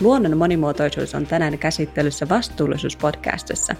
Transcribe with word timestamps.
Luonnon 0.00 0.36
monimuotoisuus 0.36 1.14
on 1.14 1.26
tänään 1.26 1.58
käsittelyssä 1.58 2.28
vastuullisuuspodcastissa. 2.28 3.74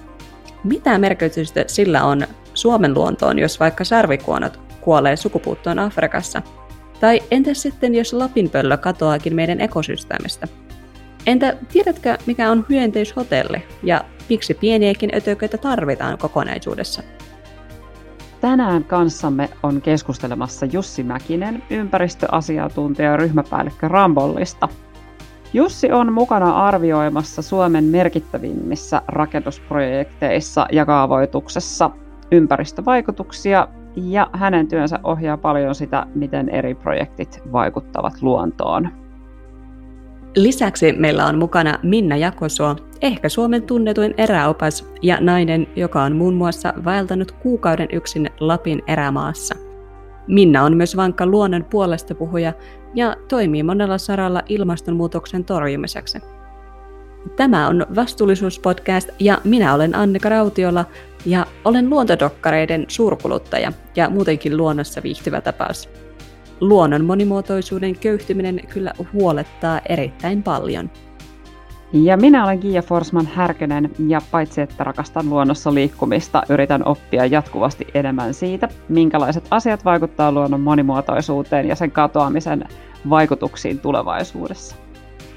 Mitä 0.64 0.98
merkitystä 0.98 1.64
sillä 1.66 2.04
on 2.04 2.26
Suomen 2.54 2.94
luontoon, 2.94 3.38
jos 3.38 3.60
vaikka 3.60 3.84
sarvikuonot 3.84 4.60
kuolee 4.80 5.16
sukupuuttoon 5.16 5.78
Afrikassa? 5.78 6.42
Tai 7.00 7.22
entäs 7.30 7.62
sitten, 7.62 7.94
jos 7.94 8.12
lapinpöllö 8.12 8.76
katoaakin 8.76 9.34
meidän 9.34 9.60
ekosysteemistä? 9.60 10.48
Entä 11.26 11.56
tiedätkö, 11.72 12.18
mikä 12.26 12.50
on 12.50 12.66
hyönteishotelli 12.68 13.62
ja 13.82 14.04
miksi 14.28 14.54
pieniäkin 14.54 15.10
ötököitä 15.14 15.58
tarvitaan 15.58 16.18
kokonaisuudessa? 16.18 17.02
Tänään 18.40 18.84
kanssamme 18.84 19.50
on 19.62 19.82
keskustelemassa 19.82 20.66
Jussi 20.66 21.02
Mäkinen, 21.02 21.62
ympäristöasiantuntija 21.70 23.10
ja 23.10 23.16
ryhmäpäällikkö 23.16 23.88
Rambollista. 23.88 24.68
Jussi 25.52 25.92
on 25.92 26.12
mukana 26.12 26.66
arvioimassa 26.66 27.42
Suomen 27.42 27.84
merkittävimmissä 27.84 29.02
rakennusprojekteissa 29.08 30.66
ja 30.72 30.86
kaavoituksessa 30.86 31.90
ympäristövaikutuksia 32.30 33.68
ja 33.96 34.30
hänen 34.32 34.68
työnsä 34.68 34.98
ohjaa 35.04 35.36
paljon 35.36 35.74
sitä, 35.74 36.06
miten 36.14 36.48
eri 36.48 36.74
projektit 36.74 37.42
vaikuttavat 37.52 38.22
luontoon. 38.22 38.88
Lisäksi 40.36 40.92
meillä 40.92 41.26
on 41.26 41.38
mukana 41.38 41.78
Minna 41.82 42.16
Jakosuo, 42.16 42.76
ehkä 43.02 43.28
Suomen 43.28 43.62
tunnetuin 43.62 44.14
eräopas 44.18 44.90
ja 45.02 45.18
nainen, 45.20 45.66
joka 45.76 46.02
on 46.02 46.16
muun 46.16 46.34
muassa 46.34 46.74
vaeltanut 46.84 47.32
kuukauden 47.32 47.88
yksin 47.92 48.30
Lapin 48.40 48.82
erämaassa. 48.86 49.54
Minna 50.26 50.62
on 50.62 50.76
myös 50.76 50.96
vankka 50.96 51.26
luonnon 51.26 51.64
puolesta 51.64 52.14
puhuja 52.14 52.52
ja 52.96 53.16
toimii 53.28 53.62
monella 53.62 53.98
saralla 53.98 54.42
ilmastonmuutoksen 54.48 55.44
torjumiseksi. 55.44 56.18
Tämä 57.36 57.68
on 57.68 57.86
Vastuullisuuspodcast 57.96 59.08
ja 59.18 59.40
minä 59.44 59.74
olen 59.74 59.94
Annika 59.94 60.28
Rautiola 60.28 60.84
ja 61.26 61.46
olen 61.64 61.90
luontodokkareiden 61.90 62.84
suurkuluttaja 62.88 63.72
ja 63.96 64.10
muutenkin 64.10 64.56
luonnossa 64.56 65.02
viihtyvä 65.02 65.40
tapaus. 65.40 65.88
Luonnon 66.60 67.04
monimuotoisuuden 67.04 67.98
köyhtyminen 67.98 68.60
kyllä 68.68 68.92
huolettaa 69.12 69.80
erittäin 69.88 70.42
paljon. 70.42 70.90
Ja 71.92 72.16
minä 72.16 72.44
olen 72.44 72.58
Gia 72.58 72.82
Forsman 72.82 73.26
Härkönen 73.26 73.90
ja 74.08 74.20
paitsi 74.30 74.60
että 74.60 74.84
rakastan 74.84 75.30
luonnossa 75.30 75.74
liikkumista, 75.74 76.42
yritän 76.48 76.88
oppia 76.88 77.26
jatkuvasti 77.26 77.86
enemmän 77.94 78.34
siitä, 78.34 78.68
minkälaiset 78.88 79.44
asiat 79.50 79.84
vaikuttaa 79.84 80.32
luonnon 80.32 80.60
monimuotoisuuteen 80.60 81.68
ja 81.68 81.74
sen 81.74 81.90
katoamisen 81.90 82.64
vaikutuksiin 83.10 83.78
tulevaisuudessa. 83.78 84.76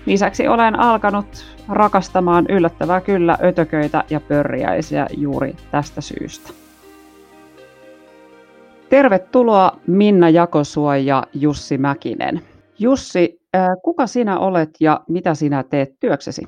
Lisäksi 0.05 0.47
olen 0.47 0.79
alkanut 0.79 1.45
rakastamaan 1.69 2.45
yllättävää 2.49 3.01
kyllä 3.01 3.37
ötököitä 3.43 4.03
ja 4.09 4.19
pörriäisiä 4.19 5.07
juuri 5.17 5.55
tästä 5.71 6.01
syystä. 6.01 6.53
Tervetuloa 8.89 9.71
Minna 9.87 10.29
Jakosuo 10.29 10.93
ja 10.93 11.23
Jussi 11.33 11.77
Mäkinen. 11.77 12.41
Jussi, 12.79 13.38
kuka 13.83 14.07
sinä 14.07 14.39
olet 14.39 14.69
ja 14.79 14.99
mitä 15.07 15.35
sinä 15.35 15.63
teet 15.63 15.89
työksesi? 15.99 16.41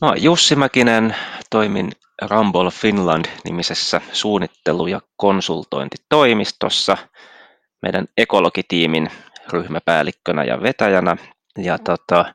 No, 0.00 0.14
Jussi 0.14 0.56
Mäkinen, 0.56 1.14
toimin 1.50 1.92
Rumble 2.30 2.70
Finland-nimisessä 2.70 4.00
suunnittelu- 4.12 4.86
ja 4.86 5.00
konsultointitoimistossa 5.16 6.96
meidän 7.82 8.06
ekologitiimin 8.16 9.10
ryhmäpäällikkönä 9.52 10.44
ja 10.44 10.62
vetäjänä. 10.62 11.16
Ja 11.58 11.78
tota, 11.78 12.34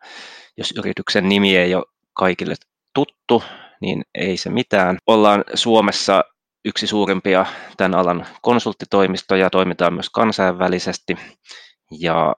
jos 0.57 0.73
yrityksen 0.77 1.29
nimi 1.29 1.57
ei 1.57 1.75
ole 1.75 1.85
kaikille 2.13 2.55
tuttu, 2.93 3.43
niin 3.81 4.03
ei 4.15 4.37
se 4.37 4.49
mitään. 4.49 4.97
Ollaan 5.07 5.43
Suomessa 5.53 6.23
yksi 6.65 6.87
suurimpia 6.87 7.45
tämän 7.77 7.95
alan 7.99 8.25
konsulttitoimistoja, 8.41 9.49
toimitaan 9.49 9.93
myös 9.93 10.09
kansainvälisesti 10.09 11.17
ja 11.99 12.35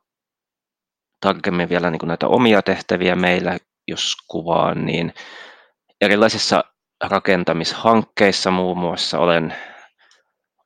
tarkemmin 1.21 1.69
vielä 1.69 1.89
niin 1.89 1.99
kuin 1.99 2.07
näitä 2.07 2.27
omia 2.27 2.61
tehtäviä 2.61 3.15
meillä, 3.15 3.57
jos 3.87 4.15
kuvaan, 4.27 4.85
niin 4.85 5.13
erilaisissa 6.01 6.63
rakentamishankkeissa 7.03 8.51
muun 8.51 8.77
muassa 8.77 9.19
olen 9.19 9.55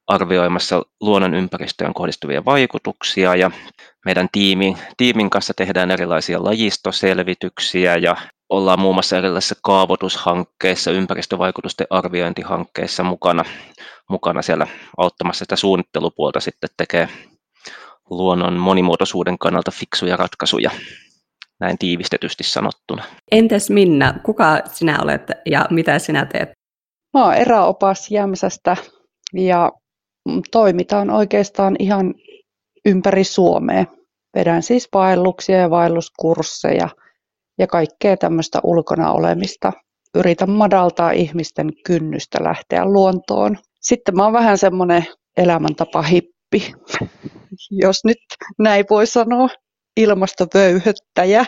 arvioimassa 0.07 0.81
luonnon 1.01 1.33
ympäristöön 1.33 1.93
kohdistuvia 1.93 2.45
vaikutuksia 2.45 3.35
ja 3.35 3.51
meidän 4.05 4.27
tiimin, 4.31 4.77
tiimin 4.97 5.29
kanssa 5.29 5.53
tehdään 5.53 5.91
erilaisia 5.91 6.43
lajistoselvityksiä 6.43 7.97
ja 7.97 8.15
ollaan 8.49 8.79
muun 8.79 8.95
muassa 8.95 9.17
erilaisissa 9.17 9.55
kaavoitushankkeissa, 9.63 10.91
ympäristövaikutusten 10.91 11.87
arviointihankkeissa 11.89 13.03
mukana, 13.03 13.45
mukana 14.09 14.41
siellä 14.41 14.67
auttamassa 14.97 15.45
sitä 15.45 15.55
suunnittelupuolta 15.55 16.39
sitten 16.39 16.69
tekee 16.77 17.09
luonnon 18.09 18.57
monimuotoisuuden 18.57 19.37
kannalta 19.37 19.71
fiksuja 19.71 20.17
ratkaisuja, 20.17 20.71
näin 21.59 21.77
tiivistetysti 21.77 22.43
sanottuna. 22.43 23.03
Entäs 23.31 23.69
Minna, 23.69 24.13
kuka 24.23 24.61
sinä 24.71 24.99
olet 25.01 25.21
ja 25.45 25.65
mitä 25.69 25.99
sinä 25.99 26.25
teet? 26.25 26.49
Mä 27.13 27.25
oon 27.25 27.33
eräopas 27.33 28.11
Jämsästä 28.11 28.77
ja 29.33 29.71
toimitaan 30.51 31.09
oikeastaan 31.09 31.75
ihan 31.79 32.13
ympäri 32.85 33.23
Suomea. 33.23 33.85
Vedän 34.37 34.63
siis 34.63 34.89
vaelluksia 34.93 35.57
ja 35.57 35.69
vaelluskursseja 35.69 36.89
ja 37.59 37.67
kaikkea 37.67 38.17
tämmöistä 38.17 38.59
ulkona 38.63 39.11
olemista. 39.11 39.73
Yritän 40.15 40.49
madaltaa 40.49 41.11
ihmisten 41.11 41.69
kynnystä 41.85 42.43
lähteä 42.43 42.85
luontoon. 42.85 43.57
Sitten 43.81 44.15
mä 44.15 44.23
oon 44.23 44.33
vähän 44.33 44.57
semmoinen 44.57 45.05
elämäntapa 45.37 46.01
hippi, 46.01 46.73
jos 47.71 48.05
nyt 48.05 48.17
näin 48.59 48.85
voi 48.89 49.07
sanoa, 49.07 49.49
ilmastovöyhöttäjä. 49.97 51.45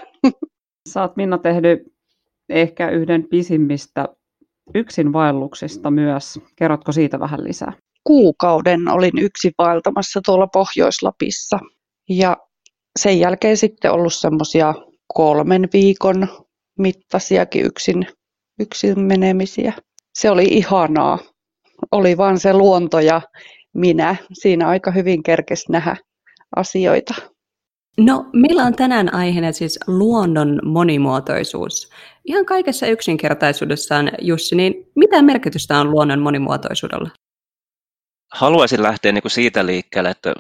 Sä 0.89 1.01
oot 1.01 1.15
Minna 1.15 1.37
tehnyt 1.37 1.79
ehkä 2.49 2.89
yhden 2.89 3.27
pisimmistä 3.29 4.07
yksin 4.75 5.13
vaelluksista 5.13 5.91
myös. 5.91 6.39
Kerrotko 6.55 6.91
siitä 6.91 7.19
vähän 7.19 7.43
lisää? 7.43 7.73
kuukauden 8.07 8.87
olin 8.87 9.17
yksin 9.17 9.51
vaeltamassa 9.57 10.21
tuolla 10.25 10.47
Pohjois-Lapissa. 10.47 11.59
Ja 12.09 12.37
sen 12.99 13.19
jälkeen 13.19 13.57
sitten 13.57 13.91
ollut 13.91 14.13
semmoisia 14.13 14.73
kolmen 15.13 15.69
viikon 15.73 16.27
mittaisiakin 16.79 17.65
yksin, 17.65 18.07
yksin 18.59 18.99
menemisiä. 18.99 19.73
Se 20.15 20.31
oli 20.31 20.43
ihanaa. 20.43 21.19
Oli 21.91 22.17
vaan 22.17 22.39
se 22.39 22.53
luonto 22.53 22.99
ja 22.99 23.21
minä. 23.75 24.15
Siinä 24.33 24.67
aika 24.67 24.91
hyvin 24.91 25.23
kerkes 25.23 25.69
nähdä 25.69 25.97
asioita. 26.55 27.15
No, 27.97 28.25
meillä 28.33 28.63
on 28.63 28.75
tänään 28.75 29.13
aiheena 29.13 29.51
siis 29.51 29.79
luonnon 29.87 30.59
monimuotoisuus. 30.63 31.89
Ihan 32.25 32.45
kaikessa 32.45 32.87
yksinkertaisuudessaan, 32.87 34.11
Jussi, 34.21 34.55
niin 34.55 34.73
mitä 34.95 35.21
merkitystä 35.21 35.79
on 35.79 35.91
luonnon 35.91 36.19
monimuotoisuudella? 36.19 37.09
haluaisin 38.35 38.83
lähteä 38.83 39.11
niin 39.11 39.21
kuin 39.21 39.31
siitä 39.31 39.65
liikkeelle, 39.65 40.09
että 40.09 40.35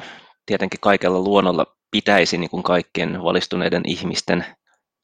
tietenkin 0.45 0.79
kaikella 0.79 1.19
luonnolla 1.19 1.65
pitäisi 1.91 2.37
niin 2.37 2.49
kuin 2.49 2.63
kaikkien 2.63 3.23
valistuneiden 3.23 3.81
ihmisten 3.85 4.45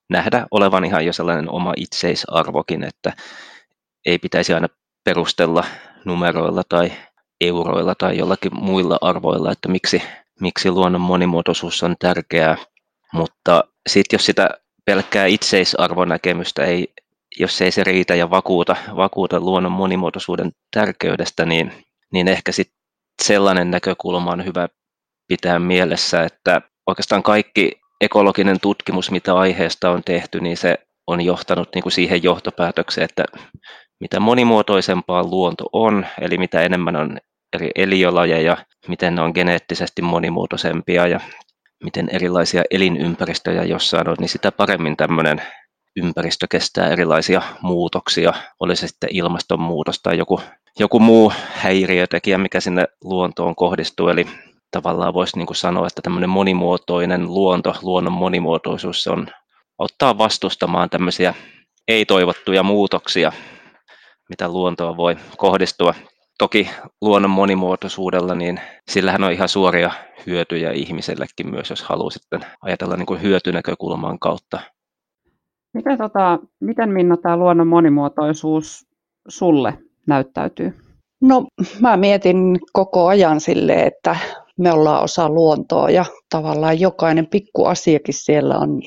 nähdä 0.10 0.48
olevan 0.52 0.86
ihan 0.86 1.06
jo 1.06 1.14
sellainen 1.14 1.50
oma 1.50 1.74
itseisarvokin, 1.78 2.84
että 2.84 3.14
ei 4.06 4.20
pitäisi 4.20 4.54
aina 4.54 4.68
perustella 5.04 5.64
numeroilla 6.06 6.64
tai 6.70 6.92
euroilla 7.42 7.96
tai 7.96 8.18
jollakin 8.18 8.52
muilla 8.56 8.98
arvoilla, 9.02 9.52
että 9.52 9.70
miksi, 9.70 10.04
miksi 10.40 10.72
luonnon 10.72 11.02
monimuotoisuus 11.02 11.84
on 11.84 11.96
tärkeää. 12.00 12.58
Mutta 13.14 13.64
sitten 13.90 14.18
jos 14.18 14.26
sitä 14.26 14.50
pelkkää 14.86 15.26
itseisarvonäkemystä 15.26 16.66
ei, 16.66 16.88
jos 17.40 17.62
ei 17.62 17.72
se 17.72 17.84
riitä 17.84 18.16
ja 18.16 18.30
vakuuta, 18.30 18.76
vakuuta 18.96 19.40
luonnon 19.40 19.72
monimuotoisuuden 19.72 20.52
tärkeydestä, 20.74 21.46
niin 21.46 21.74
niin 22.14 22.28
ehkä 22.28 22.52
sitten 22.52 22.78
sellainen 23.24 23.72
näkökulma 23.72 24.32
on 24.32 24.46
hyvä 24.46 24.68
pitää 25.28 25.60
mielessä, 25.60 26.24
että 26.24 26.62
oikeastaan 26.88 27.24
kaikki 27.24 27.72
ekologinen 28.02 28.60
tutkimus, 28.60 29.12
mitä 29.12 29.36
aiheesta 29.36 29.90
on 29.90 30.02
tehty, 30.06 30.40
niin 30.40 30.58
se 30.58 30.78
on 31.08 31.22
johtanut 31.22 31.70
niin 31.76 31.84
kuin 31.84 31.94
siihen 31.94 32.24
johtopäätökseen, 32.24 33.06
että 33.06 33.24
mitä 34.00 34.20
monimuotoisempaa 34.20 35.24
luonto 35.24 35.64
on, 35.74 36.06
eli 36.22 36.38
mitä 36.38 36.62
enemmän 36.62 36.96
on 36.96 37.18
eri 37.54 37.70
eliölajeja, 37.76 38.58
miten 38.88 39.16
ne 39.16 39.22
on 39.22 39.32
geneettisesti 39.36 40.02
monimuotoisempia 40.02 41.08
ja 41.08 41.20
miten 41.84 42.10
erilaisia 42.12 42.64
elinympäristöjä 42.72 43.64
jossain 43.64 44.10
on, 44.10 44.16
niin 44.20 44.30
sitä 44.30 44.52
paremmin 44.52 44.98
tämmöinen 44.98 45.42
ympäristö 45.96 46.48
kestää 46.50 46.88
erilaisia 46.88 47.42
muutoksia, 47.62 48.34
oli 48.60 48.76
se 48.76 48.88
sitten 48.88 49.10
ilmastonmuutos 49.12 50.00
tai 50.04 50.18
joku 50.18 50.42
joku 50.80 51.00
muu 51.00 51.34
häiriötekijä, 51.54 52.38
mikä 52.38 52.60
sinne 52.60 52.88
luontoon 53.04 53.56
kohdistuu. 53.56 54.08
Eli 54.08 54.28
tavallaan 54.72 55.14
voisi 55.14 55.38
niin 55.38 55.56
sanoa, 55.56 55.88
että 55.88 56.02
tämmöinen 56.02 56.30
monimuotoinen 56.30 57.28
luonto, 57.28 57.76
luonnon 57.82 58.14
monimuotoisuus, 58.14 59.04
se 59.04 59.10
on 59.10 59.28
auttaa 59.80 60.18
vastustamaan 60.18 60.90
tämmöisiä 60.90 61.34
ei-toivottuja 61.88 62.64
muutoksia, 62.64 63.32
mitä 64.30 64.50
luontoa 64.50 64.98
voi 64.98 65.16
kohdistua. 65.38 65.94
Toki 66.42 66.70
luonnon 67.02 67.32
monimuotoisuudella, 67.32 68.36
niin 68.36 68.60
sillähän 68.92 69.24
on 69.24 69.32
ihan 69.32 69.50
suoria 69.50 69.92
hyötyjä 70.28 70.72
ihmisellekin 70.72 71.50
myös, 71.50 71.70
jos 71.70 71.84
haluaa 71.84 72.10
sitten 72.10 72.42
ajatella 72.62 72.98
niin 72.98 73.06
kuin 73.06 73.22
hyötynäkökulman 73.22 74.20
kautta. 74.20 74.60
Miten, 75.74 75.98
tota, 75.98 76.40
miten 76.60 76.90
Minna 76.90 77.18
tämä 77.18 77.38
luonnon 77.38 77.68
monimuotoisuus 77.68 78.88
sulle 79.28 79.74
näyttäytyy? 80.08 80.74
No 81.22 81.46
mä 81.80 81.98
mietin 81.98 82.60
koko 82.74 83.08
ajan 83.08 83.40
sille, 83.40 83.74
että 83.74 84.16
me 84.60 84.72
ollaan 84.72 85.04
osa 85.04 85.30
luontoa 85.30 85.90
ja 85.90 86.06
tavallaan 86.30 86.80
jokainen 86.80 87.28
pikku 87.28 87.66
asiakin 87.66 88.14
siellä 88.14 88.58
on 88.58 88.82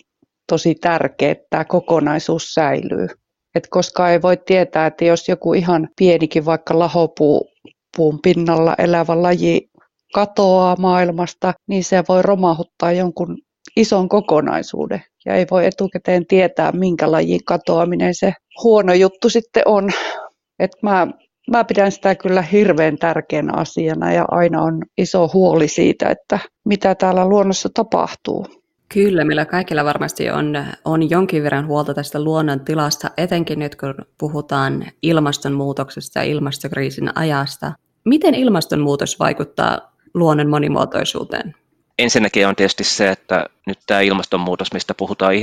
tosi 0.49 0.75
tärkeä, 0.75 1.31
että 1.31 1.47
tämä 1.51 1.65
kokonaisuus 1.65 2.55
säilyy. 2.55 3.09
Et 3.55 3.67
koska 3.71 4.11
ei 4.11 4.23
voi 4.23 4.37
tietää, 4.37 4.87
että 4.87 5.05
jos 5.05 5.29
joku 5.29 5.55
ihan 5.55 5.89
pienikin 5.99 6.45
vaikka 6.45 6.79
lahopuu 6.79 7.49
puun 7.97 8.19
pinnalla 8.23 8.75
elävä 8.79 9.23
laji 9.23 9.71
katoaa 10.15 10.77
maailmasta, 10.79 11.55
niin 11.69 11.85
se 11.85 12.05
voi 12.09 12.23
romahuttaa 12.23 12.93
jonkun 12.93 13.39
ison 13.77 14.09
kokonaisuuden. 14.09 15.03
Ja 15.27 15.35
ei 15.35 15.47
voi 15.51 15.67
etukäteen 15.67 16.27
tietää, 16.27 16.73
minkä 16.73 17.13
lajin 17.13 17.45
katoaminen 17.45 18.15
se 18.15 18.33
huono 18.63 18.93
juttu 18.93 19.31
sitten 19.31 19.63
on. 19.67 19.91
Et 20.59 20.71
mä, 20.83 21.07
mä 21.51 21.65
pidän 21.65 21.93
sitä 21.93 22.15
kyllä 22.15 22.43
hirveän 22.43 22.99
tärkeänä 22.99 23.53
asiana 23.57 24.13
ja 24.13 24.25
aina 24.31 24.63
on 24.63 24.83
iso 24.99 25.31
huoli 25.35 25.69
siitä, 25.69 26.09
että 26.09 26.39
mitä 26.65 26.95
täällä 26.95 27.29
luonnossa 27.29 27.69
tapahtuu. 27.75 28.47
Kyllä, 28.89 29.25
meillä 29.25 29.45
kaikilla 29.45 29.85
varmasti 29.85 30.31
on, 30.31 30.65
on 30.85 31.11
jonkin 31.11 31.43
verran 31.43 31.67
huolta 31.67 31.95
tästä 31.95 32.25
luonnon 32.25 32.61
tilasta, 32.61 33.11
etenkin 33.17 33.59
nyt 33.59 33.77
kun 33.77 33.95
puhutaan 34.19 34.87
ilmastonmuutoksesta 35.03 36.19
ja 36.19 36.25
ilmastokriisin 36.25 37.11
ajasta. 37.15 37.73
Miten 38.05 38.35
ilmastonmuutos 38.35 39.19
vaikuttaa 39.19 39.93
luonnon 40.15 40.49
monimuotoisuuteen? 40.49 41.55
Ensinnäkin 41.99 42.49
on 42.49 42.57
tietysti 42.57 42.85
se, 42.85 43.11
että 43.11 43.47
nyt 43.67 43.79
tämä 43.87 44.01
ilmastonmuutos, 44.01 44.73
mistä 44.73 44.95
puhutaan 44.95 45.35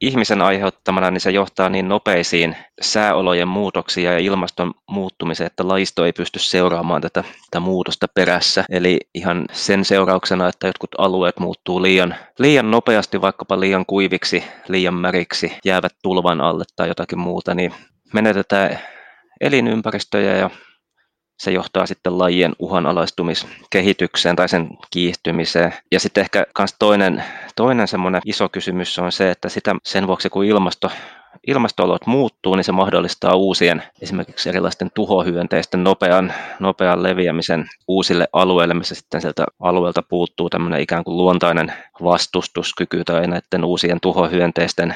ihmisen 0.00 0.42
aiheuttamana, 0.42 1.10
niin 1.10 1.20
se 1.20 1.30
johtaa 1.30 1.68
niin 1.68 1.88
nopeisiin 1.88 2.56
sääolojen 2.80 3.48
muutoksia 3.48 4.12
ja 4.12 4.18
ilmaston 4.18 4.74
muuttumiseen, 4.90 5.46
että 5.46 5.68
laisto 5.68 6.04
ei 6.04 6.12
pysty 6.12 6.38
seuraamaan 6.38 7.02
tätä, 7.02 7.24
tätä 7.50 7.60
muutosta 7.60 8.06
perässä. 8.14 8.64
Eli 8.70 9.00
ihan 9.14 9.44
sen 9.52 9.84
seurauksena, 9.84 10.48
että 10.48 10.66
jotkut 10.66 10.90
alueet 10.98 11.38
muuttuu 11.38 11.82
liian, 11.82 12.14
liian 12.38 12.70
nopeasti, 12.70 13.20
vaikkapa 13.20 13.60
liian 13.60 13.86
kuiviksi, 13.86 14.44
liian 14.68 14.94
märiksi, 14.94 15.52
jäävät 15.64 15.92
tulvan 16.02 16.40
alle 16.40 16.64
tai 16.76 16.88
jotakin 16.88 17.18
muuta, 17.18 17.54
niin 17.54 17.74
menetetään 18.12 18.78
elinympäristöjä 19.40 20.36
ja 20.36 20.50
se 21.38 21.50
johtaa 21.50 21.86
sitten 21.86 22.18
lajien 22.18 22.52
uhanalaistumiskehitykseen 22.58 24.36
tai 24.36 24.48
sen 24.48 24.68
kiihtymiseen. 24.90 25.74
Ja 25.92 26.00
sitten 26.00 26.22
ehkä 26.22 26.46
myös 26.58 26.74
toinen, 26.78 27.24
toinen 27.56 27.88
semmoinen 27.88 28.22
iso 28.24 28.48
kysymys 28.48 28.98
on 28.98 29.12
se, 29.12 29.30
että 29.30 29.48
sitä 29.48 29.74
sen 29.84 30.06
vuoksi 30.06 30.30
kun 30.30 30.44
ilmasto 30.44 30.90
ilmastoolot 31.46 32.06
muuttuu, 32.06 32.54
niin 32.54 32.64
se 32.64 32.72
mahdollistaa 32.72 33.34
uusien 33.36 33.82
esimerkiksi 34.00 34.48
erilaisten 34.48 34.90
tuhohyönteisten 34.94 35.84
nopean, 35.84 36.32
nopean 36.60 37.02
leviämisen 37.02 37.66
uusille 37.88 38.28
alueille, 38.32 38.74
missä 38.74 38.94
sitten 38.94 39.20
sieltä 39.20 39.44
alueelta 39.60 40.02
puuttuu 40.02 40.50
tämmöinen 40.50 40.80
ikään 40.80 41.04
kuin 41.04 41.16
luontainen 41.16 41.72
vastustuskyky 42.02 43.04
tai 43.04 43.26
näiden 43.26 43.64
uusien 43.64 44.00
tuhohyönteisten 44.00 44.94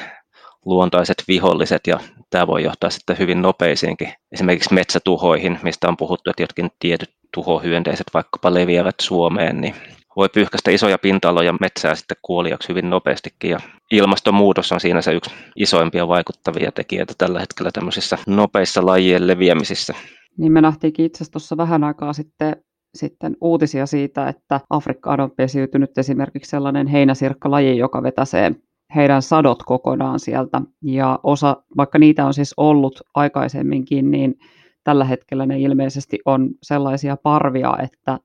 luontaiset 0.65 1.23
viholliset 1.27 1.87
ja 1.87 1.99
tämä 2.29 2.47
voi 2.47 2.63
johtaa 2.63 2.89
sitten 2.89 3.19
hyvin 3.19 3.41
nopeisiinkin 3.41 4.13
esimerkiksi 4.31 4.73
metsätuhoihin, 4.73 5.59
mistä 5.63 5.87
on 5.87 5.97
puhuttu, 5.97 6.29
että 6.29 6.43
jotkin 6.43 6.69
tietyt 6.79 7.09
tuhohyönteiset 7.33 8.07
vaikkapa 8.13 8.53
leviävät 8.53 8.95
Suomeen, 9.01 9.61
niin 9.61 9.75
voi 10.15 10.29
pyyhkäistä 10.29 10.71
isoja 10.71 10.97
pinta-aloja 10.97 11.53
metsää 11.59 11.95
sitten 11.95 12.17
kuoliaksi 12.21 12.69
hyvin 12.69 12.89
nopeastikin 12.89 13.51
ja 13.51 13.59
ilmastonmuutos 13.91 14.71
on 14.71 14.79
siinä 14.79 15.01
se 15.01 15.13
yksi 15.13 15.31
isoimpia 15.55 16.07
vaikuttavia 16.07 16.71
tekijöitä 16.71 17.13
tällä 17.17 17.39
hetkellä 17.39 17.71
tämmöisissä 17.73 18.17
nopeissa 18.27 18.85
lajien 18.85 19.27
leviämisissä. 19.27 19.93
Niin 20.37 20.51
me 20.51 20.61
nähtiinkin 20.61 21.05
itse 21.05 21.17
asiassa 21.17 21.31
tuossa 21.31 21.57
vähän 21.57 21.83
aikaa 21.83 22.13
sitten 22.13 22.55
sitten 22.95 23.37
uutisia 23.41 23.85
siitä, 23.85 24.27
että 24.27 24.59
Afrikkaan 24.69 25.19
on 25.19 25.31
pesiytynyt 25.31 25.97
esimerkiksi 25.97 26.49
sellainen 26.49 26.87
heinäsirkkalaji, 26.87 27.77
joka 27.77 28.03
vetäsee 28.03 28.51
heidän 28.95 29.21
sadot 29.21 29.63
kokonaan 29.63 30.19
sieltä. 30.19 30.61
Ja 30.81 31.19
osa, 31.23 31.63
vaikka 31.77 31.99
niitä 31.99 32.25
on 32.25 32.33
siis 32.33 32.53
ollut 32.57 33.01
aikaisemminkin, 33.15 34.11
niin 34.11 34.35
tällä 34.83 35.05
hetkellä 35.05 35.45
ne 35.45 35.59
ilmeisesti 35.59 36.19
on 36.25 36.49
sellaisia 36.63 37.17
parvia, 37.17 37.77
että, 37.83 38.19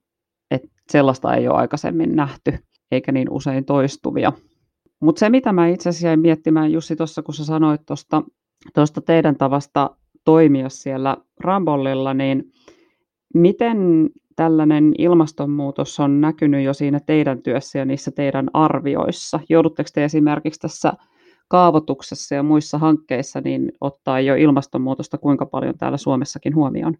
että 0.51 0.67
sellaista 0.89 1.35
ei 1.35 1.47
ole 1.47 1.57
aikaisemmin 1.57 2.15
nähty, 2.15 2.53
eikä 2.91 3.11
niin 3.11 3.29
usein 3.29 3.65
toistuvia. 3.65 4.33
Mutta 4.99 5.19
se, 5.19 5.29
mitä 5.29 5.53
mä 5.53 5.67
itse 5.67 5.89
asiassa 5.89 6.07
jäin 6.07 6.19
miettimään, 6.19 6.71
Jussi, 6.71 6.95
tuossa 6.95 7.23
kun 7.23 7.33
sä 7.33 7.45
sanoit 7.45 7.81
tuosta 8.73 9.01
teidän 9.05 9.35
tavasta 9.35 9.89
toimia 10.25 10.69
siellä 10.69 11.17
Rambollilla, 11.39 12.13
niin 12.13 12.43
miten 13.33 14.09
tällainen 14.35 14.93
ilmastonmuutos 14.97 15.99
on 15.99 16.21
näkynyt 16.21 16.63
jo 16.63 16.73
siinä 16.73 16.99
teidän 16.99 17.41
työssä 17.41 17.79
ja 17.79 17.85
niissä 17.85 18.11
teidän 18.11 18.47
arvioissa? 18.53 19.39
Joudutteko 19.49 19.89
te 19.93 20.03
esimerkiksi 20.03 20.59
tässä 20.59 20.93
kaavoituksessa 21.47 22.35
ja 22.35 22.43
muissa 22.43 22.77
hankkeissa 22.77 23.41
niin 23.41 23.71
ottaa 23.81 24.19
jo 24.19 24.35
ilmastonmuutosta 24.35 25.17
kuinka 25.17 25.45
paljon 25.45 25.77
täällä 25.77 25.97
Suomessakin 25.97 26.55
huomioon? 26.55 26.97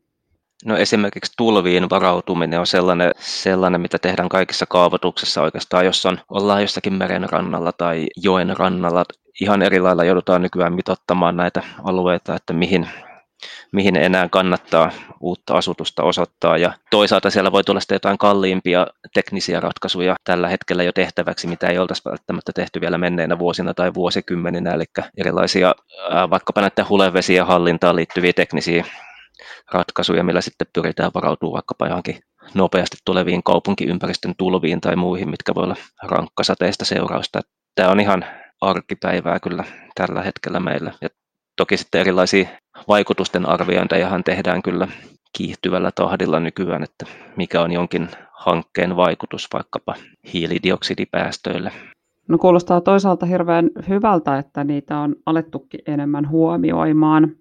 No 0.66 0.78
esimerkiksi 0.78 1.34
tulviin 1.38 1.90
varautuminen 1.90 2.60
on 2.60 2.68
sellainen, 2.68 3.12
sellainen, 3.20 3.82
mitä 3.82 3.98
tehdään 4.00 4.30
kaikissa 4.30 4.66
kaavoituksissa 4.66 5.42
oikeastaan, 5.42 5.86
jos 5.86 6.06
on, 6.06 6.18
ollaan 6.30 6.62
jossakin 6.62 6.94
meren 6.94 7.30
rannalla 7.30 7.72
tai 7.72 8.06
joen 8.18 8.58
rannalla. 8.58 9.04
Ihan 9.42 9.62
eri 9.62 9.80
lailla 9.80 10.04
joudutaan 10.04 10.42
nykyään 10.42 10.74
mitottamaan 10.74 11.38
näitä 11.38 11.64
alueita, 11.84 12.36
että 12.36 12.54
mihin, 12.54 12.88
mihin 13.72 13.96
enää 13.96 14.30
kannattaa 14.30 14.92
uutta 15.20 15.54
asutusta 15.54 16.04
osoittaa. 16.04 16.58
Ja 16.58 16.74
toisaalta 16.92 17.30
siellä 17.30 17.52
voi 17.52 17.64
tulla 17.64 17.80
sitten 17.80 17.96
jotain 17.96 18.18
kalliimpia 18.18 18.88
teknisiä 19.14 19.60
ratkaisuja 19.60 20.16
tällä 20.24 20.48
hetkellä 20.50 20.84
jo 20.84 20.92
tehtäväksi, 20.92 21.48
mitä 21.48 21.68
ei 21.68 21.80
oltaisi 21.80 22.01
välttämättä 22.06 22.51
tehty 22.56 22.82
vielä 22.82 22.98
menneinä 22.98 23.39
vuosina 23.39 23.74
tai 23.74 23.94
vuosikymmeninä, 23.94 24.72
eli 24.72 24.84
erilaisia 25.18 25.75
vaikkapa 26.30 26.62
näiden 26.62 26.89
hulevesien 26.89 27.46
hallintaan 27.46 27.96
liittyviä 27.96 28.34
teknisiä 28.34 28.86
ratkaisuja, 29.72 30.24
millä 30.24 30.42
sitten 30.42 30.68
pyritään 30.74 31.12
varautumaan 31.13 31.54
vaikkapa 31.54 31.88
johonkin 31.88 32.20
nopeasti 32.54 32.98
tuleviin 33.06 33.44
kaupunkiympäristön 33.44 34.34
tulviin 34.38 34.82
tai 34.82 34.96
muihin, 34.96 35.30
mitkä 35.30 35.56
voi 35.56 35.63
olla 35.63 35.75
rankkasateista 36.04 36.86
seurausta. 36.86 37.42
Tämä 37.75 37.89
on 37.89 38.00
ihan 38.00 38.25
arkipäivää 38.62 39.39
kyllä 39.39 39.63
tällä 39.96 40.22
hetkellä 40.22 40.60
meillä. 40.60 40.92
Ja 41.01 41.10
toki 41.56 41.78
sitten 41.78 42.01
erilaisia 42.01 42.48
vaikutusten 42.88 43.50
arviointejahan 43.50 44.24
tehdään 44.24 44.62
kyllä 44.62 44.88
kiihtyvällä 45.38 45.91
tahdilla 45.91 46.39
nykyään, 46.39 46.84
että 46.84 47.05
mikä 47.36 47.62
on 47.62 47.72
jonkin 47.72 48.10
hankkeen 48.32 48.96
vaikutus 48.96 49.48
vaikkapa 49.53 49.96
hiilidioksidipäästöille. 50.34 51.72
No 52.27 52.38
kuulostaa 52.38 52.82
toisaalta 52.82 53.25
hirveän 53.25 53.70
hyvältä, 53.89 54.38
että 54.38 54.63
niitä 54.63 55.00
on 55.00 55.15
alettukin 55.25 55.79
enemmän 55.88 56.29
huomioimaan. 56.29 57.36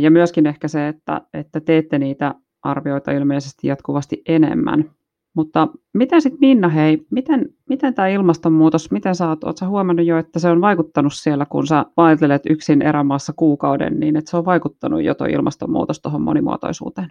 Ja 0.00 0.10
myöskin 0.10 0.46
ehkä 0.46 0.68
se, 0.68 0.88
että, 0.88 1.20
että 1.34 1.60
teette 1.60 1.98
niitä 1.98 2.34
arvioita 2.62 3.12
ilmeisesti 3.12 3.68
jatkuvasti 3.68 4.22
enemmän. 4.28 4.90
Mutta 5.34 5.68
miten 5.94 6.22
sitten 6.22 6.38
Minna, 6.40 6.68
hei, 6.68 7.06
miten, 7.10 7.48
miten 7.68 7.94
tämä 7.94 8.08
ilmastonmuutos, 8.08 8.90
miten 8.90 9.14
sä 9.14 9.28
oot, 9.28 9.58
sä 9.58 9.68
huomannut 9.68 10.06
jo, 10.06 10.18
että 10.18 10.38
se 10.38 10.48
on 10.48 10.60
vaikuttanut 10.60 11.12
siellä, 11.14 11.46
kun 11.46 11.66
sä 11.66 11.84
vaeltelet 11.96 12.42
yksin 12.50 12.82
erämaassa 12.82 13.32
kuukauden, 13.36 14.00
niin 14.00 14.16
että 14.16 14.30
se 14.30 14.36
on 14.36 14.44
vaikuttanut 14.44 15.02
jo 15.02 15.14
tuo 15.14 15.26
ilmastonmuutos 15.26 16.00
tuohon 16.00 16.22
monimuotoisuuteen? 16.22 17.10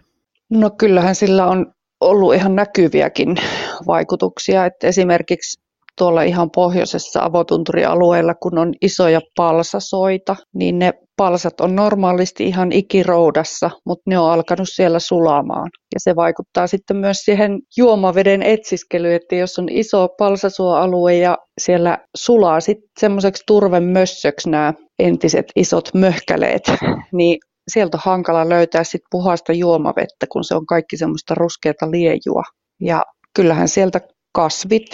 No 0.49 0.69
kyllähän 0.69 1.15
sillä 1.15 1.47
on 1.47 1.73
ollut 2.01 2.33
ihan 2.35 2.55
näkyviäkin 2.55 3.35
vaikutuksia, 3.87 4.65
että 4.65 4.87
esimerkiksi 4.87 5.62
tuolla 5.97 6.23
ihan 6.23 6.51
pohjoisessa 6.51 7.23
avotunturialueella, 7.23 8.35
kun 8.35 8.57
on 8.57 8.73
isoja 8.81 9.21
palsasoita, 9.37 10.35
niin 10.53 10.79
ne 10.79 10.93
palsat 11.17 11.61
on 11.61 11.75
normaalisti 11.75 12.43
ihan 12.47 12.71
ikiroudassa, 12.71 13.69
mutta 13.85 14.03
ne 14.09 14.19
on 14.19 14.31
alkanut 14.31 14.67
siellä 14.71 14.99
sulamaan. 14.99 15.69
Ja 15.93 15.99
se 15.99 16.15
vaikuttaa 16.15 16.67
sitten 16.67 16.97
myös 16.97 17.17
siihen 17.17 17.59
juomaveden 17.77 18.43
etsiskelyyn, 18.43 19.15
että 19.15 19.35
jos 19.35 19.59
on 19.59 19.69
iso 19.69 20.07
palsasuoalue 20.17 21.15
ja 21.15 21.37
siellä 21.61 21.97
sulaa 22.17 22.59
sitten 22.59 22.89
semmoiseksi 22.99 23.43
turvemössöksi 23.47 24.49
nämä 24.49 24.73
entiset 24.99 25.45
isot 25.55 25.89
möhkäleet, 25.93 26.63
niin 27.11 27.39
sieltä 27.67 27.97
on 27.97 28.01
hankala 28.05 28.49
löytää 28.49 28.83
sitten 28.83 29.07
puhasta 29.11 29.53
juomavettä, 29.53 30.25
kun 30.31 30.43
se 30.43 30.55
on 30.55 30.65
kaikki 30.65 30.97
semmoista 30.97 31.35
ruskeata 31.35 31.91
liejua. 31.91 32.43
Ja 32.81 33.03
kyllähän 33.35 33.67
sieltä 33.67 34.01
kasvit, 34.35 34.85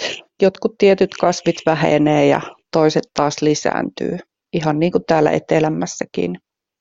jotkut 0.42 0.72
tietyt 0.78 1.10
kasvit 1.20 1.56
vähenee 1.66 2.26
ja 2.26 2.40
toiset 2.72 3.04
taas 3.16 3.42
lisääntyy, 3.42 4.18
ihan 4.52 4.78
niin 4.78 4.92
kuin 4.92 5.04
täällä 5.06 5.30
etelämässäkin. 5.30 6.34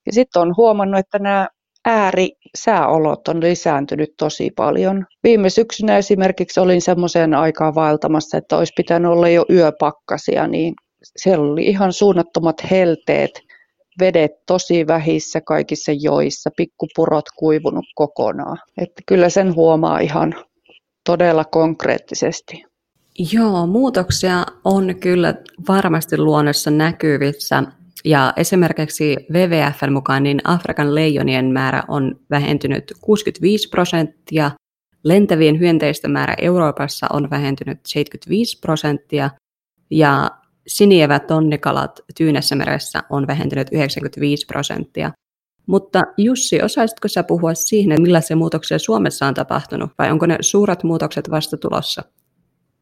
Ja 0.05 0.13
sitten 0.13 0.41
on 0.41 0.53
huomannut, 0.57 0.99
että 0.99 1.19
nämä 1.19 1.47
äärisääolot 1.85 3.27
on 3.27 3.41
lisääntynyt 3.41 4.09
tosi 4.17 4.51
paljon. 4.55 5.05
Viime 5.23 5.49
syksynä 5.49 5.97
esimerkiksi 5.97 6.59
olin 6.59 6.81
semmoiseen 6.81 7.33
aikaan 7.33 7.75
vaeltamassa, 7.75 8.37
että 8.37 8.57
olisi 8.57 8.73
pitänyt 8.77 9.11
olla 9.11 9.29
jo 9.29 9.45
yöpakkasia, 9.49 10.47
niin 10.47 10.73
siellä 11.17 11.51
oli 11.51 11.65
ihan 11.65 11.93
suunnattomat 11.93 12.55
helteet, 12.71 13.31
vedet 13.99 14.31
tosi 14.47 14.87
vähissä 14.87 15.41
kaikissa 15.41 15.91
joissa, 15.99 16.49
pikkupurot 16.57 17.25
kuivunut 17.37 17.85
kokonaan. 17.95 18.57
Että 18.77 19.01
kyllä 19.07 19.29
sen 19.29 19.55
huomaa 19.55 19.99
ihan 19.99 20.35
todella 21.05 21.45
konkreettisesti. 21.45 22.63
Joo, 23.31 23.67
muutoksia 23.67 24.45
on 24.63 24.95
kyllä 24.99 25.35
varmasti 25.67 26.17
luonnossa 26.17 26.71
näkyvissä. 26.71 27.63
Ja 28.05 28.33
esimerkiksi 28.37 29.17
WWFn 29.31 29.91
mukaan 29.91 30.23
niin 30.23 30.41
Afrikan 30.43 30.95
leijonien 30.95 31.45
määrä 31.45 31.83
on 31.87 32.19
vähentynyt 32.29 32.93
65 33.01 33.69
prosenttia, 33.69 34.51
lentävien 35.03 35.59
hyönteisten 35.59 36.11
määrä 36.11 36.35
Euroopassa 36.41 37.07
on 37.13 37.29
vähentynyt 37.29 37.79
75 37.85 38.59
prosenttia 38.59 39.29
ja 39.91 40.31
sinievät 40.67 41.27
tonnikalat 41.27 41.99
Tyynessä 42.17 42.55
meressä 42.55 43.03
on 43.09 43.27
vähentynyt 43.27 43.67
95 43.71 44.45
prosenttia. 44.45 45.11
Mutta 45.65 46.03
Jussi, 46.17 46.61
osaisitko 46.61 47.07
sä 47.07 47.23
puhua 47.23 47.53
siihen, 47.53 48.01
millaisia 48.01 48.35
muutoksia 48.35 48.79
Suomessa 48.79 49.27
on 49.27 49.33
tapahtunut, 49.33 49.89
vai 49.97 50.11
onko 50.11 50.25
ne 50.25 50.37
suuret 50.41 50.83
muutokset 50.83 51.31
vasta 51.31 51.57
tulossa? 51.57 52.03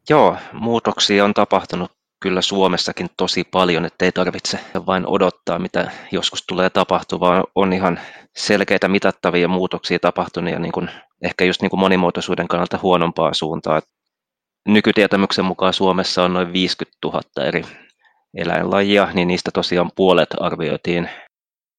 Joo, 0.10 0.38
muutoksia 0.54 1.26
on 1.26 1.34
tapahtunut 1.34 1.92
kyllä 2.20 2.42
Suomessakin 2.42 3.08
tosi 3.18 3.44
paljon, 3.44 3.86
että 3.86 4.06
ei 4.06 4.12
tarvitse 4.12 4.60
vain 4.86 5.08
odottaa, 5.08 5.60
mitä 5.60 5.92
joskus 6.12 6.44
tulee 6.48 6.70
tapahtumaan. 6.70 7.44
On 7.56 7.74
ihan 7.74 8.00
selkeitä 8.36 8.88
mitattavia 8.88 9.48
muutoksia 9.48 10.00
tapahtunut 10.00 10.54
ja 10.54 10.60
niin 10.60 10.72
kuin, 10.72 10.90
ehkä 11.22 11.46
just 11.46 11.62
niin 11.62 11.70
kuin 11.70 11.80
monimuotoisuuden 11.80 12.48
kannalta 12.48 12.80
huonompaa 12.82 13.34
suuntaa. 13.34 13.82
Nykytietämyksen 14.68 15.46
mukaan 15.46 15.74
Suomessa 15.74 16.24
on 16.24 16.34
noin 16.34 16.54
50 16.54 16.98
000 17.04 17.22
eri 17.48 17.64
eläinlajia, 18.38 19.10
niin 19.14 19.28
niistä 19.28 19.52
tosiaan 19.54 19.92
puolet 19.96 20.30
arvioitiin 20.40 21.10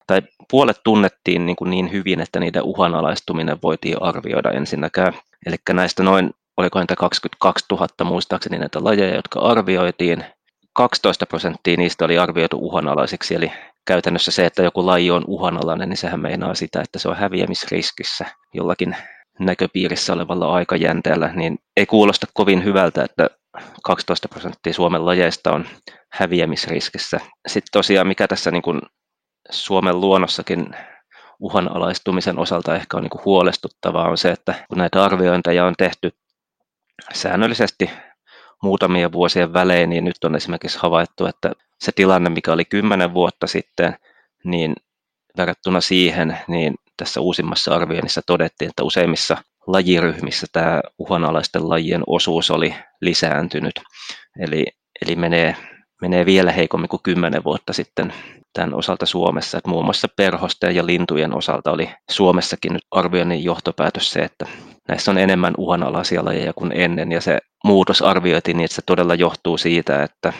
tai 0.06 0.22
puolet 0.50 0.80
tunnettiin 0.84 1.46
niin, 1.46 1.56
kuin 1.56 1.70
niin 1.70 1.92
hyvin, 1.92 2.20
että 2.20 2.40
niiden 2.40 2.62
uhanalaistuminen 2.62 3.58
voitiin 3.62 4.02
arvioida 4.02 4.50
ensinnäkään. 4.50 5.12
Eli 5.46 5.56
näistä 5.72 6.02
noin 6.02 6.30
oliko 6.58 6.80
niitä 6.80 6.96
22 6.96 7.64
000 7.70 7.88
muistaakseni 8.04 8.58
näitä 8.58 8.84
lajeja, 8.84 9.14
jotka 9.14 9.40
arvioitiin. 9.40 10.24
12 10.72 11.26
prosenttia 11.26 11.76
niistä 11.76 12.04
oli 12.04 12.18
arvioitu 12.18 12.58
uhanalaisiksi, 12.60 13.34
eli 13.34 13.52
käytännössä 13.86 14.30
se, 14.30 14.46
että 14.46 14.62
joku 14.62 14.86
laji 14.86 15.10
on 15.10 15.24
uhanalainen, 15.26 15.88
niin 15.88 15.96
sehän 15.96 16.20
meinaa 16.20 16.54
sitä, 16.54 16.80
että 16.80 16.98
se 16.98 17.08
on 17.08 17.16
häviämisriskissä 17.16 18.26
jollakin 18.54 18.96
näköpiirissä 19.38 20.12
olevalla 20.12 20.52
aikajänteellä, 20.52 21.32
niin 21.34 21.58
ei 21.76 21.86
kuulosta 21.86 22.26
kovin 22.34 22.64
hyvältä, 22.64 23.04
että 23.04 23.30
12 23.82 24.28
prosenttia 24.28 24.72
Suomen 24.72 25.06
lajeista 25.06 25.52
on 25.52 25.66
häviämisriskissä. 26.12 27.20
Sitten 27.48 27.72
tosiaan, 27.72 28.06
mikä 28.06 28.28
tässä 28.28 28.50
niin 28.50 28.62
kuin 28.62 28.80
Suomen 29.50 30.00
luonnossakin 30.00 30.76
uhanalaistumisen 31.40 32.38
osalta 32.38 32.76
ehkä 32.76 32.96
on 32.96 33.02
niin 33.02 33.10
kuin 33.10 33.24
huolestuttavaa, 33.24 34.08
on 34.08 34.18
se, 34.18 34.30
että 34.30 34.54
kun 34.68 34.78
näitä 34.78 35.04
arviointeja 35.04 35.66
on 35.66 35.74
tehty 35.78 36.10
säännöllisesti 37.12 37.90
muutamia 38.62 39.12
vuosien 39.12 39.52
välein, 39.52 39.90
niin 39.90 40.04
nyt 40.04 40.24
on 40.24 40.36
esimerkiksi 40.36 40.78
havaittu, 40.82 41.26
että 41.26 41.52
se 41.80 41.92
tilanne, 41.92 42.30
mikä 42.30 42.52
oli 42.52 42.64
kymmenen 42.64 43.14
vuotta 43.14 43.46
sitten, 43.46 43.96
niin 44.44 44.74
verrattuna 45.36 45.80
siihen, 45.80 46.38
niin 46.48 46.74
tässä 46.96 47.20
uusimmassa 47.20 47.74
arvioinnissa 47.74 48.22
todettiin, 48.26 48.68
että 48.68 48.82
useimmissa 48.82 49.36
lajiryhmissä 49.66 50.46
tämä 50.52 50.80
uhanalaisten 50.98 51.68
lajien 51.68 52.02
osuus 52.06 52.50
oli 52.50 52.74
lisääntynyt. 53.00 53.80
Eli, 54.40 54.66
eli 55.06 55.16
menee, 55.16 55.56
menee 56.02 56.26
vielä 56.26 56.52
heikommin 56.52 56.88
kuin 56.88 57.02
kymmenen 57.02 57.44
vuotta 57.44 57.72
sitten 57.72 58.12
tämän 58.52 58.74
osalta 58.74 59.06
Suomessa. 59.06 59.58
Että 59.58 59.70
muun 59.70 59.84
muassa 59.84 60.08
perhosten 60.16 60.74
ja 60.74 60.86
lintujen 60.86 61.34
osalta 61.34 61.70
oli 61.70 61.90
Suomessakin 62.10 62.72
nyt 62.72 62.82
arvioinnin 62.90 63.44
johtopäätös 63.44 64.10
se, 64.10 64.20
että 64.20 64.46
näissä 64.88 65.10
on 65.10 65.18
enemmän 65.18 65.54
uhanalaisia 65.58 66.24
lajeja 66.24 66.52
kuin 66.52 66.72
ennen, 66.72 67.12
ja 67.12 67.20
se 67.20 67.38
muutos 67.64 68.02
arvioitiin 68.02 68.56
niin, 68.56 68.64
että 68.64 68.74
se 68.74 68.82
todella 68.86 69.14
johtuu 69.14 69.58
siitä, 69.58 70.02
että, 70.02 70.32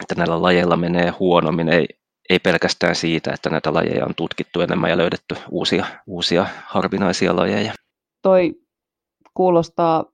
että 0.00 0.14
näillä 0.16 0.42
lajeilla 0.42 0.76
menee 0.76 1.10
huonommin, 1.10 1.68
ei, 1.68 1.86
ei 2.30 2.38
pelkästään 2.38 2.94
siitä, 2.94 3.32
että 3.32 3.50
näitä 3.50 3.74
lajeja 3.74 4.06
on 4.06 4.14
tutkittu 4.16 4.60
enemmän 4.60 4.90
ja 4.90 4.96
löydetty 4.96 5.36
uusia, 5.50 5.86
uusia 6.06 6.46
harvinaisia 6.66 7.36
lajeja. 7.36 7.72
Toi 8.22 8.54
kuulostaa, 9.34 10.04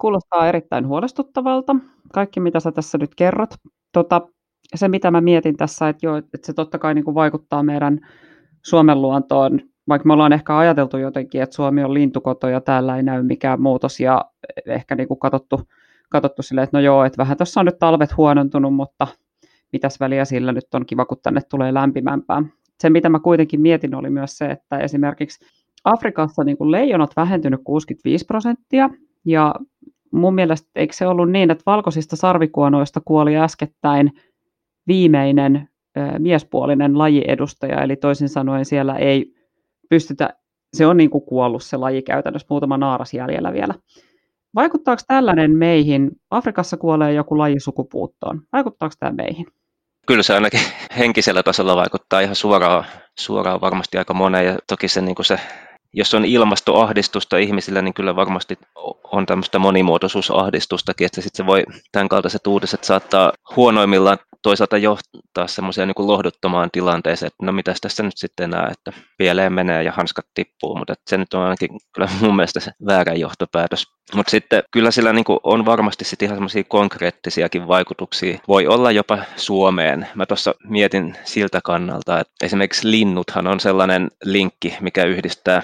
kuulostaa 0.00 0.48
erittäin 0.48 0.86
huolestuttavalta, 0.86 1.76
kaikki 2.14 2.40
mitä 2.40 2.60
sä 2.60 2.72
tässä 2.72 2.98
nyt 2.98 3.14
kerrot. 3.14 3.50
Tota, 3.92 4.20
se, 4.74 4.88
mitä 4.88 5.10
mä 5.10 5.20
mietin 5.20 5.56
tässä, 5.56 5.88
että, 5.88 6.06
jo, 6.06 6.16
että 6.16 6.38
se 6.42 6.52
totta 6.52 6.78
kai 6.78 6.94
niin 6.94 7.04
kuin 7.04 7.14
vaikuttaa 7.14 7.62
meidän 7.62 8.00
Suomen 8.64 9.02
luontoon, 9.02 9.60
vaikka 9.88 10.06
me 10.06 10.12
ollaan 10.12 10.32
ehkä 10.32 10.58
ajateltu 10.58 10.96
jotenkin, 10.96 11.42
että 11.42 11.56
Suomi 11.56 11.84
on 11.84 11.94
lintukoto 11.94 12.48
ja 12.48 12.60
täällä 12.60 12.96
ei 12.96 13.02
näy 13.02 13.22
mikään 13.22 13.62
muutos 13.62 14.00
ja 14.00 14.24
ehkä 14.66 14.94
niin 14.94 15.08
kuin 15.08 15.20
katsottu, 15.20 15.60
katsottu 16.10 16.42
silleen, 16.42 16.64
että 16.64 16.76
no 16.76 16.82
joo, 16.82 17.04
että 17.04 17.18
vähän 17.18 17.36
tuossa 17.36 17.60
on 17.60 17.66
nyt 17.66 17.78
talvet 17.78 18.16
huonontunut, 18.16 18.74
mutta 18.74 19.06
mitäs 19.72 20.00
väliä 20.00 20.24
sillä 20.24 20.52
nyt 20.52 20.74
on 20.74 20.86
kiva, 20.86 21.04
kun 21.04 21.18
tänne 21.22 21.40
tulee 21.50 21.74
lämpimämpää. 21.74 22.42
Se, 22.80 22.90
mitä 22.90 23.08
mä 23.08 23.20
kuitenkin 23.20 23.60
mietin, 23.60 23.94
oli 23.94 24.10
myös 24.10 24.38
se, 24.38 24.46
että 24.46 24.78
esimerkiksi 24.78 25.46
Afrikassa 25.84 26.44
niin 26.44 26.56
kuin 26.56 26.70
leijonat 26.70 27.10
vähentynyt 27.16 27.60
65 27.64 28.24
prosenttia 28.24 28.90
ja 29.24 29.54
mun 30.12 30.34
mielestä 30.34 30.70
eikö 30.74 30.92
se 30.94 31.06
ollut 31.06 31.30
niin, 31.30 31.50
että 31.50 31.62
valkoisista 31.66 32.16
sarvikuonoista 32.16 33.00
kuoli 33.04 33.36
äskettäin 33.36 34.12
viimeinen 34.86 35.68
miespuolinen 36.18 36.98
lajiedustaja, 36.98 37.82
eli 37.82 37.96
toisin 37.96 38.28
sanoen 38.28 38.64
siellä 38.64 38.96
ei 38.96 39.34
pystytä, 39.88 40.34
se 40.76 40.86
on 40.86 40.96
niin 40.96 41.10
kuin 41.10 41.24
kuollut 41.24 41.62
se 41.62 41.76
laji 41.76 42.02
käytännössä, 42.02 42.46
muutama 42.50 42.76
naaras 42.76 43.14
jäljellä 43.14 43.52
vielä. 43.52 43.74
Vaikuttaako 44.54 45.02
tällainen 45.06 45.56
meihin? 45.56 46.10
Afrikassa 46.30 46.76
kuolee 46.76 47.12
joku 47.12 47.38
laji 47.38 47.60
sukupuuttoon. 47.60 48.42
Vaikuttaako 48.52 48.94
tämä 48.98 49.12
meihin? 49.12 49.46
Kyllä 50.06 50.22
se 50.22 50.34
ainakin 50.34 50.60
henkisellä 50.98 51.42
tasolla 51.42 51.76
vaikuttaa 51.76 52.20
ihan 52.20 52.36
suoraan, 52.36 52.84
suoraan 53.18 53.60
varmasti 53.60 53.98
aika 53.98 54.14
moneen. 54.14 54.46
Ja 54.46 54.58
toki 54.68 54.88
se, 54.88 55.00
niin 55.00 55.14
kuin 55.14 55.26
se 55.26 55.40
jos 55.92 56.14
on 56.14 56.24
ilmastoahdistusta 56.24 57.38
ihmisillä, 57.38 57.82
niin 57.82 57.94
kyllä 57.94 58.16
varmasti 58.16 58.58
on 59.12 59.26
tämmöistä 59.26 59.58
monimuotoisuusahdistustakin, 59.58 61.06
että 61.06 61.20
sitten 61.20 61.36
se 61.36 61.46
voi, 61.46 61.64
tämän 61.92 62.08
kaltaiset 62.08 62.46
uutiset 62.46 62.84
saattaa 62.84 63.32
huonoimmillaan 63.56 64.18
toisaalta 64.42 64.78
johtaa 64.78 65.46
semmoiseen 65.46 65.88
niin 65.88 66.06
lohduttomaan 66.06 66.70
tilanteeseen, 66.72 67.26
että 67.26 67.46
no 67.46 67.52
mitäs 67.52 67.80
tässä 67.80 68.02
nyt 68.02 68.16
sitten 68.16 68.44
enää, 68.44 68.68
että 68.72 68.92
pieleen 69.18 69.52
menee 69.52 69.82
ja 69.82 69.92
hanskat 69.92 70.26
tippuu, 70.34 70.76
mutta 70.76 70.94
se 71.06 71.18
nyt 71.18 71.34
on 71.34 71.42
ainakin 71.42 71.70
kyllä 71.94 72.08
mun 72.20 72.36
mielestä 72.36 72.60
se 72.60 72.72
väärä 72.86 73.14
johtopäätös. 73.14 73.86
Mutta 74.14 74.30
sitten 74.30 74.62
kyllä 74.70 74.90
sillä 74.90 75.12
niin 75.12 75.24
on 75.44 75.64
varmasti 75.64 76.04
sitten 76.04 76.26
ihan 76.26 76.36
semmoisia 76.36 76.64
konkreettisiakin 76.64 77.68
vaikutuksia. 77.68 78.38
Voi 78.48 78.66
olla 78.66 78.92
jopa 78.92 79.18
Suomeen. 79.36 80.08
Mä 80.14 80.26
tuossa 80.26 80.54
mietin 80.64 81.16
siltä 81.24 81.60
kannalta, 81.64 82.20
että 82.20 82.32
esimerkiksi 82.42 82.90
linnuthan 82.90 83.46
on 83.46 83.60
sellainen 83.60 84.08
linkki, 84.24 84.76
mikä 84.80 85.04
yhdistää 85.04 85.62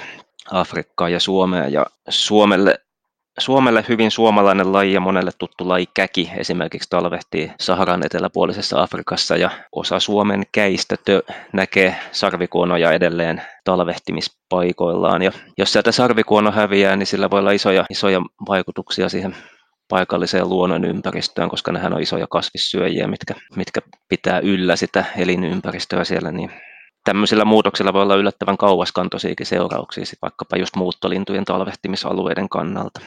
Afrikkaa 0.50 1.08
ja 1.08 1.20
Suomea. 1.20 1.68
Ja 1.68 1.86
Suomelle 2.08 2.78
Suomelle 3.38 3.84
hyvin 3.88 4.10
suomalainen 4.10 4.72
laji 4.72 4.92
ja 4.92 5.00
monelle 5.00 5.30
tuttu 5.38 5.68
laji 5.68 5.86
käki 5.94 6.30
esimerkiksi 6.36 6.90
talvehtii 6.90 7.50
Saharan 7.60 8.06
eteläpuolisessa 8.06 8.82
Afrikassa 8.82 9.36
ja 9.36 9.50
osa 9.72 10.00
Suomen 10.00 10.42
käistä 10.52 10.96
näkee 11.52 11.96
sarvikuonoja 12.12 12.92
edelleen 12.92 13.42
talvehtimispaikoillaan. 13.64 15.22
Ja 15.22 15.32
jos 15.58 15.72
sieltä 15.72 15.92
sarvikuono 15.92 16.50
häviää, 16.50 16.96
niin 16.96 17.06
sillä 17.06 17.30
voi 17.30 17.40
olla 17.40 17.50
isoja, 17.50 17.84
isoja 17.90 18.20
vaikutuksia 18.48 19.08
siihen 19.08 19.36
paikalliseen 19.88 20.48
luonnon 20.48 20.84
ympäristöön, 20.84 21.48
koska 21.48 21.72
nehän 21.72 21.94
on 21.94 22.02
isoja 22.02 22.26
kasvissyöjiä, 22.30 23.06
mitkä, 23.06 23.34
mitkä 23.56 23.80
pitää 24.08 24.38
yllä 24.38 24.76
sitä 24.76 25.04
elinympäristöä 25.16 26.04
siellä, 26.04 26.32
niin 26.32 26.50
tämmöisillä 27.06 27.44
muutoksilla 27.44 27.92
voi 27.92 28.02
olla 28.02 28.16
yllättävän 28.16 28.56
kauaskantoisiakin 28.56 29.46
seurauksia, 29.46 30.04
vaikkapa 30.22 30.56
just 30.56 30.76
muuttolintujen 30.76 31.44
talvehtimisalueiden 31.44 32.48
kannalta. 32.48 33.00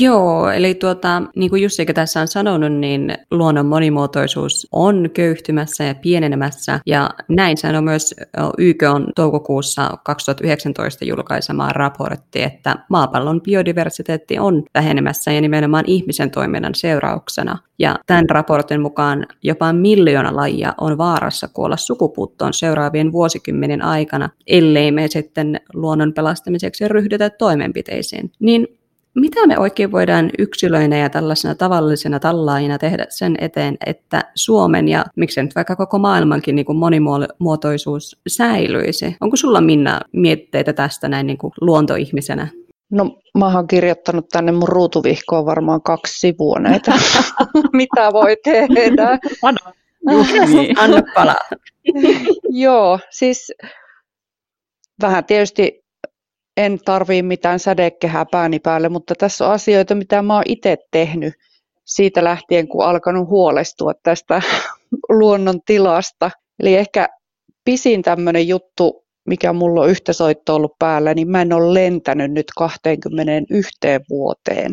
Joo, 0.00 0.50
eli 0.50 0.74
tuota, 0.74 1.22
niin 1.36 1.50
kuin 1.50 1.62
Jussi 1.62 1.86
tässä 1.86 2.20
on 2.20 2.28
sanonut, 2.28 2.72
niin 2.72 3.14
luonnon 3.30 3.66
monimuotoisuus 3.66 4.68
on 4.72 5.10
köyhtymässä 5.14 5.84
ja 5.84 5.94
pienenemässä, 5.94 6.80
ja 6.86 7.10
näin 7.28 7.56
sanoi 7.56 7.82
myös 7.82 8.14
YK 8.58 8.82
on 8.82 9.06
toukokuussa 9.16 9.90
2019 10.04 11.04
julkaisema 11.04 11.68
raportti, 11.68 12.42
että 12.42 12.76
maapallon 12.88 13.40
biodiversiteetti 13.40 14.38
on 14.38 14.62
vähenemässä 14.74 15.32
ja 15.32 15.40
nimenomaan 15.40 15.84
ihmisen 15.86 16.30
toiminnan 16.30 16.74
seurauksena. 16.74 17.58
Ja 17.78 17.98
tämän 18.06 18.30
raportin 18.30 18.80
mukaan 18.80 19.26
jopa 19.42 19.72
miljoona 19.72 20.36
lajia 20.36 20.74
on 20.80 20.98
vaarassa 20.98 21.48
kuolla 21.48 21.76
sukupuuttoon 21.76 22.52
seuraavien 22.52 23.12
vuosikymmenen 23.12 23.82
aikana, 23.82 24.30
ellei 24.46 24.92
me 24.92 25.08
sitten 25.08 25.60
luonnon 25.74 26.12
pelastamiseksi 26.12 26.88
ryhdytä 26.88 27.30
toimenpiteisiin. 27.30 28.32
Niin 28.40 28.81
mitä 29.14 29.46
me 29.46 29.58
oikein 29.58 29.92
voidaan 29.92 30.30
yksilöinä 30.38 30.96
ja 30.96 31.10
tällaisena 31.10 31.54
tavallisena 31.54 32.20
tallaajina 32.20 32.78
tehdä 32.78 33.06
sen 33.08 33.36
eteen, 33.40 33.76
että 33.86 34.22
Suomen 34.34 34.88
ja 34.88 35.04
miksei 35.16 35.44
nyt 35.44 35.54
vaikka 35.54 35.76
koko 35.76 35.98
maailmankin 35.98 36.54
niin 36.54 36.66
kuin 36.66 36.78
monimuotoisuus 36.78 38.16
säilyisi? 38.28 39.16
Onko 39.20 39.36
sulla 39.36 39.60
Minna 39.60 40.00
mietteitä 40.12 40.72
tästä 40.72 41.08
näin 41.08 41.26
niin 41.26 41.38
kuin 41.38 41.52
luontoihmisenä? 41.60 42.48
No 42.90 43.18
mä 43.38 43.54
oon 43.54 43.66
kirjoittanut 43.66 44.28
tänne 44.28 44.52
mun 44.52 44.68
ruutuvihkoon 44.68 45.46
varmaan 45.46 45.82
kaksi 45.82 46.20
sivua 46.20 46.58
näitä, 46.58 46.92
mitä 47.72 48.12
voi 48.12 48.36
tehdä. 48.44 49.18
Anna, 49.42 49.72
Anna 50.78 51.02
palaa. 51.14 51.48
Joo, 52.48 52.98
siis 53.10 53.52
vähän 55.02 55.24
tietysti 55.24 55.81
en 56.56 56.78
tarvii 56.84 57.22
mitään 57.22 57.58
sädekehää 57.58 58.26
pääni 58.30 58.58
päälle, 58.58 58.88
mutta 58.88 59.14
tässä 59.18 59.46
on 59.46 59.52
asioita, 59.52 59.94
mitä 59.94 60.22
mä 60.22 60.34
oon 60.34 60.42
itse 60.46 60.76
tehnyt 60.90 61.34
siitä 61.84 62.24
lähtien, 62.24 62.68
kun 62.68 62.84
alkanut 62.84 63.28
huolestua 63.28 63.92
tästä 64.02 64.42
luonnon 65.18 65.60
tilasta. 65.66 66.30
Eli 66.60 66.74
ehkä 66.74 67.08
pisin 67.64 68.02
tämmöinen 68.02 68.48
juttu, 68.48 69.04
mikä 69.26 69.52
mulla 69.52 69.80
on 69.80 69.88
yhtä 69.88 70.12
soitto 70.12 70.54
ollut 70.54 70.78
päällä, 70.78 71.14
niin 71.14 71.30
mä 71.30 71.42
en 71.42 71.52
ole 71.52 71.74
lentänyt 71.74 72.32
nyt 72.32 72.46
21 72.56 73.78
vuoteen. 74.10 74.72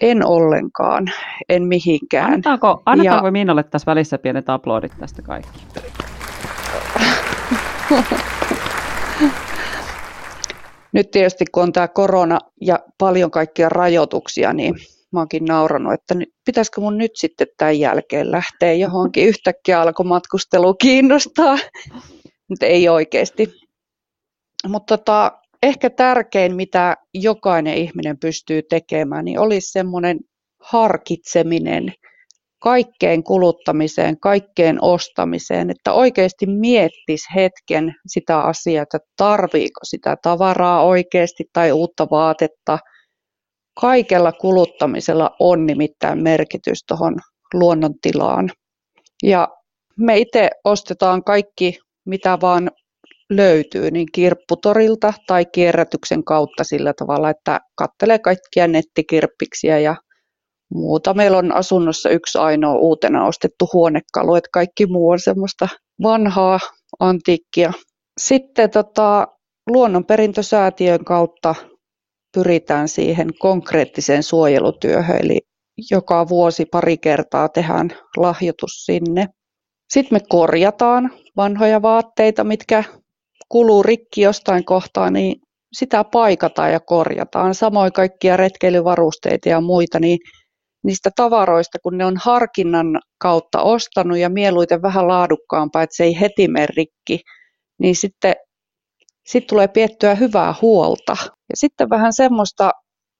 En 0.00 0.26
ollenkaan, 0.26 1.06
en 1.48 1.62
mihinkään. 1.62 2.26
Annetaanko, 2.26 2.82
annetaanko 2.86 3.26
ja... 3.26 3.32
Minnalle 3.32 3.62
tässä 3.62 3.86
välissä 3.86 4.18
pienet 4.18 4.48
aplodit 4.48 4.92
tästä 4.98 5.22
kaikki? 5.22 5.60
nyt 10.92 11.10
tietysti 11.10 11.44
kun 11.52 11.62
on 11.62 11.72
tämä 11.72 11.88
korona 11.88 12.38
ja 12.60 12.78
paljon 12.98 13.30
kaikkia 13.30 13.68
rajoituksia, 13.68 14.52
niin 14.52 14.74
mä 15.12 15.20
oonkin 15.20 15.44
nauranut, 15.44 15.92
että 15.92 16.14
pitäisikö 16.44 16.80
mun 16.80 16.98
nyt 16.98 17.10
sitten 17.14 17.46
tämän 17.56 17.78
jälkeen 17.78 18.30
lähteä 18.30 18.72
johonkin. 18.72 19.26
Yhtäkkiä 19.26 19.80
alkoi 19.80 20.06
matkustelu 20.06 20.74
kiinnostaa, 20.74 21.58
mutta 22.48 22.66
ei 22.66 22.88
oikeasti. 22.88 23.52
Mutta 24.68 24.98
tota, 24.98 25.32
ehkä 25.62 25.90
tärkein, 25.90 26.56
mitä 26.56 26.96
jokainen 27.14 27.74
ihminen 27.74 28.18
pystyy 28.18 28.62
tekemään, 28.62 29.24
niin 29.24 29.38
olisi 29.38 29.72
semmoinen 29.72 30.18
harkitseminen 30.60 31.92
kaikkeen 32.60 33.22
kuluttamiseen, 33.22 34.20
kaikkeen 34.20 34.78
ostamiseen, 34.84 35.70
että 35.70 35.92
oikeasti 35.92 36.46
miettisi 36.46 37.28
hetken 37.34 37.94
sitä 38.06 38.40
asiaa, 38.40 38.82
että 38.82 38.98
tarviiko 39.16 39.80
sitä 39.84 40.16
tavaraa 40.22 40.84
oikeasti 40.84 41.44
tai 41.52 41.72
uutta 41.72 42.06
vaatetta. 42.10 42.78
Kaikella 43.80 44.32
kuluttamisella 44.32 45.30
on 45.40 45.66
nimittäin 45.66 46.22
merkitys 46.22 46.78
tuohon 46.88 47.14
luonnontilaan. 47.54 48.50
Ja 49.22 49.48
me 49.98 50.18
itse 50.18 50.50
ostetaan 50.64 51.24
kaikki, 51.24 51.78
mitä 52.06 52.38
vaan 52.40 52.70
löytyy, 53.30 53.90
niin 53.90 54.06
kirpputorilta 54.14 55.12
tai 55.26 55.44
kierrätyksen 55.44 56.24
kautta 56.24 56.64
sillä 56.64 56.92
tavalla, 56.98 57.30
että 57.30 57.60
kattelee 57.74 58.18
kaikkia 58.18 58.68
nettikirppiksiä 58.68 59.78
ja 59.78 59.96
muuta. 60.70 61.14
Meillä 61.14 61.38
on 61.38 61.52
asunnossa 61.52 62.10
yksi 62.10 62.38
ainoa 62.38 62.74
uutena 62.74 63.26
ostettu 63.26 63.68
huonekalu, 63.72 64.34
että 64.34 64.48
kaikki 64.52 64.86
muu 64.86 65.10
on 65.10 65.20
semmoista 65.20 65.68
vanhaa 66.02 66.60
antiikkia. 67.00 67.72
Sitten 68.20 68.70
tota, 68.70 69.28
luonnonperintösäätiön 69.70 71.04
kautta 71.04 71.54
pyritään 72.34 72.88
siihen 72.88 73.28
konkreettiseen 73.38 74.22
suojelutyöhön, 74.22 75.16
eli 75.22 75.40
joka 75.90 76.28
vuosi 76.28 76.64
pari 76.64 76.98
kertaa 76.98 77.48
tehdään 77.48 77.90
lahjoitus 78.16 78.70
sinne. 78.84 79.26
Sitten 79.92 80.16
me 80.16 80.20
korjataan 80.28 81.10
vanhoja 81.36 81.82
vaatteita, 81.82 82.44
mitkä 82.44 82.84
kuluu 83.48 83.82
rikki 83.82 84.20
jostain 84.20 84.64
kohtaa, 84.64 85.10
niin 85.10 85.36
sitä 85.72 86.04
paikataan 86.04 86.72
ja 86.72 86.80
korjataan. 86.80 87.54
Samoin 87.54 87.92
kaikkia 87.92 88.36
retkeilyvarusteita 88.36 89.48
ja 89.48 89.60
muita, 89.60 90.00
niin 90.00 90.18
niistä 90.84 91.10
tavaroista, 91.16 91.78
kun 91.82 91.98
ne 91.98 92.04
on 92.04 92.16
harkinnan 92.16 93.00
kautta 93.18 93.62
ostanut 93.62 94.18
ja 94.18 94.28
mieluiten 94.28 94.82
vähän 94.82 95.08
laadukkaampaa, 95.08 95.82
että 95.82 95.96
se 95.96 96.04
ei 96.04 96.20
heti 96.20 96.48
mene 96.48 96.66
rikki, 96.76 97.20
niin 97.78 97.96
sitten 97.96 98.34
sit 99.26 99.46
tulee 99.46 99.68
piettyä 99.68 100.14
hyvää 100.14 100.54
huolta. 100.62 101.16
Ja 101.22 101.56
sitten 101.56 101.90
vähän 101.90 102.12
semmoista 102.12 102.70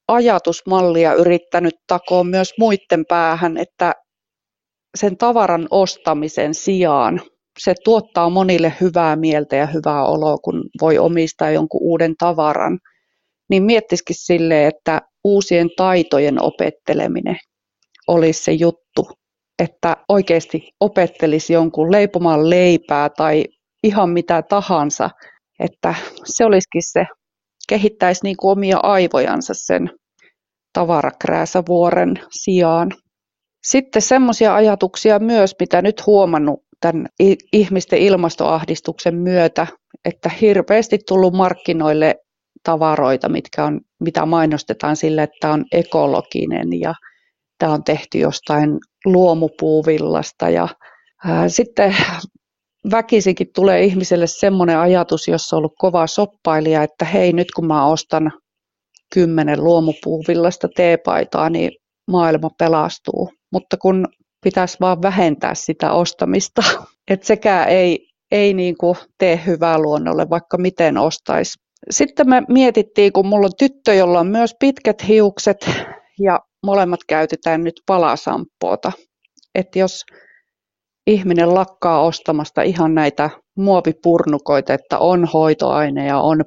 ajatusmallia 0.07 1.13
yrittänyt 1.13 1.75
takoa 1.87 2.23
myös 2.23 2.53
muiden 2.59 3.05
päähän, 3.09 3.57
että 3.57 3.93
sen 4.97 5.17
tavaran 5.17 5.67
ostamisen 5.71 6.53
sijaan 6.53 7.21
se 7.59 7.75
tuottaa 7.83 8.29
monille 8.29 8.73
hyvää 8.81 9.15
mieltä 9.15 9.55
ja 9.55 9.65
hyvää 9.65 10.05
oloa, 10.05 10.37
kun 10.37 10.63
voi 10.81 10.97
omistaa 10.97 11.51
jonkun 11.51 11.81
uuden 11.83 12.15
tavaran. 12.19 12.79
Niin 13.49 13.63
miettisikin 13.63 14.15
sille, 14.19 14.67
että 14.67 15.01
uusien 15.23 15.69
taitojen 15.77 16.41
opetteleminen 16.41 17.37
olisi 18.11 18.43
se 18.43 18.51
juttu, 18.51 19.09
että 19.59 19.97
oikeasti 20.09 20.69
opettelisi 20.79 21.53
jonkun 21.53 21.91
leipomaan 21.91 22.49
leipää 22.49 23.09
tai 23.09 23.45
ihan 23.83 24.09
mitä 24.09 24.41
tahansa, 24.41 25.09
että 25.59 25.95
se 26.25 26.45
olisikin 26.45 26.81
se, 26.91 27.05
kehittäisi 27.69 28.23
niin 28.23 28.37
kuin 28.37 28.51
omia 28.51 28.77
aivojansa 28.83 29.53
sen 29.53 29.89
tavarakrääsävuoren 30.73 32.13
sijaan. 32.31 32.91
Sitten 33.63 34.01
semmoisia 34.01 34.55
ajatuksia 34.55 35.19
myös, 35.19 35.55
mitä 35.59 35.81
nyt 35.81 36.05
huomannut 36.05 36.59
tämän 36.81 37.05
ihmisten 37.53 37.99
ilmastoahdistuksen 37.99 39.15
myötä, 39.15 39.67
että 40.05 40.29
hirveästi 40.41 40.99
tullut 41.07 41.33
markkinoille 41.33 42.15
tavaroita, 42.63 43.29
mitkä 43.29 43.65
on, 43.65 43.81
mitä 43.99 44.25
mainostetaan 44.25 44.95
sillä, 44.95 45.23
että 45.23 45.51
on 45.51 45.65
ekologinen 45.71 46.79
ja 46.79 46.93
Tämä 47.61 47.73
on 47.73 47.83
tehty 47.83 48.17
jostain 48.17 48.79
luomupuuvillasta 49.05 50.49
ja 50.49 50.67
ää, 51.25 51.49
sitten 51.49 51.95
väkisikin 52.91 53.47
tulee 53.55 53.83
ihmiselle 53.83 54.27
semmoinen 54.27 54.77
ajatus, 54.77 55.27
jos 55.27 55.53
on 55.53 55.57
ollut 55.57 55.73
kova 55.77 56.07
soppailija, 56.07 56.83
että 56.83 57.05
hei 57.05 57.33
nyt 57.33 57.47
kun 57.55 57.67
mä 57.67 57.85
ostan 57.85 58.31
kymmenen 59.13 59.63
luomupuuvillasta 59.63 60.67
teepaitaa, 60.75 61.49
niin 61.49 61.71
maailma 62.11 62.49
pelastuu. 62.59 63.31
Mutta 63.51 63.77
kun 63.77 64.07
pitäisi 64.43 64.77
vaan 64.81 65.01
vähentää 65.01 65.55
sitä 65.55 65.91
ostamista, 65.91 66.61
että 67.11 67.27
sekään 67.27 67.69
ei, 67.69 68.07
ei 68.31 68.53
niin 68.53 68.77
kuin 68.77 68.97
tee 69.17 69.41
hyvää 69.45 69.79
luonnolle, 69.79 70.29
vaikka 70.29 70.57
miten 70.57 70.97
ostaisi. 70.97 71.59
Sitten 71.89 72.29
me 72.29 72.41
mietittiin, 72.49 73.13
kun 73.13 73.27
mulla 73.27 73.45
on 73.45 73.51
tyttö, 73.59 73.93
jolla 73.93 74.19
on 74.19 74.27
myös 74.27 74.55
pitkät 74.59 75.07
hiukset 75.07 75.65
ja 76.19 76.39
molemmat 76.65 76.99
käytetään 77.07 77.63
nyt 77.63 77.81
palasampoota. 77.85 78.91
Että 79.55 79.79
jos 79.79 80.05
ihminen 81.07 81.53
lakkaa 81.53 82.01
ostamasta 82.01 82.61
ihan 82.61 82.95
näitä 82.95 83.29
muovipurnukoita, 83.57 84.73
että 84.73 84.99
on 84.99 85.25
hoitoaineja, 85.25 86.17
on 86.17 86.43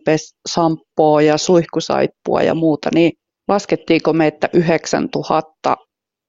sampoa 0.48 1.22
ja 1.22 1.38
suihkusaippua 1.38 2.42
ja 2.42 2.54
muuta, 2.54 2.88
niin 2.94 3.12
laskettiinko 3.48 4.12
me, 4.12 4.26
että 4.26 4.48
9000 4.52 5.76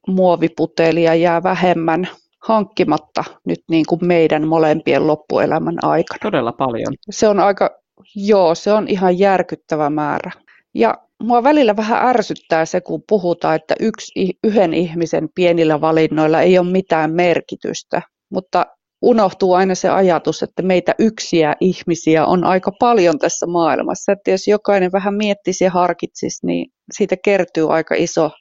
muoviputelia 0.08 1.16
jää 1.16 1.44
vähemmän 1.44 2.08
hankkimatta 2.48 3.24
nyt 3.48 3.60
niin 3.70 3.86
kuin 3.90 4.06
meidän 4.06 4.48
molempien 4.48 5.08
loppuelämän 5.08 5.76
aikana. 5.82 6.20
Todella 6.22 6.52
paljon. 6.52 6.94
Se 7.10 7.28
on 7.28 7.40
aika, 7.40 7.70
joo, 8.16 8.56
se 8.56 8.74
on 8.74 8.88
ihan 8.88 9.20
järkyttävä 9.20 9.90
määrä. 9.90 10.32
Ja 10.74 10.94
mua 11.24 11.44
välillä 11.44 11.76
vähän 11.76 12.08
ärsyttää 12.08 12.66
se, 12.66 12.82
kun 12.82 13.04
puhutaan, 13.10 13.56
että 13.56 13.76
yksi, 13.80 14.34
yhden 14.44 14.74
ihmisen 14.74 15.30
pienillä 15.36 15.82
valinnoilla 15.82 16.42
ei 16.42 16.60
ole 16.60 16.72
mitään 16.72 17.12
merkitystä. 17.14 18.02
Mutta 18.30 18.66
unohtuu 19.02 19.54
aina 19.54 19.76
se 19.76 19.90
ajatus, 19.90 20.44
että 20.44 20.62
meitä 20.62 20.96
yksiä 21.00 21.56
ihmisiä 21.60 22.26
on 22.26 22.44
aika 22.44 22.72
paljon 22.80 23.20
tässä 23.20 23.46
maailmassa. 23.46 24.12
Että 24.12 24.32
jos 24.32 24.48
jokainen 24.48 24.92
vähän 24.92 25.14
miettisi 25.14 25.64
ja 25.64 25.72
harkitsisi, 25.72 26.46
niin 26.46 26.68
siitä 26.94 27.16
kertyy 27.26 27.74
aika 27.74 27.96
iso, 27.96 28.32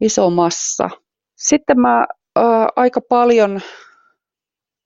iso 0.00 0.30
massa. 0.30 0.90
Sitten 1.38 1.80
mä 1.80 2.06
ää, 2.36 2.68
aika 2.76 3.00
paljon 3.08 3.60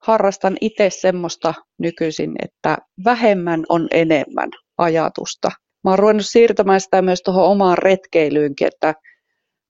harrastan 0.02 0.56
itse 0.60 0.90
semmoista 0.90 1.54
nykyisin, 1.78 2.32
että 2.44 2.78
vähemmän 3.04 3.64
on 3.68 3.88
enemmän 3.90 4.48
ajatusta. 4.78 5.50
Mä 5.86 5.92
oon 5.92 5.98
ruvennut 5.98 6.26
siirtämään 6.26 6.80
sitä 6.80 7.02
myös 7.02 7.22
tuohon 7.22 7.44
omaan 7.44 7.78
retkeilyynkin, 7.78 8.66
että 8.66 8.94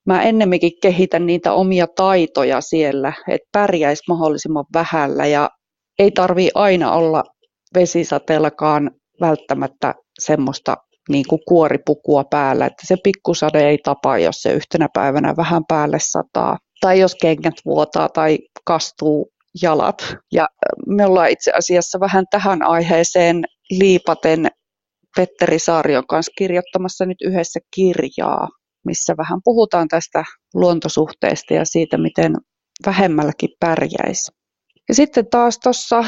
mä 0.06 0.22
ennemminkin 0.22 0.72
kehitän 0.82 1.26
niitä 1.26 1.52
omia 1.52 1.86
taitoja 1.86 2.60
siellä, 2.60 3.12
että 3.28 3.48
pärjäisi 3.52 4.02
mahdollisimman 4.08 4.64
vähällä 4.74 5.26
ja 5.26 5.50
ei 5.98 6.10
tarvii 6.10 6.50
aina 6.54 6.92
olla 6.92 7.24
vesisateellakaan 7.74 8.90
välttämättä 9.20 9.94
semmoista 10.18 10.76
niin 11.08 11.24
kuin 11.28 11.40
kuoripukua 11.48 12.24
päällä, 12.24 12.66
että 12.66 12.86
se 12.86 12.96
pikkusade 13.04 13.68
ei 13.68 13.78
tapa, 13.78 14.18
jos 14.18 14.36
se 14.36 14.52
yhtenä 14.52 14.88
päivänä 14.94 15.34
vähän 15.36 15.62
päälle 15.68 15.98
sataa. 16.00 16.58
Tai 16.80 17.00
jos 17.00 17.14
kengät 17.14 17.54
vuotaa 17.64 18.08
tai 18.08 18.38
kastuu 18.64 19.28
jalat. 19.62 20.16
Ja 20.32 20.48
me 20.86 21.06
ollaan 21.06 21.30
itse 21.30 21.52
asiassa 21.52 22.00
vähän 22.00 22.24
tähän 22.30 22.62
aiheeseen 22.62 23.44
liipaten 23.70 24.48
Petteri 25.16 25.58
Saarion 25.58 26.06
kanssa 26.06 26.32
kirjoittamassa 26.38 27.06
nyt 27.06 27.22
yhdessä 27.22 27.60
kirjaa, 27.74 28.48
missä 28.86 29.14
vähän 29.16 29.40
puhutaan 29.44 29.88
tästä 29.88 30.24
luontosuhteesta 30.54 31.54
ja 31.54 31.64
siitä, 31.64 31.98
miten 31.98 32.34
vähemmälläkin 32.86 33.50
pärjäisi. 33.60 34.32
Ja 34.88 34.94
sitten 34.94 35.26
taas 35.30 35.58
tuossa 35.58 36.04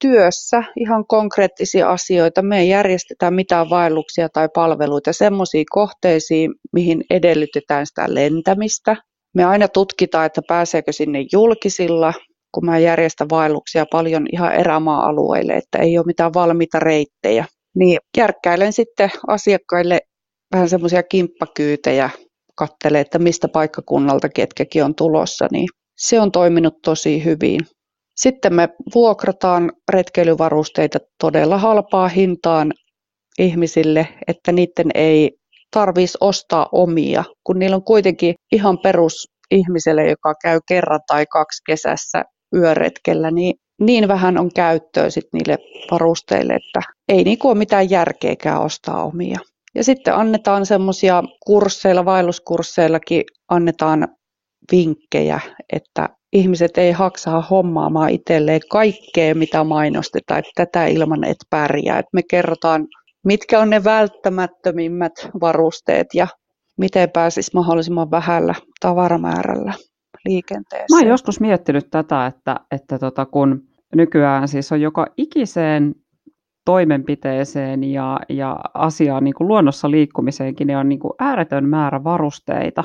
työssä 0.00 0.62
ihan 0.76 1.06
konkreettisia 1.06 1.90
asioita. 1.90 2.42
Me 2.42 2.58
ei 2.58 2.68
järjestetä 2.68 3.30
mitään 3.30 3.70
vaelluksia 3.70 4.28
tai 4.28 4.48
palveluita 4.54 5.12
semmoisiin 5.12 5.66
kohteisiin, 5.70 6.54
mihin 6.72 7.04
edellytetään 7.10 7.86
sitä 7.86 8.14
lentämistä. 8.14 8.96
Me 9.34 9.44
aina 9.44 9.68
tutkitaan, 9.68 10.26
että 10.26 10.40
pääseekö 10.48 10.92
sinne 10.92 11.24
julkisilla, 11.32 12.12
kun 12.52 12.66
mä 12.66 12.78
järjestän 12.78 13.28
vaelluksia 13.30 13.86
paljon 13.92 14.26
ihan 14.32 14.54
erämaa-alueille, 14.54 15.52
että 15.52 15.78
ei 15.78 15.98
ole 15.98 16.06
mitään 16.06 16.34
valmiita 16.34 16.78
reittejä. 16.78 17.44
Niin 17.76 17.98
järkkäilen 18.16 18.72
sitten 18.72 19.10
asiakkaille 19.28 20.00
vähän 20.52 20.68
semmoisia 20.68 21.02
kimppakyytejä, 21.02 22.10
kattelee, 22.54 23.00
että 23.00 23.18
mistä 23.18 23.48
paikkakunnalta 23.48 24.28
ketkäkin 24.28 24.84
on 24.84 24.94
tulossa, 24.94 25.46
niin 25.52 25.68
se 25.96 26.20
on 26.20 26.32
toiminut 26.32 26.74
tosi 26.84 27.24
hyvin. 27.24 27.60
Sitten 28.16 28.54
me 28.54 28.68
vuokrataan 28.94 29.72
retkeilyvarusteita 29.92 30.98
todella 31.20 31.58
halpaa 31.58 32.08
hintaan 32.08 32.72
ihmisille, 33.38 34.08
että 34.28 34.52
niiden 34.52 34.90
ei 34.94 35.30
tarvitsisi 35.70 36.18
ostaa 36.20 36.68
omia, 36.72 37.24
kun 37.44 37.58
niillä 37.58 37.76
on 37.76 37.84
kuitenkin 37.84 38.34
ihan 38.52 38.78
perus 38.78 39.28
ihmiselle, 39.50 40.08
joka 40.08 40.34
käy 40.42 40.60
kerran 40.68 41.00
tai 41.06 41.26
kaksi 41.26 41.62
kesässä 41.66 42.22
yöretkellä, 42.54 43.30
niin 43.30 43.54
niin 43.80 44.08
vähän 44.08 44.38
on 44.38 44.50
käyttöä 44.54 45.10
sit 45.10 45.24
niille 45.32 45.58
varusteille, 45.90 46.52
että 46.52 46.80
ei 47.08 47.24
niinku 47.24 47.48
ole 47.48 47.58
mitään 47.58 47.90
järkeäkään 47.90 48.60
ostaa 48.60 49.04
omia. 49.04 49.38
Ja 49.74 49.84
sitten 49.84 50.14
annetaan 50.14 50.66
semmoisia 50.66 51.22
kursseilla, 51.46 52.04
vaelluskursseillakin 52.04 53.24
annetaan 53.48 54.08
vinkkejä, 54.72 55.40
että 55.72 56.08
ihmiset 56.32 56.78
ei 56.78 56.92
haksaa 56.92 57.40
hommaamaan 57.50 58.10
itselleen 58.10 58.60
kaikkea, 58.70 59.34
mitä 59.34 59.64
mainostetaan, 59.64 60.38
että 60.38 60.50
tätä 60.54 60.86
ilman 60.86 61.24
et 61.24 61.36
pärjää. 61.50 61.98
Että 61.98 62.10
me 62.12 62.22
kerrotaan, 62.30 62.86
mitkä 63.24 63.60
on 63.60 63.70
ne 63.70 63.84
välttämättömimmät 63.84 65.12
varusteet 65.40 66.06
ja 66.14 66.26
miten 66.78 67.10
pääsisi 67.10 67.50
mahdollisimman 67.54 68.10
vähällä 68.10 68.54
tavaramäärällä 68.80 69.72
liikenteeseen. 70.24 70.86
Mä 70.90 70.98
oon 70.98 71.08
joskus 71.08 71.40
miettinyt 71.40 71.90
tätä, 71.90 72.26
että, 72.26 72.56
että 72.70 72.98
tota, 72.98 73.26
kun 73.26 73.62
nykyään 73.94 74.48
siis 74.48 74.72
on 74.72 74.80
joka 74.80 75.06
ikiseen 75.16 75.94
toimenpiteeseen 76.64 77.84
ja, 77.84 78.20
ja 78.28 78.60
asiaan 78.74 79.24
niin 79.24 79.34
kuin 79.34 79.48
luonnossa 79.48 79.90
liikkumiseenkin 79.90 80.66
niin 80.66 80.76
on 80.76 80.88
niin 80.88 80.98
kuin 80.98 81.12
ääretön 81.18 81.68
määrä 81.68 82.04
varusteita, 82.04 82.84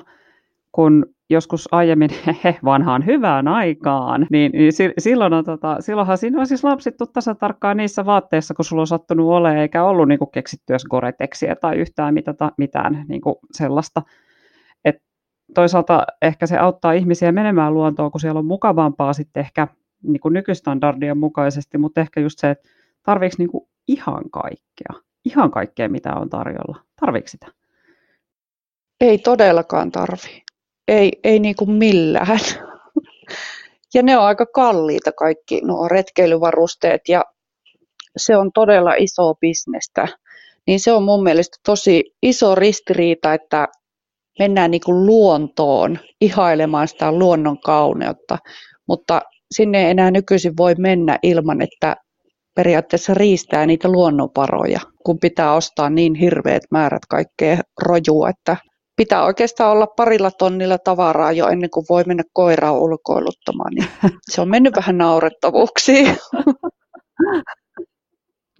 kun 0.71 1.05
joskus 1.29 1.69
aiemmin 1.71 2.09
he, 2.43 2.55
vanhaan 2.63 3.05
hyvään 3.05 3.47
aikaan, 3.47 4.27
niin, 4.29 4.51
niin 4.51 4.71
silloin 4.97 5.33
on, 5.33 5.45
tota, 5.45 5.77
silloinhan 5.79 6.17
siinä 6.17 6.39
on 6.39 6.47
siis 6.47 6.63
lapsittu 6.63 7.05
tasa 7.05 7.35
tarkkaan 7.35 7.77
niissä 7.77 8.05
vaatteissa, 8.05 8.53
kun 8.53 8.65
sulla 8.65 8.81
on 8.81 8.87
sattunut 8.87 9.31
ole, 9.31 9.61
eikä 9.61 9.83
ollut 9.83 10.07
niin 10.07 10.19
keksittyä 10.33 10.77
Gore-Texiä 10.89 11.55
tai 11.61 11.75
yhtään 11.75 12.13
mitata, 12.13 12.51
mitään 12.57 13.05
niin 13.09 13.21
sellaista. 13.51 14.01
Et 14.85 14.95
toisaalta 15.55 16.05
ehkä 16.21 16.45
se 16.45 16.57
auttaa 16.57 16.93
ihmisiä 16.93 17.31
menemään 17.31 17.73
luontoon, 17.73 18.11
kun 18.11 18.21
siellä 18.21 18.39
on 18.39 18.45
mukavampaa 18.45 19.13
sitten 19.13 19.41
ehkä 19.41 19.67
niin 20.05 20.19
kuin 20.19 20.33
nykystandardien 20.33 21.17
mukaisesti, 21.17 21.77
mutta 21.77 22.01
ehkä 22.01 22.19
just 22.19 22.39
se, 22.39 22.49
että 22.49 22.69
tarviiko 23.03 23.35
niin 23.37 23.49
ihan 23.87 24.29
kaikkea, 24.31 25.01
ihan 25.25 25.51
kaikkea 25.51 25.89
mitä 25.89 26.15
on 26.15 26.29
tarjolla, 26.29 26.81
tarviiko 26.99 27.27
sitä? 27.27 27.47
Ei 29.01 29.17
todellakaan 29.17 29.91
tarvi. 29.91 30.43
Ei, 30.87 31.11
ei 31.23 31.39
niin 31.39 31.55
kuin 31.55 31.71
millään. 31.71 32.39
Ja 33.93 34.03
ne 34.03 34.17
on 34.17 34.25
aika 34.25 34.45
kalliita 34.45 35.11
kaikki 35.11 35.61
nuo 35.63 35.87
retkeilyvarusteet 35.87 37.01
ja 37.09 37.25
se 38.17 38.37
on 38.37 38.51
todella 38.51 38.93
iso 38.97 39.35
bisnestä. 39.35 40.07
Niin 40.67 40.79
se 40.79 40.93
on 40.93 41.03
mun 41.03 41.23
mielestä 41.23 41.57
tosi 41.65 42.15
iso 42.21 42.55
ristiriita, 42.55 43.33
että 43.33 43.67
mennään 44.39 44.71
niin 44.71 44.81
kuin 44.85 45.05
luontoon 45.05 45.99
ihailemaan 46.21 46.87
sitä 46.87 47.11
luonnon 47.11 47.59
kauneutta, 47.59 48.37
mutta 48.87 49.21
sinne 49.51 49.85
ei 49.85 49.91
enää 49.91 50.11
nykyisin 50.11 50.53
voi 50.57 50.75
mennä 50.77 51.19
ilman, 51.23 51.61
että 51.61 51.95
periaatteessa 52.55 53.13
riistää 53.13 53.65
niitä 53.65 53.91
luonnonvaroja, 53.91 54.79
kun 55.05 55.19
pitää 55.19 55.53
ostaa 55.53 55.89
niin 55.89 56.15
hirveät 56.15 56.63
määrät 56.71 57.05
kaikkea 57.09 57.57
rojua, 57.81 58.29
että 58.29 58.57
pitää 58.95 59.25
oikeastaan 59.25 59.71
olla 59.71 59.87
parilla 59.87 60.31
tonnilla 60.31 60.77
tavaraa 60.77 61.31
jo 61.31 61.47
ennen 61.47 61.69
kuin 61.69 61.85
voi 61.89 62.03
mennä 62.07 62.23
koiraa 62.33 62.71
ulkoiluttamaan. 62.71 63.73
Niin 63.73 63.87
se 64.31 64.41
on 64.41 64.49
mennyt 64.49 64.75
vähän 64.75 64.97
naurettavuuksiin. 64.97 66.17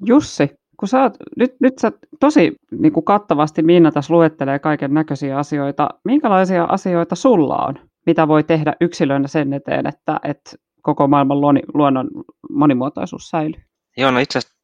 Jussi, 0.06 0.50
kun 0.80 0.90
sä 0.90 1.02
oot, 1.02 1.14
nyt, 1.38 1.56
nyt 1.62 1.74
sä 1.80 1.92
tosi 2.20 2.56
niin 2.72 2.94
kuin 2.94 3.04
kattavasti 3.04 3.62
Miina 3.62 3.92
tässä 3.92 4.14
luettelee 4.14 4.60
kaiken 4.60 4.94
näköisiä 4.94 5.38
asioita. 5.38 5.90
Minkälaisia 6.06 6.64
asioita 6.64 7.16
sulla 7.16 7.58
on, 7.58 7.76
mitä 8.06 8.28
voi 8.28 8.44
tehdä 8.44 8.74
yksilönä 8.82 9.28
sen 9.28 9.54
eteen, 9.54 9.88
että, 9.88 10.20
että 10.24 10.52
koko 10.86 11.08
maailman 11.08 11.42
luoni, 11.42 11.62
luonnon 11.74 12.08
monimuotoisuus 12.50 13.30
säilyy? 13.30 13.62
Joo, 13.98 14.12
no 14.12 14.20
itse 14.20 14.40
asiassa 14.40 14.58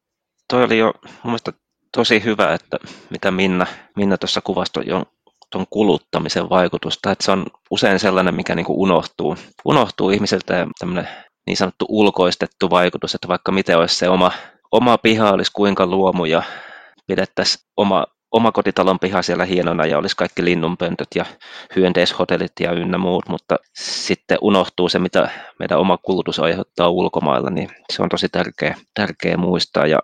toi 0.48 0.64
oli 0.64 0.78
jo 0.78 0.92
mun 1.24 1.38
tosi 1.96 2.24
hyvä, 2.24 2.54
että 2.54 2.78
mitä 3.10 3.30
Minna, 3.30 3.66
Minna 3.96 4.18
tuossa 4.18 4.40
kuvasi 4.40 4.72
jo 4.86 5.04
tuon 5.52 5.66
kuluttamisen 5.70 6.50
vaikutusta, 6.50 7.12
että 7.12 7.24
se 7.24 7.32
on 7.32 7.46
usein 7.70 7.98
sellainen, 7.98 8.34
mikä 8.34 8.54
niin 8.54 8.66
unohtuu, 8.68 9.36
unohtuu 9.64 10.10
ihmiseltä 10.10 10.54
ja 10.54 10.66
tämmöinen 10.78 11.08
niin 11.46 11.56
sanottu 11.56 11.86
ulkoistettu 11.88 12.70
vaikutus, 12.70 13.14
että 13.14 13.28
vaikka 13.28 13.52
miten 13.52 13.78
olisi 13.78 13.96
se 13.96 14.08
oma, 14.08 14.32
oma 14.72 14.98
piha 14.98 15.30
olisi 15.30 15.52
kuinka 15.54 15.86
luomu 15.86 16.24
ja 16.24 16.42
pidettäisiin 17.06 17.64
oma 17.76 18.06
omakotitalon 18.32 18.98
piha 18.98 19.22
siellä 19.22 19.44
hienona 19.44 19.86
ja 19.86 19.98
olisi 19.98 20.16
kaikki 20.16 20.44
linnunpöntöt 20.44 21.08
ja 21.14 21.24
hyönteishotellit 21.76 22.52
ja 22.60 22.72
ynnä 22.72 22.98
muut, 22.98 23.28
mutta 23.28 23.56
sitten 23.74 24.38
unohtuu 24.40 24.88
se, 24.88 24.98
mitä 24.98 25.30
meidän 25.58 25.78
oma 25.78 25.98
kulutus 25.98 26.38
aiheuttaa 26.38 26.88
ulkomailla, 26.88 27.50
niin 27.50 27.68
se 27.92 28.02
on 28.02 28.08
tosi 28.08 28.28
tärkeä, 28.28 28.76
tärkeä 28.94 29.36
muistaa. 29.36 29.86
Ja, 29.86 29.98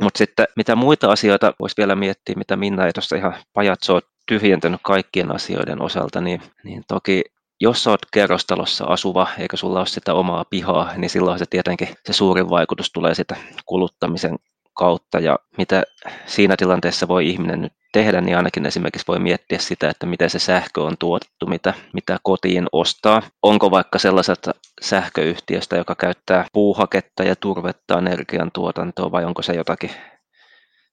mutta 0.00 0.18
sitten 0.18 0.46
mitä 0.56 0.76
muita 0.76 1.12
asioita 1.12 1.54
voisi 1.60 1.76
vielä 1.76 1.94
miettiä, 1.94 2.34
mitä 2.36 2.56
Minna 2.56 2.86
ei 2.86 2.92
tuossa 2.92 3.16
ihan 3.16 3.34
pajatsoa 3.52 4.00
tyhjentänyt 4.26 4.80
kaikkien 4.84 5.34
asioiden 5.34 5.82
osalta, 5.82 6.20
niin, 6.20 6.42
niin 6.64 6.82
toki 6.88 7.22
jos 7.60 7.86
olet 7.86 8.06
kerrostalossa 8.12 8.84
asuva 8.84 9.26
eikä 9.38 9.56
sulla 9.56 9.78
ole 9.78 9.86
sitä 9.86 10.14
omaa 10.14 10.44
pihaa, 10.50 10.92
niin 10.96 11.10
silloin 11.10 11.38
se 11.38 11.44
tietenkin 11.50 11.88
se 12.06 12.12
suurin 12.12 12.50
vaikutus 12.50 12.92
tulee 12.92 13.14
sitä 13.14 13.36
kuluttamisen 13.66 14.38
kautta 14.82 15.20
ja 15.20 15.38
mitä 15.58 15.82
siinä 16.26 16.56
tilanteessa 16.56 17.08
voi 17.08 17.28
ihminen 17.28 17.60
nyt 17.60 17.72
tehdä, 17.92 18.20
niin 18.20 18.36
ainakin 18.36 18.66
esimerkiksi 18.66 19.06
voi 19.08 19.18
miettiä 19.18 19.58
sitä, 19.58 19.90
että 19.90 20.06
miten 20.06 20.30
se 20.30 20.38
sähkö 20.38 20.82
on 20.82 20.98
tuotettu, 20.98 21.46
mitä, 21.46 21.74
mitä 21.92 22.18
kotiin 22.22 22.66
ostaa. 22.72 23.22
Onko 23.42 23.70
vaikka 23.70 23.98
sellaiset 23.98 24.48
sähköyhtiöstä, 24.80 25.76
joka 25.76 25.94
käyttää 25.94 26.46
puuhaketta 26.52 27.22
ja 27.22 27.36
turvetta 27.36 27.98
energiantuotantoon 27.98 29.12
vai 29.12 29.24
onko 29.24 29.42
se 29.42 29.52
jotakin 29.52 29.90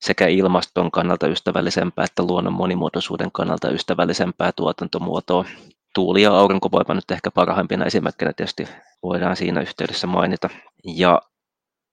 sekä 0.02 0.28
ilmaston 0.28 0.91
kannalta 0.91 1.28
ystävällisempää 1.28 2.06
että 2.06 2.23
luonnon 2.23 2.54
monimuotoisuuden 2.54 3.32
kannalta 3.32 3.69
ystävällisempää 3.69 4.52
tuotantomuotoa 4.56 5.45
tuuli- 5.95 6.21
ja 6.21 6.32
aurinkovoima 6.32 6.93
nyt 6.93 7.12
ehkä 7.12 7.32
parhaimpina 7.32 7.86
esimerkkinä 7.86 8.34
tietysti 8.34 8.67
voidaan 9.04 9.36
siinä 9.36 9.62
yhteydessä 9.62 10.08
mainita. 10.08 10.49
Ja 10.84 11.21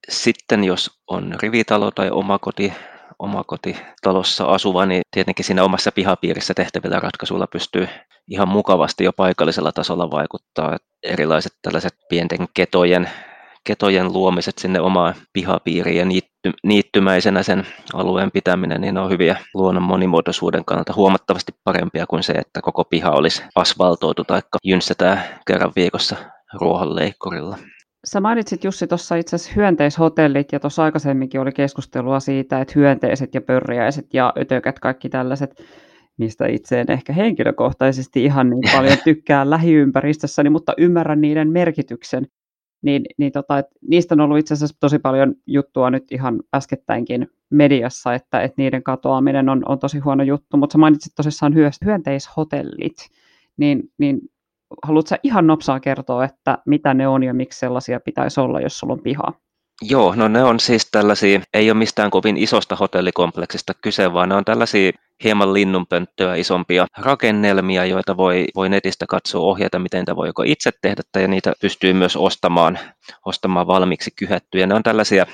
sitten 0.08 0.64
jos 0.64 0.90
on 1.06 1.34
rivitalo 1.42 1.90
tai 1.90 2.10
omakoti, 2.10 2.72
omakotitalossa 3.18 4.44
asuva, 4.44 4.86
niin 4.86 5.02
tietenkin 5.10 5.44
siinä 5.44 5.64
omassa 5.64 5.92
pihapiirissä 5.92 6.54
tehtävillä 6.54 7.00
ratkaisuilla 7.00 7.46
pystyy 7.46 7.88
ihan 8.28 8.48
mukavasti 8.48 9.04
jo 9.04 9.12
paikallisella 9.12 9.72
tasolla 9.72 10.10
vaikuttaa. 10.10 10.76
Erilaiset 11.02 11.52
tällaiset 11.62 11.94
pienten 12.08 12.46
ketojen, 12.54 13.10
ketojen 13.64 14.12
luomiset 14.12 14.58
sinne 14.58 14.80
omaan 14.80 15.14
pihapiiriin 15.32 15.98
ja 15.98 16.04
niitty, 16.04 16.52
niittymäisenä 16.62 17.42
sen 17.42 17.66
alueen 17.94 18.30
pitäminen, 18.30 18.80
niin 18.80 18.94
ne 18.94 19.00
on 19.00 19.10
hyviä 19.10 19.36
luonnon 19.54 19.82
monimuotoisuuden 19.82 20.64
kannalta 20.64 20.92
huomattavasti 20.96 21.52
parempia 21.64 22.06
kuin 22.06 22.22
se, 22.22 22.32
että 22.32 22.60
koko 22.60 22.84
piha 22.84 23.10
olisi 23.10 23.42
asfaltoitu 23.54 24.24
tai 24.24 24.42
jynssätään 24.64 25.24
kerran 25.46 25.72
viikossa 25.76 26.16
ruohonleikkurilla. 26.60 27.58
Sä 28.06 28.20
mainitsit 28.20 28.64
Jussi 28.64 28.86
tuossa 28.86 29.16
itse 29.16 29.36
asiassa 29.36 29.52
hyönteishotellit 29.56 30.52
ja 30.52 30.60
tuossa 30.60 30.84
aikaisemminkin 30.84 31.40
oli 31.40 31.52
keskustelua 31.52 32.20
siitä, 32.20 32.60
että 32.60 32.72
hyönteiset 32.76 33.34
ja 33.34 33.40
pörriäiset 33.40 34.14
ja 34.14 34.32
ötökät, 34.38 34.78
kaikki 34.78 35.08
tällaiset, 35.08 35.62
mistä 36.16 36.46
itse 36.46 36.80
en 36.80 36.90
ehkä 36.90 37.12
henkilökohtaisesti 37.12 38.24
ihan 38.24 38.50
niin 38.50 38.62
paljon 38.72 38.98
tykkää 39.04 39.50
lähiympäristössäni, 39.50 40.50
mutta 40.50 40.72
ymmärrän 40.78 41.20
niiden 41.20 41.50
merkityksen. 41.50 42.26
Niin, 42.82 43.04
niin 43.18 43.32
tota, 43.32 43.58
et 43.58 43.66
niistä 43.88 44.14
on 44.14 44.20
ollut 44.20 44.38
itse 44.38 44.54
asiassa 44.54 44.76
tosi 44.80 44.98
paljon 44.98 45.34
juttua 45.46 45.90
nyt 45.90 46.12
ihan 46.12 46.42
äskettäinkin 46.54 47.28
mediassa, 47.50 48.14
että, 48.14 48.42
että 48.42 48.62
niiden 48.62 48.82
katoaminen 48.82 49.48
on, 49.48 49.62
on 49.68 49.78
tosi 49.78 49.98
huono 49.98 50.22
juttu, 50.22 50.56
mutta 50.56 50.72
sä 50.72 50.78
mainitsit 50.78 51.12
tosissaan 51.14 51.54
hyönteishotellit, 51.84 52.96
niin, 53.56 53.82
niin 53.98 54.20
haluatko 54.82 55.16
ihan 55.22 55.46
nopsaa 55.46 55.80
kertoa, 55.80 56.24
että 56.24 56.58
mitä 56.66 56.94
ne 56.94 57.08
on 57.08 57.22
ja 57.22 57.34
miksi 57.34 57.58
sellaisia 57.58 58.00
pitäisi 58.00 58.40
olla, 58.40 58.60
jos 58.60 58.78
sulla 58.78 58.92
on 58.92 59.02
piha? 59.02 59.32
Joo, 59.82 60.14
no 60.14 60.28
ne 60.28 60.44
on 60.44 60.60
siis 60.60 60.88
tällaisia, 60.90 61.40
ei 61.54 61.70
ole 61.70 61.78
mistään 61.78 62.10
kovin 62.10 62.36
isosta 62.36 62.76
hotellikompleksista 62.76 63.72
kyse, 63.74 64.12
vaan 64.12 64.28
ne 64.28 64.34
on 64.34 64.44
tällaisia 64.44 64.92
hieman 65.24 65.52
linnunpönttöä 65.52 66.34
isompia 66.34 66.86
rakennelmia, 66.98 67.84
joita 67.84 68.16
voi, 68.16 68.46
voi 68.54 68.68
netistä 68.68 69.06
katsoa 69.08 69.40
ohjeita, 69.40 69.78
miten 69.78 70.00
niitä 70.00 70.16
voi 70.16 70.26
joko 70.26 70.42
itse 70.42 70.70
tehdä, 70.82 71.02
tai 71.12 71.28
niitä 71.28 71.52
pystyy 71.60 71.92
myös 71.92 72.16
ostamaan, 72.16 72.78
ostamaan 73.24 73.66
valmiiksi 73.66 74.10
kyhettyjä. 74.16 74.66
Ne 74.66 74.74
on 74.74 74.82
tällaisia 74.82 75.26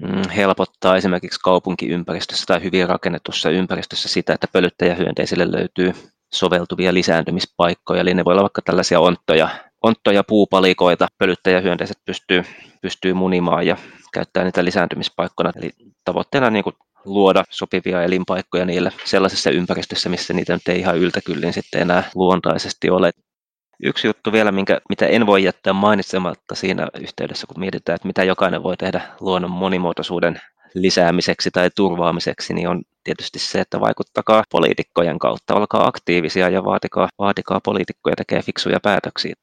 mm, 0.00 0.28
helpottaa 0.36 0.96
esimerkiksi 0.96 1.40
kaupunkiympäristössä 1.40 2.44
tai 2.46 2.62
hyvin 2.62 2.88
rakennetussa 2.88 3.50
ympäristössä 3.50 4.08
sitä, 4.08 4.32
että 4.32 4.46
pölyttäjähyönteisille 4.52 5.52
löytyy 5.52 5.92
soveltuvia 6.34 6.94
lisääntymispaikkoja, 6.94 8.00
eli 8.00 8.14
ne 8.14 8.24
voi 8.24 8.32
olla 8.32 8.42
vaikka 8.42 8.62
tällaisia 8.62 9.00
onttoja, 9.00 9.48
onttoja 9.82 10.24
puupalikoita, 10.24 11.08
pölyttäjähyönteiset 11.18 11.98
pystyy, 12.04 12.44
pystyy 12.82 13.14
munimaan 13.14 13.66
ja 13.66 13.76
käyttää 14.12 14.44
niitä 14.44 14.64
lisääntymispaikkoina. 14.64 15.52
Eli 15.56 15.70
tavoitteena 16.04 16.50
niin 16.50 16.64
kuin 16.64 16.76
luoda 17.04 17.44
sopivia 17.50 18.02
elinpaikkoja 18.02 18.64
niille 18.64 18.92
sellaisessa 19.04 19.50
ympäristössä, 19.50 20.08
missä 20.08 20.34
niitä 20.34 20.52
nyt 20.52 20.68
ei 20.68 20.78
ihan 20.78 20.98
yltäkyllin 20.98 21.52
sitten 21.52 21.82
enää 21.82 22.10
luontaisesti 22.14 22.90
ole. 22.90 23.10
Yksi 23.82 24.06
juttu 24.06 24.32
vielä, 24.32 24.52
minkä, 24.52 24.80
mitä 24.88 25.06
en 25.06 25.26
voi 25.26 25.44
jättää 25.44 25.72
mainitsematta 25.72 26.54
siinä 26.54 26.88
yhteydessä, 27.00 27.46
kun 27.46 27.60
mietitään, 27.60 27.96
että 27.96 28.08
mitä 28.08 28.24
jokainen 28.24 28.62
voi 28.62 28.76
tehdä 28.76 29.02
luonnon 29.20 29.50
monimuotoisuuden 29.50 30.40
lisäämiseksi 30.74 31.50
tai 31.50 31.70
turvaamiseksi, 31.76 32.54
niin 32.54 32.68
on 32.68 32.82
tietysti 33.04 33.38
se, 33.38 33.60
että 33.60 33.80
vaikuttakaa 33.80 34.44
poliitikkojen 34.50 35.18
kautta. 35.18 35.54
Olkaa 35.54 35.86
aktiivisia 35.86 36.48
ja 36.48 36.64
vaatikaa, 36.64 37.08
vaatikaa 37.18 37.60
poliitikkoja 37.64 38.16
tekee 38.16 38.42
fiksuja 38.42 38.78
päätöksiä. 38.82 39.34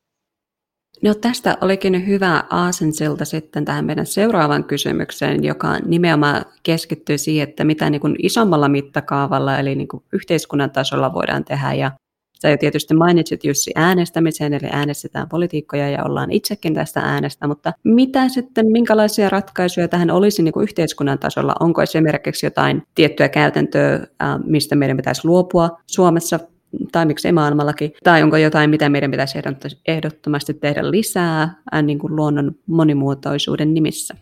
No 1.03 1.13
tästä 1.13 1.57
olikin 1.61 2.07
hyvä 2.07 2.43
aasensilta 2.49 3.25
sitten 3.25 3.65
tähän 3.65 3.85
meidän 3.85 4.05
seuraavaan 4.05 4.63
kysymykseen, 4.63 5.43
joka 5.43 5.79
nimenomaan 5.79 6.45
keskittyy 6.63 7.17
siihen, 7.17 7.49
että 7.49 7.63
mitä 7.63 7.89
niin 7.89 8.01
kuin 8.01 8.15
isommalla 8.23 8.69
mittakaavalla, 8.69 9.57
eli 9.57 9.75
niin 9.75 9.87
kuin 9.87 10.03
yhteiskunnan 10.13 10.71
tasolla 10.71 11.13
voidaan 11.13 11.45
tehdä. 11.45 11.73
Ja 11.73 11.91
Sä 12.41 12.49
jo 12.49 12.57
tietysti 12.57 12.93
mainitsit 12.93 13.43
Jussi 13.43 13.71
äänestämisen, 13.75 14.53
eli 14.53 14.67
äänestetään 14.71 15.29
politiikkoja 15.29 15.89
ja 15.89 16.03
ollaan 16.03 16.31
itsekin 16.31 16.73
tästä 16.73 16.99
äänestä, 16.99 17.47
mutta 17.47 17.73
mitä 17.83 18.29
sitten, 18.29 18.65
minkälaisia 18.71 19.29
ratkaisuja 19.29 19.87
tähän 19.87 20.11
olisi 20.11 20.43
niin 20.43 20.53
kuin 20.53 20.63
yhteiskunnan 20.63 21.19
tasolla? 21.19 21.55
Onko 21.59 21.81
esimerkiksi 21.81 22.45
jotain 22.45 22.83
tiettyä 22.95 23.29
käytäntöä, 23.29 24.07
mistä 24.45 24.75
meidän 24.75 24.97
pitäisi 24.97 25.27
luopua 25.27 25.69
Suomessa 25.87 26.39
tai 26.91 27.05
miksei 27.05 27.31
maailmallakin, 27.31 27.93
tai 28.03 28.23
onko 28.23 28.37
jotain, 28.37 28.69
mitä 28.69 28.89
meidän 28.89 29.11
pitäisi 29.11 29.39
ehdottomasti 29.87 30.53
tehdä 30.53 30.91
lisää 30.91 31.55
niin 31.81 31.99
kuin 31.99 32.15
luonnon 32.15 32.55
monimuotoisuuden 32.67 33.73
nimissä? 33.73 34.15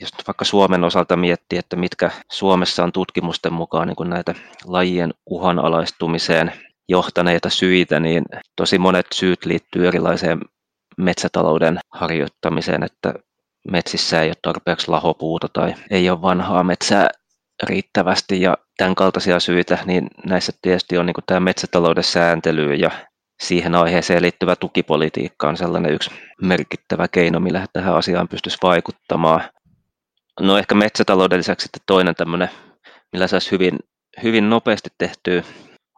jos 0.00 0.10
vaikka 0.26 0.44
Suomen 0.44 0.84
osalta 0.84 1.16
miettii, 1.16 1.58
että 1.58 1.76
mitkä 1.76 2.10
Suomessa 2.32 2.84
on 2.84 2.92
tutkimusten 2.92 3.52
mukaan 3.52 3.88
niin 3.88 4.10
näitä 4.10 4.34
lajien 4.64 5.14
uhanalaistumiseen 5.26 6.52
johtaneita 6.88 7.50
syitä, 7.50 8.00
niin 8.00 8.24
tosi 8.56 8.78
monet 8.78 9.06
syyt 9.14 9.44
liittyy 9.44 9.88
erilaiseen 9.88 10.40
metsätalouden 10.96 11.78
harjoittamiseen, 11.90 12.82
että 12.82 13.14
metsissä 13.70 14.22
ei 14.22 14.28
ole 14.28 14.36
tarpeeksi 14.42 14.88
lahopuuta 14.88 15.48
tai 15.52 15.74
ei 15.90 16.10
ole 16.10 16.22
vanhaa 16.22 16.64
metsää 16.64 17.08
riittävästi 17.62 18.40
ja 18.40 18.56
tämän 18.76 18.94
kaltaisia 18.94 19.40
syitä, 19.40 19.78
niin 19.84 20.06
näissä 20.26 20.52
tietysti 20.62 20.98
on 20.98 21.06
niin 21.06 21.14
tämä 21.26 21.40
metsätalouden 21.40 22.04
sääntely 22.04 22.74
ja 22.74 22.90
siihen 23.42 23.74
aiheeseen 23.74 24.22
liittyvä 24.22 24.56
tukipolitiikka 24.56 25.48
on 25.48 25.56
sellainen 25.56 25.92
yksi 25.92 26.10
merkittävä 26.42 27.08
keino, 27.08 27.40
millä 27.40 27.66
tähän 27.72 27.96
asiaan 27.96 28.28
pystyisi 28.28 28.58
vaikuttamaan. 28.62 29.42
No 30.40 30.58
ehkä 30.58 30.74
metsätalouden 30.74 31.38
lisäksi 31.38 31.64
sitten 31.64 31.82
toinen 31.86 32.14
tämmöinen, 32.14 32.48
millä 33.12 33.26
saisi 33.26 33.50
hyvin, 33.50 33.78
hyvin 34.22 34.50
nopeasti 34.50 34.90
tehtyä 34.98 35.42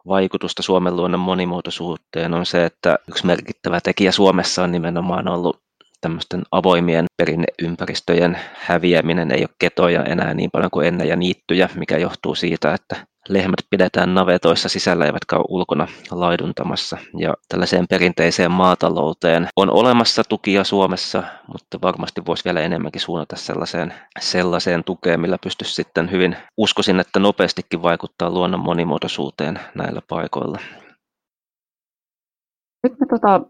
vaikutusta 0.07 0.63
Suomen 0.63 0.95
luonnon 0.95 1.19
monimuotoisuuteen 1.19 2.33
on 2.33 2.45
se, 2.45 2.65
että 2.65 2.99
yksi 3.07 3.25
merkittävä 3.25 3.81
tekijä 3.81 4.11
Suomessa 4.11 4.63
on 4.63 4.71
nimenomaan 4.71 5.27
ollut 5.27 5.61
tämmöisten 6.01 6.43
avoimien 6.51 7.05
perinneympäristöjen 7.17 8.39
häviäminen. 8.53 9.31
Ei 9.31 9.41
ole 9.41 9.55
ketoja 9.59 10.03
enää 10.03 10.33
niin 10.33 10.51
paljon 10.51 10.71
kuin 10.71 10.87
ennen 10.87 11.07
ja 11.07 11.15
niittyjä, 11.15 11.69
mikä 11.75 11.97
johtuu 11.97 12.35
siitä, 12.35 12.73
että 12.73 13.07
lehmät 13.29 13.59
pidetään 13.69 14.13
navetoissa 14.13 14.69
sisällä 14.69 15.05
eivätkä 15.05 15.35
ole 15.35 15.45
ulkona 15.49 15.87
laiduntamassa. 16.11 16.97
Ja 17.17 17.33
tällaiseen 17.49 17.85
perinteiseen 17.89 18.51
maatalouteen 18.51 19.47
on 19.55 19.69
olemassa 19.69 20.23
tukia 20.29 20.63
Suomessa, 20.63 21.23
mutta 21.53 21.81
varmasti 21.81 22.21
voisi 22.25 22.45
vielä 22.45 22.61
enemmänkin 22.61 23.01
suunnata 23.01 23.35
sellaiseen, 23.35 23.93
sellaiseen 24.19 24.83
tukeen, 24.83 25.21
millä 25.21 25.37
pystyisi 25.43 25.73
sitten 25.73 26.11
hyvin, 26.11 26.37
uskoisin, 26.57 26.99
että 26.99 27.19
nopeastikin 27.19 27.81
vaikuttaa 27.81 28.29
luonnon 28.29 28.59
monimuotoisuuteen 28.59 29.59
näillä 29.75 30.01
paikoilla. 30.07 30.59
Nyt 32.83 32.99
me 32.99 33.05
tota, 33.09 33.41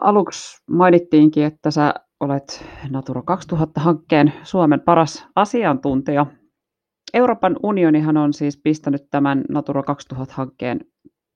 aluksi 0.00 0.62
mainittiinkin, 0.70 1.44
että 1.44 1.70
sä 1.70 1.94
olet 2.20 2.64
Natura 2.90 3.22
2000-hankkeen 3.52 4.32
Suomen 4.42 4.80
paras 4.80 5.26
asiantuntija 5.36 6.26
Euroopan 7.14 7.56
unionihan 7.62 8.16
on 8.16 8.32
siis 8.32 8.60
pistänyt 8.64 9.02
tämän 9.10 9.44
Natura 9.48 9.82
2000-hankkeen 9.82 10.80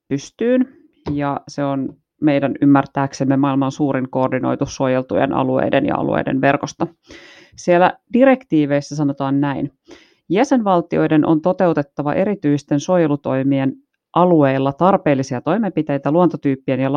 pystyyn, 0.07 0.67
ja 1.13 1.41
se 1.47 1.63
on 1.63 1.93
meidän 2.21 2.55
ymmärtääksemme 2.61 3.37
maailman 3.37 3.71
suurin 3.71 4.09
koordinoitu 4.09 4.65
suojeltujen 4.65 5.33
alueiden 5.33 5.85
ja 5.85 5.95
alueiden 5.95 6.41
verkosto. 6.41 6.87
Siellä 7.55 7.93
direktiiveissä 8.13 8.95
sanotaan 8.95 9.41
näin. 9.41 9.71
Jäsenvaltioiden 10.29 11.25
on 11.25 11.41
toteutettava 11.41 12.13
erityisten 12.13 12.79
suojelutoimien 12.79 13.73
alueilla 14.15 14.73
tarpeellisia 14.73 15.41
toimenpiteitä 15.41 16.11
luontotyyppien 16.11 16.79
ja 16.79 16.93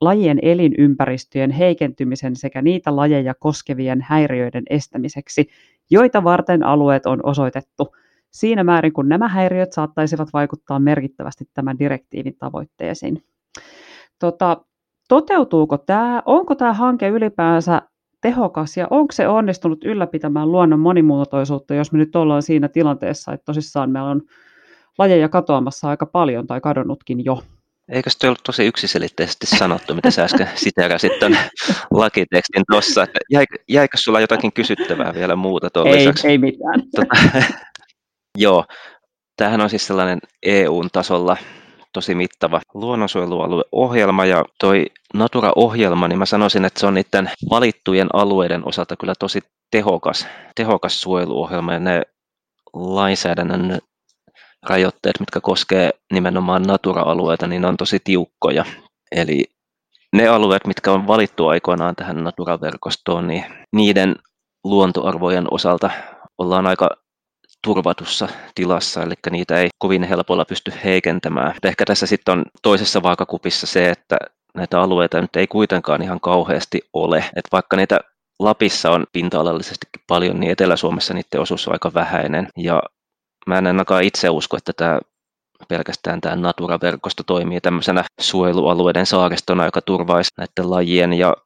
lajien 0.00 0.38
elinympäristöjen 0.42 1.50
heikentymisen 1.50 2.36
sekä 2.36 2.62
niitä 2.62 2.96
lajeja 2.96 3.34
koskevien 3.34 4.00
häiriöiden 4.00 4.62
estämiseksi, 4.70 5.48
joita 5.90 6.24
varten 6.24 6.62
alueet 6.62 7.06
on 7.06 7.20
osoitettu– 7.22 7.88
siinä 8.32 8.64
määrin, 8.64 8.92
kun 8.92 9.08
nämä 9.08 9.28
häiriöt 9.28 9.72
saattaisivat 9.72 10.28
vaikuttaa 10.32 10.78
merkittävästi 10.78 11.44
tämän 11.54 11.78
direktiivin 11.78 12.36
tavoitteisiin. 12.38 13.24
Tota, 14.18 14.64
toteutuuko 15.08 15.78
tämä, 15.78 16.22
onko 16.26 16.54
tämä 16.54 16.72
hanke 16.72 17.08
ylipäänsä 17.08 17.82
tehokas 18.20 18.76
ja 18.76 18.86
onko 18.90 19.12
se 19.12 19.28
onnistunut 19.28 19.84
ylläpitämään 19.84 20.52
luonnon 20.52 20.80
monimuotoisuutta, 20.80 21.74
jos 21.74 21.92
me 21.92 21.98
nyt 21.98 22.16
ollaan 22.16 22.42
siinä 22.42 22.68
tilanteessa, 22.68 23.32
että 23.32 23.44
tosissaan 23.44 23.90
meillä 23.90 24.10
on 24.10 24.22
lajeja 24.98 25.28
katoamassa 25.28 25.88
aika 25.88 26.06
paljon 26.06 26.46
tai 26.46 26.60
kadonnutkin 26.60 27.24
jo? 27.24 27.42
Eikö 27.88 28.10
se 28.10 28.26
ollut 28.26 28.42
tosi 28.44 28.66
yksiselitteisesti 28.66 29.46
sanottu, 29.46 29.94
mitä 29.94 30.10
sä 30.10 30.24
äsken 30.24 30.48
siterasit 30.64 31.18
tuon 31.18 31.36
lakitekstin 31.90 32.62
tuossa? 32.70 33.06
Jäikö, 33.30 33.56
jäikö 33.68 33.96
sulla 33.96 34.20
jotakin 34.20 34.52
kysyttävää 34.52 35.14
vielä 35.14 35.36
muuta 35.36 35.70
tuon 35.70 35.86
ei, 35.86 35.94
lisäksi? 35.94 36.28
Ei 36.28 36.38
mitään. 36.38 36.82
Tota, 36.96 37.44
Joo, 38.38 38.64
tämähän 39.36 39.60
on 39.60 39.70
siis 39.70 39.86
sellainen 39.86 40.18
eu 40.42 40.82
tasolla 40.92 41.36
tosi 41.92 42.14
mittava 42.14 42.60
luonnonsuojelualueohjelma 42.74 44.24
ja 44.24 44.44
toi 44.60 44.86
Natura-ohjelma, 45.14 46.08
niin 46.08 46.18
mä 46.18 46.26
sanoisin, 46.26 46.64
että 46.64 46.80
se 46.80 46.86
on 46.86 46.94
niiden 46.94 47.30
valittujen 47.50 48.08
alueiden 48.12 48.68
osalta 48.68 48.96
kyllä 48.96 49.14
tosi 49.18 49.40
tehokas, 49.70 50.26
tehokas 50.54 51.00
suojeluohjelma 51.00 51.72
ja 51.72 51.80
ne 51.80 52.02
lainsäädännön 52.72 53.78
rajoitteet, 54.62 55.20
mitkä 55.20 55.40
koskee 55.40 55.90
nimenomaan 56.12 56.62
Natura-alueita, 56.62 57.46
niin 57.46 57.62
ne 57.62 57.68
on 57.68 57.76
tosi 57.76 57.98
tiukkoja. 58.04 58.64
Eli 59.12 59.44
ne 60.12 60.28
alueet, 60.28 60.66
mitkä 60.66 60.92
on 60.92 61.06
valittu 61.06 61.48
aikoinaan 61.48 61.96
tähän 61.96 62.24
Natura-verkostoon, 62.24 63.26
niin 63.26 63.44
niiden 63.72 64.16
luontoarvojen 64.64 65.46
osalta 65.50 65.90
ollaan 66.38 66.66
aika 66.66 67.01
turvatussa 67.64 68.28
tilassa, 68.54 69.02
eli 69.02 69.14
niitä 69.30 69.56
ei 69.56 69.68
kovin 69.78 70.02
helpolla 70.02 70.44
pysty 70.44 70.72
heikentämään. 70.84 71.54
Ehkä 71.62 71.84
tässä 71.84 72.06
sitten 72.06 72.32
on 72.32 72.44
toisessa 72.62 73.02
vaakakupissa 73.02 73.66
se, 73.66 73.90
että 73.90 74.16
näitä 74.54 74.80
alueita 74.80 75.20
nyt 75.20 75.36
ei 75.36 75.46
kuitenkaan 75.46 76.02
ihan 76.02 76.20
kauheasti 76.20 76.80
ole. 76.92 77.18
että 77.18 77.48
vaikka 77.52 77.76
niitä 77.76 78.00
Lapissa 78.38 78.90
on 78.90 79.06
pinta-alallisestikin 79.12 80.02
paljon, 80.06 80.40
niin 80.40 80.52
Etelä-Suomessa 80.52 81.14
niiden 81.14 81.40
osuus 81.40 81.68
on 81.68 81.72
aika 81.72 81.94
vähäinen. 81.94 82.48
Ja 82.56 82.82
mä 83.46 83.58
en 83.58 83.66
ainakaan 83.66 84.02
itse 84.02 84.30
usko, 84.30 84.56
että 84.56 84.72
tämä 84.72 85.00
pelkästään 85.68 86.20
tämä 86.20 86.36
Natura-verkosto 86.36 87.22
toimii 87.22 87.60
tämmöisenä 87.60 88.04
suojelualueiden 88.20 89.06
saaristona, 89.06 89.64
joka 89.64 89.80
turvaisi 89.80 90.30
näiden 90.38 90.70
lajien 90.70 91.12
ja 91.12 91.36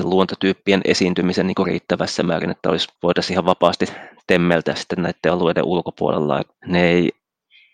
luontotyyppien 0.00 0.80
esiintymisen 0.84 1.46
niin 1.46 1.66
riittävässä 1.66 2.22
määrin, 2.22 2.50
että 2.50 2.70
olisi, 2.70 2.88
voitaisiin 3.02 3.34
ihan 3.34 3.44
vapaasti 3.44 3.86
temmeltä 4.30 4.74
sitten 4.74 5.02
näiden 5.02 5.32
alueiden 5.32 5.64
ulkopuolella. 5.64 6.42
Ne 6.66 6.88
ei, 6.88 7.10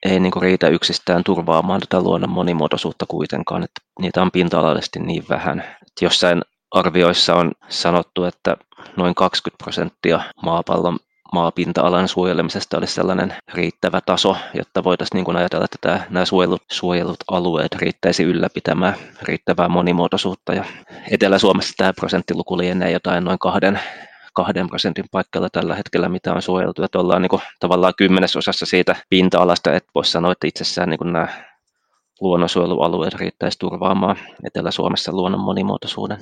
ei 0.06 0.20
niin 0.20 0.32
riitä 0.40 0.68
yksistään 0.68 1.24
turvaamaan 1.24 1.80
tätä 1.80 2.00
luonnon 2.00 2.30
monimuotoisuutta 2.30 3.06
kuitenkaan, 3.08 3.62
että 3.62 3.80
niitä 4.00 4.22
on 4.22 4.30
pinta-alallisesti 4.30 4.98
niin 4.98 5.24
vähän. 5.28 5.60
Että 5.60 6.04
jossain 6.04 6.42
arvioissa 6.70 7.34
on 7.34 7.52
sanottu, 7.68 8.24
että 8.24 8.56
noin 8.96 9.14
20 9.14 9.64
prosenttia 9.64 10.20
maapallon 10.42 10.98
maapinta-alan 11.32 12.08
suojelemisesta 12.08 12.78
olisi 12.78 12.94
sellainen 12.94 13.34
riittävä 13.54 14.00
taso, 14.00 14.36
jotta 14.54 14.84
voitaisiin 14.84 15.24
niin 15.24 15.36
ajatella, 15.36 15.64
että 15.64 15.78
tämä, 15.80 16.06
nämä 16.10 16.24
suojelut, 16.24 16.62
suojelut 16.72 17.16
alueet 17.30 17.74
riittäisi 17.74 18.22
ylläpitämään 18.22 18.94
riittävää 19.22 19.68
monimuotoisuutta. 19.68 20.54
Ja 20.54 20.64
Etelä-Suomessa 21.10 21.74
tämä 21.76 21.92
prosenttiluku 21.92 22.58
lienee 22.58 22.90
jotain 22.90 23.24
noin 23.24 23.38
kahden, 23.38 23.80
kahden 24.36 24.68
prosentin 24.68 25.04
paikalla 25.10 25.48
tällä 25.52 25.74
hetkellä, 25.74 26.08
mitä 26.08 26.32
on 26.32 26.42
suojeltu. 26.42 26.82
Että 26.82 26.98
ollaan 26.98 27.22
niin 27.22 27.30
kuin, 27.30 27.42
tavallaan 27.60 27.92
kymmenesosassa 27.98 28.66
siitä 28.66 28.96
pinta-alasta, 29.08 29.74
että 29.74 29.90
voisi 29.94 30.10
sanoa, 30.10 30.32
että 30.32 30.46
itsessään 30.46 30.88
niin 30.88 30.98
kuin 30.98 31.12
nämä 31.12 31.28
luonnonsuojelualueet 32.20 33.14
riittäisi 33.14 33.58
turvaamaan 33.58 34.16
Etelä-Suomessa 34.44 35.12
luonnon 35.12 35.40
monimuotoisuuden. 35.40 36.18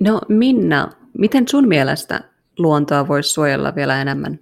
No 0.00 0.20
Minna, 0.28 0.90
miten 1.18 1.48
sun 1.48 1.68
mielestä 1.68 2.20
luontoa 2.58 3.08
voisi 3.08 3.30
suojella 3.30 3.74
vielä 3.74 4.02
enemmän? 4.02 4.38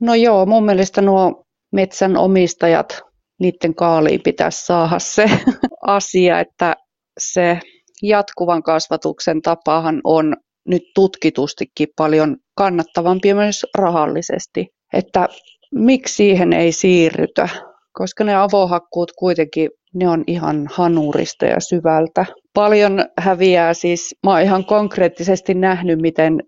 No 0.00 0.14
joo, 0.14 0.46
mun 0.46 0.64
mielestä 0.64 1.02
nuo 1.02 1.44
metsän 1.72 2.16
omistajat, 2.16 3.02
niiden 3.40 3.74
kaaliin 3.74 4.20
pitäisi 4.22 4.66
saada 4.66 4.98
se 4.98 5.30
asia, 5.86 6.40
että 6.40 6.76
se 7.18 7.60
jatkuvan 8.02 8.62
kasvatuksen 8.62 9.42
tapahan 9.42 10.00
on 10.04 10.36
nyt 10.68 10.82
tutkitustikin 10.94 11.88
paljon 11.96 12.36
kannattavampi 12.56 13.34
myös 13.34 13.66
rahallisesti. 13.78 14.66
Että 14.92 15.28
miksi 15.74 16.14
siihen 16.14 16.52
ei 16.52 16.72
siirrytä? 16.72 17.48
Koska 17.92 18.24
ne 18.24 18.34
avohakkuut 18.34 19.12
kuitenkin, 19.18 19.70
ne 19.94 20.08
on 20.08 20.24
ihan 20.26 20.68
hanurista 20.72 21.46
ja 21.46 21.60
syvältä. 21.60 22.26
Paljon 22.54 23.04
häviää 23.18 23.74
siis, 23.74 24.14
mä 24.26 24.30
oon 24.30 24.42
ihan 24.42 24.64
konkreettisesti 24.64 25.54
nähnyt, 25.54 25.98
miten 26.00 26.40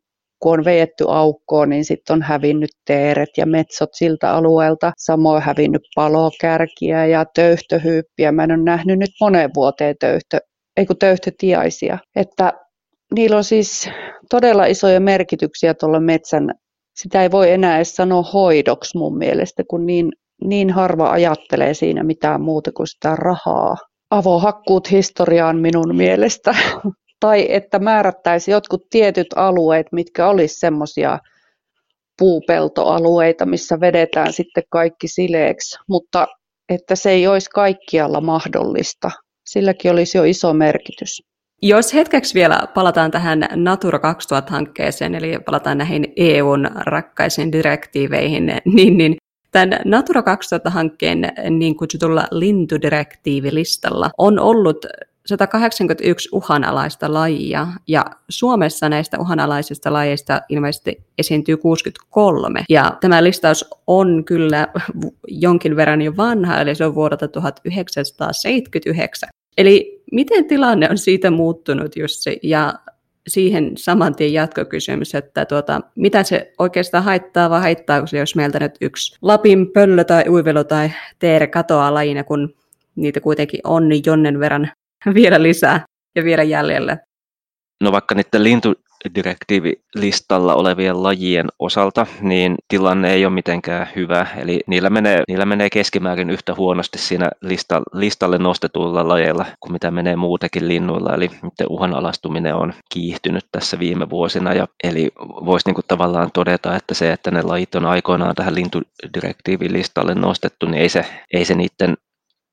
kun 0.42 0.58
on 0.58 0.64
vejetty 0.64 1.04
aukkoon, 1.08 1.68
niin 1.68 1.84
sitten 1.84 2.14
on 2.14 2.22
hävinnyt 2.22 2.70
teeret 2.86 3.28
ja 3.36 3.46
metsot 3.46 3.88
siltä 3.92 4.32
alueelta. 4.32 4.92
Samoin 4.98 5.42
hävinnyt 5.42 5.82
palokärkiä 5.94 7.06
ja 7.06 7.24
töyhtöhyyppiä. 7.34 8.32
Mä 8.32 8.44
en 8.44 8.52
ole 8.52 8.62
nähnyt 8.62 8.98
nyt 8.98 9.10
moneen 9.20 9.50
vuoteen 9.54 9.94
töyhtö, 10.00 10.38
ei 10.76 10.86
kun 10.86 10.98
töyhtötiaisia. 10.98 11.98
Että 12.16 12.52
niillä 13.14 13.36
on 13.36 13.44
siis 13.44 13.88
todella 14.30 14.64
isoja 14.66 15.00
merkityksiä 15.00 15.74
tuolla 15.74 16.00
metsän. 16.00 16.54
Sitä 16.96 17.22
ei 17.22 17.30
voi 17.30 17.50
enää 17.50 17.76
edes 17.76 17.96
sanoa 17.96 18.22
hoidoksi 18.22 18.98
mun 18.98 19.18
mielestä, 19.18 19.62
kun 19.70 19.86
niin, 19.86 20.12
niin 20.44 20.70
harva 20.70 21.10
ajattelee 21.10 21.74
siinä 21.74 22.02
mitään 22.02 22.42
muuta 22.42 22.72
kuin 22.72 22.86
sitä 22.86 23.16
rahaa. 23.16 23.76
Avohakkuut 24.10 24.90
historiaan 24.90 25.58
minun 25.58 25.96
mielestä 25.96 26.54
tai 27.20 27.46
että 27.48 27.78
määrättäisiin 27.78 28.52
jotkut 28.52 28.82
tietyt 28.90 29.26
alueet, 29.36 29.86
mitkä 29.92 30.28
olisi 30.28 30.58
semmoisia 30.58 31.18
puupeltoalueita, 32.18 33.46
missä 33.46 33.80
vedetään 33.80 34.32
sitten 34.32 34.62
kaikki 34.70 35.08
sileeksi, 35.08 35.78
mutta 35.88 36.26
että 36.68 36.96
se 36.96 37.10
ei 37.10 37.26
olisi 37.26 37.50
kaikkialla 37.50 38.20
mahdollista. 38.20 39.10
Silläkin 39.46 39.90
olisi 39.90 40.18
jo 40.18 40.24
iso 40.24 40.52
merkitys. 40.52 41.29
Jos 41.62 41.94
hetkeksi 41.94 42.34
vielä 42.34 42.60
palataan 42.74 43.10
tähän 43.10 43.48
Natura 43.54 43.98
2000-hankkeeseen, 43.98 45.14
eli 45.14 45.38
palataan 45.46 45.78
näihin 45.78 46.12
EUn 46.16 46.70
rakkaisiin 46.74 47.52
direktiiveihin, 47.52 48.46
niin, 48.74 48.98
niin 48.98 49.16
Tämän 49.52 49.80
Natura 49.84 50.20
2000-hankkeen 50.20 51.32
niin 51.50 51.76
kutsutulla 51.76 52.26
lintudirektiivilistalla 52.30 54.10
on 54.18 54.38
ollut 54.38 54.86
181 55.26 56.28
uhanalaista 56.32 57.12
lajia, 57.12 57.66
ja 57.88 58.04
Suomessa 58.28 58.88
näistä 58.88 59.18
uhanalaisista 59.18 59.92
lajeista 59.92 60.40
ilmeisesti 60.48 61.04
esiintyy 61.18 61.56
63. 61.56 62.64
Ja 62.68 62.96
tämä 63.00 63.24
listaus 63.24 63.64
on 63.86 64.24
kyllä 64.24 64.68
jonkin 65.28 65.76
verran 65.76 66.02
jo 66.02 66.16
vanha, 66.16 66.60
eli 66.60 66.74
se 66.74 66.84
on 66.84 66.94
vuodelta 66.94 67.28
1979. 67.28 69.28
Eli 69.58 69.99
miten 70.10 70.44
tilanne 70.44 70.90
on 70.90 70.98
siitä 70.98 71.30
muuttunut, 71.30 71.96
Jussi, 71.96 72.40
ja 72.42 72.74
siihen 73.28 73.72
saman 73.76 74.14
tien 74.14 74.32
jatkokysymys, 74.32 75.14
että 75.14 75.44
tuota, 75.44 75.80
mitä 75.96 76.22
se 76.22 76.52
oikeastaan 76.58 77.04
haittaa 77.04 77.50
vai 77.50 77.60
haittaako 77.60 78.06
se, 78.06 78.18
jos 78.18 78.34
meiltä 78.34 78.60
nyt 78.60 78.74
yksi 78.80 79.18
Lapin 79.22 79.72
pöllö 79.72 80.04
tai 80.04 80.24
uivelo 80.28 80.64
tai 80.64 80.90
teere 81.18 81.46
katoaa 81.46 81.94
lajina, 81.94 82.24
kun 82.24 82.54
niitä 82.96 83.20
kuitenkin 83.20 83.60
on 83.64 83.88
niin 83.88 84.02
jonnen 84.06 84.40
verran 84.40 84.72
vielä 85.14 85.42
lisää 85.42 85.84
ja 86.14 86.24
vielä 86.24 86.42
jäljellä. 86.42 86.98
No 87.80 87.92
vaikka 87.92 88.14
niiden 88.14 88.44
lintudirektiivilistalla 89.04 90.54
olevien 90.54 91.02
lajien 91.02 91.46
osalta, 91.58 92.06
niin 92.20 92.54
tilanne 92.68 93.12
ei 93.12 93.24
ole 93.24 93.34
mitenkään 93.34 93.86
hyvä. 93.96 94.26
Eli 94.36 94.60
niillä 94.66 94.90
menee, 94.90 95.22
niillä 95.28 95.46
menee 95.46 95.70
keskimäärin 95.70 96.30
yhtä 96.30 96.54
huonosti 96.54 96.98
siinä 96.98 97.30
lista, 97.40 97.82
listalle 97.92 98.38
nostetuilla 98.38 99.08
lajeilla 99.08 99.46
kuin 99.60 99.72
mitä 99.72 99.90
menee 99.90 100.16
muutenkin 100.16 100.68
linnuilla. 100.68 101.14
Eli 101.14 101.28
niiden 101.28 101.66
uhanalaistuminen 101.68 102.54
on 102.54 102.72
kiihtynyt 102.92 103.46
tässä 103.52 103.78
viime 103.78 104.10
vuosina. 104.10 104.54
Ja, 104.54 104.68
eli 104.84 105.10
voisi 105.18 105.70
niin 105.70 105.84
tavallaan 105.88 106.30
todeta, 106.34 106.76
että 106.76 106.94
se, 106.94 107.12
että 107.12 107.30
ne 107.30 107.42
lajit 107.42 107.74
on 107.74 107.86
aikoinaan 107.86 108.34
tähän 108.34 108.54
lintudirektiivilistalle 108.54 110.14
nostettu, 110.14 110.66
niin 110.66 110.82
ei 110.82 110.88
se, 110.88 111.06
ei 111.32 111.44
se 111.44 111.54
niiden 111.54 111.96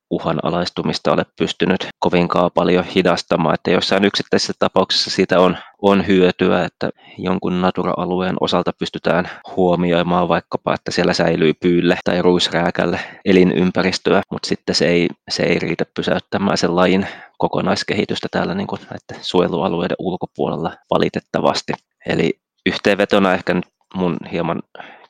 uhanalaistumista 0.10 1.12
ole 1.12 1.26
pystynyt 1.40 1.88
kovinkaan 2.00 2.52
paljon 2.54 2.86
hidastamaan, 2.86 3.54
että 3.54 3.72
jossain 3.72 4.06
yksittäisissä 4.06 4.54
tapauksissa 4.60 5.10
siitä 5.10 5.40
on, 5.40 5.58
on 5.82 6.08
hyötyä, 6.08 6.66
että 6.66 6.90
jonkun 7.18 7.62
natura-alueen 7.62 8.36
osalta 8.42 8.72
pystytään 8.80 9.30
huomioimaan 9.56 10.28
vaikkapa, 10.28 10.74
että 10.74 10.92
siellä 10.92 11.14
säilyy 11.14 11.54
pyylle 11.54 11.98
tai 12.04 12.22
ruisrääkälle 12.22 13.00
elinympäristöä, 13.26 14.22
mutta 14.32 14.48
sitten 14.48 14.76
se 14.76 14.88
ei, 14.88 15.08
se 15.30 15.44
ei 15.44 15.60
riitä 15.60 15.86
pysäyttämään 15.96 16.58
sen 16.58 16.76
lajin 16.76 17.08
kokonaiskehitystä 17.38 18.28
täällä 18.32 18.54
niin 18.54 18.68
kuin 18.68 18.82
näiden 18.82 19.26
suojelualueiden 19.26 19.98
ulkopuolella 20.00 20.74
valitettavasti. 20.92 21.74
Eli 22.06 22.40
yhteenvetona 22.66 23.34
ehkä 23.34 23.54
nyt 23.54 23.66
mun 23.96 24.18
hieman 24.32 24.62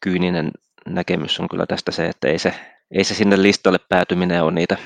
kyyninen 0.02 0.52
näkemys 0.86 1.40
on 1.40 1.50
kyllä 1.50 1.66
tästä 1.66 1.92
se, 1.92 2.06
että 2.06 2.28
ei 2.28 2.40
se 2.40 2.54
ei 2.92 3.04
se 3.04 3.14
sinne 3.14 3.42
listalle 3.42 3.80
päätyminen 3.90 4.44
ole 4.44 4.52
niitä 4.52 4.78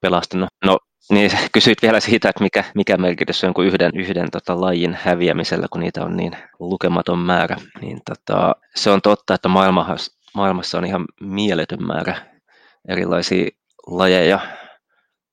pelastanut. 0.00 0.48
No 0.64 0.78
niin 1.10 1.30
kysyit 1.52 1.82
vielä 1.82 2.00
siitä, 2.00 2.28
että 2.28 2.42
mikä, 2.42 2.64
mikä 2.74 2.96
merkitys 2.96 3.44
on 3.44 3.54
yhden, 3.66 3.92
yhden 3.94 4.30
tota, 4.30 4.60
lajin 4.60 4.98
häviämisellä, 5.02 5.66
kun 5.70 5.80
niitä 5.80 6.04
on 6.04 6.16
niin 6.16 6.32
lukematon 6.58 7.18
määrä. 7.18 7.56
Niin, 7.80 8.00
tota, 8.04 8.56
se 8.74 8.90
on 8.90 9.02
totta, 9.02 9.34
että 9.34 9.48
maailmassa, 9.48 10.12
maailmassa 10.34 10.78
on 10.78 10.84
ihan 10.84 11.04
mieletön 11.20 11.86
määrä 11.86 12.16
erilaisia 12.88 13.48
lajeja 13.86 14.40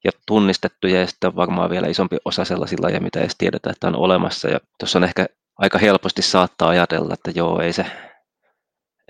ja 0.03 0.11
tunnistettuja, 0.27 0.99
ja 0.99 1.07
sitten 1.07 1.35
varmaan 1.35 1.69
vielä 1.69 1.87
isompi 1.87 2.17
osa 2.25 2.45
sellaisia 2.45 2.77
lajeja, 2.81 3.01
mitä 3.01 3.19
ei 3.19 3.23
edes 3.23 3.35
tiedetä, 3.37 3.69
että 3.69 3.87
on 3.87 3.95
olemassa. 3.95 4.49
Ja 4.49 4.59
tuossa 4.79 4.99
on 4.99 5.03
ehkä 5.03 5.25
aika 5.57 5.77
helposti 5.77 6.21
saattaa 6.21 6.69
ajatella, 6.69 7.13
että 7.13 7.31
joo, 7.35 7.61
ei 7.61 7.73
se, 7.73 7.85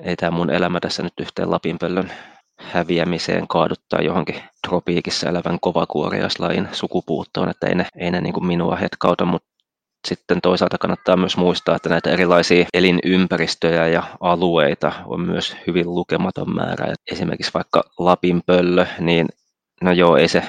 ei 0.03 0.15
tämä 0.15 0.31
mun 0.31 0.49
elämä 0.49 0.79
tässä 0.79 1.03
nyt 1.03 1.13
yhteen 1.19 1.51
lapinpöllön 1.51 2.11
häviämiseen 2.57 3.47
kaaduttaa 3.47 4.01
johonkin 4.01 4.43
tropiikissa 4.67 5.29
elävän 5.29 5.59
kovakuoriaislajin 5.61 6.67
sukupuuttoon, 6.71 7.49
että 7.49 7.67
ei 7.67 7.75
ne, 7.75 7.87
ei 7.97 8.11
ne 8.11 8.21
niin 8.21 8.33
kuin 8.33 8.45
minua 8.45 8.75
hetkauta, 8.75 9.25
mutta 9.25 9.55
sitten 10.07 10.41
toisaalta 10.41 10.77
kannattaa 10.77 11.17
myös 11.17 11.37
muistaa, 11.37 11.75
että 11.75 11.89
näitä 11.89 12.09
erilaisia 12.09 12.65
elinympäristöjä 12.73 13.87
ja 13.87 14.03
alueita 14.19 14.91
on 15.05 15.21
myös 15.21 15.55
hyvin 15.67 15.95
lukematon 15.95 16.55
määrä. 16.55 16.93
Esimerkiksi 17.11 17.53
vaikka 17.53 17.83
Lapin 17.99 18.41
pöllö, 18.45 18.85
niin 18.99 19.27
no 19.81 19.91
joo, 19.91 20.17
ei 20.17 20.27
se, 20.27 20.43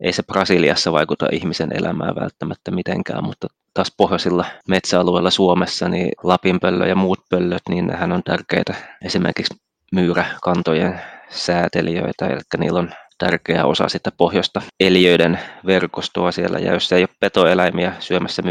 ei 0.00 0.12
se 0.12 0.22
Brasiliassa 0.22 0.92
vaikuta 0.92 1.26
ihmisen 1.32 1.76
elämään 1.78 2.14
välttämättä 2.14 2.70
mitenkään, 2.70 3.24
mutta 3.24 3.46
taas 3.74 3.92
pohjoisilla 3.96 4.44
metsäalueilla 4.68 5.30
Suomessa, 5.30 5.88
niin 5.88 6.12
Lapinpöllö 6.22 6.86
ja 6.86 6.94
muut 6.94 7.20
pöllöt, 7.30 7.62
niin 7.68 7.86
nehän 7.86 8.12
on 8.12 8.22
tärkeitä 8.22 8.74
esimerkiksi 9.04 9.54
myyräkantojen 9.92 11.00
säätelijöitä, 11.32 12.26
eli 12.26 12.40
niillä 12.58 12.78
on 12.78 12.92
tärkeä 13.18 13.64
osa 13.64 13.88
sitä 13.88 14.10
pohjoista 14.16 14.62
eliöiden 14.80 15.38
verkostoa 15.66 16.32
siellä. 16.32 16.58
Ja 16.58 16.72
jos 16.72 16.92
ei 16.92 17.02
ole 17.02 17.08
petoeläimiä 17.20 17.92
syömässä 17.98 18.42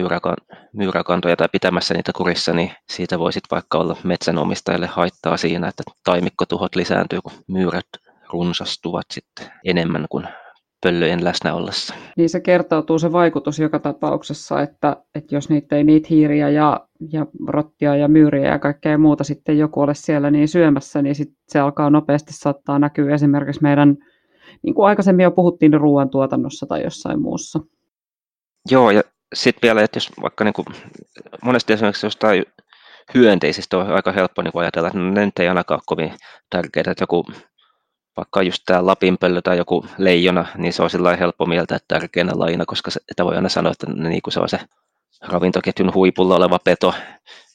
myyräkantoja 0.74 1.36
tai 1.36 1.48
pitämässä 1.52 1.94
niitä 1.94 2.12
kurissa, 2.16 2.54
niin 2.54 2.72
siitä 2.90 3.20
voisi 3.20 3.40
vaikka 3.52 3.78
olla 3.78 3.98
metsänomistajalle 4.04 4.88
haittaa 4.88 5.38
siinä, 5.38 5.68
että 5.68 5.84
taimikkotuhot 6.04 6.76
lisääntyy, 6.76 7.22
kun 7.22 7.44
myyrät 7.48 7.88
runsastuvat 8.30 9.06
sitten 9.12 9.48
enemmän 9.66 10.06
kuin 10.10 10.28
pöllöjen 10.84 11.24
läsnä 11.24 11.54
ollessa. 11.54 11.96
Niin 12.18 12.30
se 12.30 12.40
kertautuu 12.40 13.00
se 13.00 13.12
vaikutus 13.12 13.60
joka 13.60 13.80
tapauksessa, 13.80 14.62
että, 14.62 14.98
että 15.16 15.36
jos 15.36 15.50
niitä 15.50 15.76
ei 15.76 15.84
niitä 15.84 16.08
hiiriä 16.10 16.50
ja, 16.50 16.88
ja 17.12 17.26
rottia 17.48 17.96
ja 17.96 18.08
myyriä 18.08 18.52
ja 18.52 18.60
kaikkea 18.60 18.98
muuta 18.98 19.24
sitten 19.24 19.58
joku 19.58 19.82
ole 19.82 19.94
siellä 19.94 20.32
niin 20.32 20.48
syömässä, 20.48 21.02
niin 21.02 21.16
sit 21.16 21.30
se 21.48 21.60
alkaa 21.60 21.90
nopeasti 21.90 22.34
saattaa 22.34 22.80
näkyä 22.80 23.14
esimerkiksi 23.14 23.62
meidän, 23.62 23.98
niin 24.64 24.76
kuin 24.76 24.88
aikaisemmin 24.88 25.24
jo 25.24 25.32
puhuttiin, 25.32 25.74
ruoantuotannossa 25.74 26.66
tai 26.66 26.84
jossain 26.84 27.22
muussa. 27.22 27.60
Joo, 28.72 28.92
ja 28.92 29.02
sitten 29.34 29.68
vielä, 29.68 29.84
että 29.84 29.98
jos 29.98 30.12
vaikka 30.22 30.44
niin 30.44 30.54
kuin, 30.54 30.66
monesti 31.44 31.74
esimerkiksi 31.74 32.06
jostain 32.06 32.46
hyönteisistä 33.14 33.78
on 33.78 33.88
aika 33.88 34.12
helppo 34.12 34.42
niin 34.42 34.52
ajatella, 34.56 34.88
että 34.88 35.00
ne 35.00 35.26
nyt 35.26 35.40
ei 35.40 35.48
ainakaan 35.48 35.76
ole 35.78 35.84
kovin 35.86 36.14
tärkeää, 36.50 36.92
että 36.92 37.04
joku 37.04 37.26
vaikka 38.18 38.42
just 38.42 38.64
tämä 38.66 38.86
lapinpöllö 38.86 39.42
tai 39.42 39.58
joku 39.58 39.86
leijona, 39.98 40.46
niin 40.58 40.74
se 40.74 40.84
on 40.84 40.90
sillä 40.90 41.16
helppo 41.16 41.46
mieltä, 41.46 41.76
että 41.76 42.00
tärkeänä 42.00 42.32
lajina, 42.36 42.66
koska 42.66 42.92
se, 42.92 43.00
että 43.12 43.26
voi 43.26 43.36
aina 43.36 43.50
sanoa, 43.50 43.72
että 43.72 43.94
niin 43.94 44.22
kuin 44.22 44.34
se 44.34 44.40
on 44.40 44.50
se 44.50 44.60
ravintoketjun 45.22 45.94
huipulla 45.94 46.36
oleva 46.36 46.60
peto, 46.60 46.94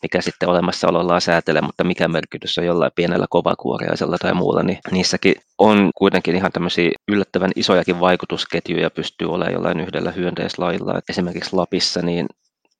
mikä 0.02 0.20
sitten 0.20 0.48
olemassaolollaan 0.48 1.20
säätelee, 1.20 1.62
mutta 1.62 1.84
mikä 1.84 2.08
merkitys 2.08 2.58
on 2.58 2.66
jollain 2.66 2.92
pienellä 2.94 3.26
kovakuoriaisella 3.30 4.16
tai 4.18 4.34
muulla, 4.34 4.62
niin 4.62 4.78
niissäkin 4.90 5.34
on 5.58 5.90
kuitenkin 5.94 6.36
ihan 6.36 6.52
tämmöisiä 6.52 6.90
yllättävän 7.08 7.50
isojakin 7.56 8.00
vaikutusketjuja 8.00 8.90
pystyy 8.90 9.32
olemaan 9.32 9.52
jollain 9.52 9.80
yhdellä 9.80 10.10
hyönteislajilla. 10.10 11.00
Esimerkiksi 11.08 11.56
Lapissa 11.56 12.02
niin 12.02 12.26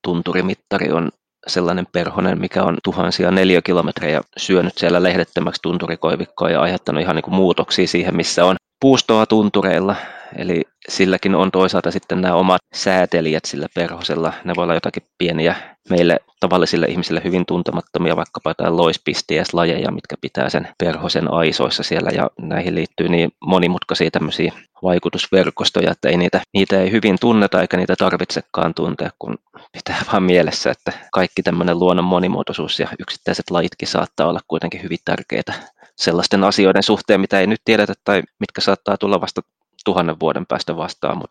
tunturimittari 0.03 0.93
on 0.93 1.11
sellainen 1.47 1.87
perhonen, 1.93 2.41
mikä 2.41 2.63
on 2.63 2.79
tuhansia 2.85 3.31
neliökilometrejä 3.31 4.21
syönyt 4.37 4.79
siellä 4.79 5.03
lehdettömäksi 5.03 5.63
tunturikoivikkoa 5.63 6.51
ja 6.51 6.61
aiheuttanut 6.61 7.03
ihan 7.03 7.17
niin 7.17 7.23
kuin 7.23 7.35
muutoksia 7.35 7.87
siihen, 7.89 8.17
missä 8.17 8.45
on 8.45 8.57
puustoa 8.81 9.27
tuntureilla. 9.27 9.97
Eli 10.37 10.63
silläkin 10.89 11.35
on 11.35 11.51
toisaalta 11.51 11.91
sitten 11.91 12.21
nämä 12.21 12.35
omat 12.35 12.61
säätelijät 12.75 13.45
sillä 13.45 13.67
perhosella. 13.75 14.33
Ne 14.45 14.53
voi 14.57 14.63
olla 14.63 14.75
jotakin 14.75 15.03
pieniä 15.19 15.57
meille 15.91 16.21
tavallisille 16.41 16.87
ihmisille 16.87 17.21
hyvin 17.25 17.47
tuntemattomia, 17.47 18.17
vaikkapa 18.17 18.51
jotain 18.51 18.77
loispistieslajeja, 18.77 19.91
mitkä 19.91 20.17
pitää 20.21 20.51
sen 20.51 20.69
perhosen 20.79 21.33
aisoissa 21.33 21.83
siellä. 21.83 22.11
Ja 22.11 22.31
näihin 22.41 22.75
liittyy 22.75 23.09
niin 23.09 23.31
monimutkaisia 23.41 24.11
tämmöisiä 24.11 24.53
vaikutusverkostoja, 24.83 25.91
että 25.91 26.09
ei 26.09 26.17
niitä, 26.17 26.41
niitä 26.55 26.81
ei 26.81 26.91
hyvin 26.91 27.17
tunneta 27.21 27.61
eikä 27.61 27.77
niitä 27.77 27.95
tarvitsekaan 27.99 28.75
tuntea, 28.75 29.11
kun 29.19 29.39
pitää 29.73 30.03
vaan 30.13 30.23
mielessä, 30.23 30.71
että 30.71 30.93
kaikki 31.13 31.43
tämmöinen 31.43 31.79
luonnon 31.79 32.05
monimuotoisuus 32.05 32.81
ja 32.81 32.89
yksittäiset 32.99 33.51
lajitkin 33.51 33.89
saattaa 33.89 34.29
olla 34.29 34.41
kuitenkin 34.49 34.83
hyvin 34.83 34.99
tärkeitä 35.05 35.53
sellaisten 35.97 36.45
asioiden 36.45 36.83
suhteen, 36.83 37.21
mitä 37.21 37.41
ei 37.41 37.47
nyt 37.47 37.61
tiedetä 37.65 37.95
tai 38.05 38.23
mitkä 38.41 38.61
saattaa 38.61 38.97
tulla 38.97 39.21
vasta 39.21 39.41
tuhannen 39.87 40.21
vuoden 40.21 40.47
päästä 40.47 40.77
vastaan. 40.77 41.23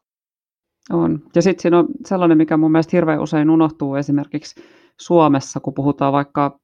On. 0.91 1.19
Ja 1.35 1.41
sitten 1.41 1.61
siinä 1.61 1.79
on 1.79 1.87
sellainen, 2.05 2.37
mikä 2.37 2.57
mun 2.57 2.71
mielestä 2.71 2.97
hirveän 2.97 3.21
usein 3.21 3.49
unohtuu 3.49 3.95
esimerkiksi 3.95 4.63
Suomessa, 4.99 5.59
kun 5.59 5.73
puhutaan 5.73 6.13
vaikka 6.13 6.59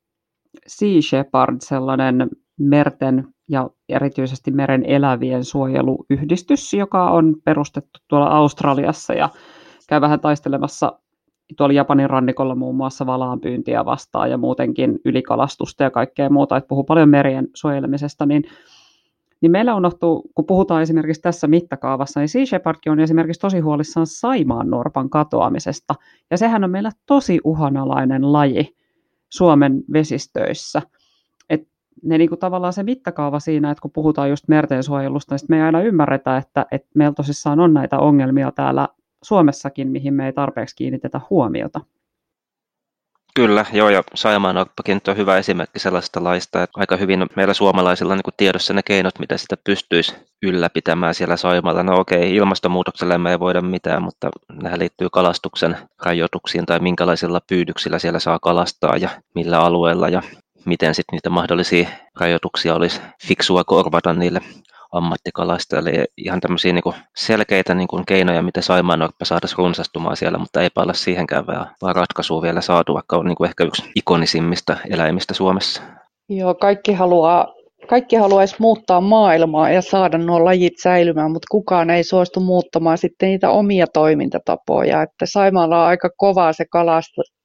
Sea 0.68 1.02
Shepherd, 1.02 1.56
sellainen 1.60 2.30
merten 2.60 3.28
ja 3.50 3.70
erityisesti 3.90 4.52
meren 4.52 4.86
elävien 4.86 5.44
suojeluyhdistys, 5.44 6.74
joka 6.74 7.12
on 7.12 7.36
perustettu 7.46 8.00
tuolla 8.08 8.28
Australiassa 8.28 9.14
ja 9.14 9.30
käy 9.90 10.02
vähän 10.02 10.20
taistelemassa 10.20 11.00
tuolla 11.58 11.74
Japanin 11.74 12.10
rannikolla 12.10 12.56
muun 12.56 12.76
muassa 12.76 13.06
valaanpyyntiä 13.06 13.86
vastaan 13.86 14.32
ja 14.32 14.38
muutenkin 14.38 15.00
ylikalastusta 15.06 15.84
ja 15.84 15.92
kaikkea 15.92 16.30
muuta, 16.30 16.58
että 16.58 16.68
puhuu 16.68 16.84
paljon 16.84 17.10
merien 17.10 17.48
suojelemisesta, 17.56 18.26
niin, 18.26 18.44
niin 19.42 19.52
meillä 19.52 19.76
unohtuu, 19.76 20.32
kun 20.36 20.46
puhutaan 20.46 20.82
esimerkiksi 20.82 21.22
tässä 21.22 21.48
mittakaavassa, 21.48 22.20
niin 22.20 22.30
Sea 22.30 22.46
Shepherdkin 22.46 22.92
on 22.92 23.00
esimerkiksi 23.00 23.42
tosi 23.42 23.60
huolissaan 23.60 24.08
Saimaan 24.08 24.70
norpan 24.70 25.10
katoamisesta, 25.10 25.96
ja 26.32 26.38
sehän 26.38 26.64
on 26.64 26.70
meillä 26.70 26.92
tosi 27.06 27.40
uhanalainen 27.44 28.34
laji 28.34 28.76
Suomen 29.30 29.84
vesistöissä. 29.94 30.82
Et 31.50 31.68
ne 32.04 32.18
niinku 32.18 32.38
tavallaan 32.38 32.74
se 32.74 32.84
mittakaava 32.84 33.40
siinä, 33.40 33.72
että 33.72 33.82
kun 33.82 33.92
puhutaan 33.92 34.30
just 34.30 34.48
merten 34.48 34.84
suojelusta, 34.84 35.36
niin 35.36 35.46
me 35.50 35.56
ei 35.56 35.62
aina 35.62 35.82
ymmärretä, 35.82 36.38
että, 36.38 36.66
että 36.72 36.90
meillä 36.96 37.14
tosissaan 37.14 37.60
on 37.60 37.74
näitä 37.74 38.00
ongelmia 38.00 38.52
täällä 38.52 38.88
Suomessakin, 39.24 39.88
mihin 39.88 40.14
me 40.14 40.26
ei 40.26 40.34
tarpeeksi 40.34 40.76
kiinnitetä 40.76 41.22
huomiota. 41.30 41.82
Kyllä, 43.34 43.66
joo, 43.74 43.90
ja 43.90 44.04
Saimaanoppakin 44.14 45.02
on 45.08 45.18
hyvä 45.18 45.38
esimerkki 45.38 45.80
sellaista 45.80 46.24
laista, 46.24 46.64
että 46.64 46.80
aika 46.80 46.98
hyvin 46.98 47.28
meillä 47.36 47.54
suomalaisilla 47.54 48.16
niin 48.16 48.24
tiedossa 48.38 48.74
ne 48.74 48.84
keinot, 48.84 49.20
mitä 49.20 49.38
sitä 49.38 49.58
pystyisi 49.64 50.16
ylläpitämään 50.44 51.16
siellä 51.16 51.38
Saimalla. 51.38 51.84
No 51.84 52.00
okei, 52.00 52.36
ilmastonmuutokselle 52.36 53.18
me 53.18 53.32
ei 53.32 53.40
voida 53.40 53.62
mitään, 53.62 54.04
mutta 54.04 54.30
nämä 54.62 54.78
liittyy 54.78 55.10
kalastuksen 55.12 55.78
rajoituksiin 56.06 56.66
tai 56.66 56.80
minkälaisilla 56.80 57.42
pyydyksillä 57.48 58.00
siellä 58.00 58.20
saa 58.20 58.40
kalastaa 58.40 58.98
ja 58.98 59.10
millä 59.36 59.60
alueella 59.60 60.10
ja 60.10 60.22
miten 60.66 60.96
sitten 60.96 61.18
niitä 61.18 61.30
mahdollisia 61.30 61.90
rajoituksia 62.20 62.76
olisi 62.76 63.02
fiksua 63.28 63.64
korvata 63.64 64.14
niille 64.14 64.42
ammattikalastajille. 64.92 66.06
Ihan 66.18 66.42
tämmöisiä 66.42 66.74
niin 66.74 66.94
selkeitä 67.16 67.76
niin 67.76 67.88
kuin 67.88 68.06
keinoja, 68.06 68.42
miten 68.42 68.64
Saimaannorppa 68.64 69.26
saataisiin 69.26 69.58
runsastumaan 69.58 70.18
siellä, 70.18 70.38
mutta 70.38 70.62
eipä 70.62 70.82
olla 70.82 70.94
siihenkään 70.94 71.48
vaan 71.48 71.96
ratkaisua 71.96 72.42
vielä 72.42 72.62
saatu, 72.62 72.94
vaikka 72.94 73.18
on 73.18 73.26
niin 73.26 73.36
kuin 73.36 73.48
ehkä 73.48 73.64
yksi 73.64 73.92
ikonisimmista 73.96 74.78
eläimistä 74.90 75.34
Suomessa. 75.34 75.82
Joo, 76.30 76.56
kaikki 76.56 76.94
haluaa 76.94 77.48
kaikki 77.90 78.16
haluaisi 78.16 78.56
muuttaa 78.60 79.02
maailmaa 79.02 79.70
ja 79.70 79.82
saada 79.82 80.18
nuo 80.18 80.46
lajit 80.46 80.74
säilymään, 80.84 81.32
mutta 81.32 81.48
kukaan 81.52 81.90
ei 81.90 82.04
suostu 82.04 82.40
muuttamaan 82.40 82.98
sitten 82.98 83.30
niitä 83.30 83.50
omia 83.50 83.88
toimintatapoja. 83.88 85.02
Että 85.02 85.26
Saimaalla 85.26 85.82
on 85.82 85.88
aika 85.88 86.10
kovaa 86.18 86.54
se 86.54 86.66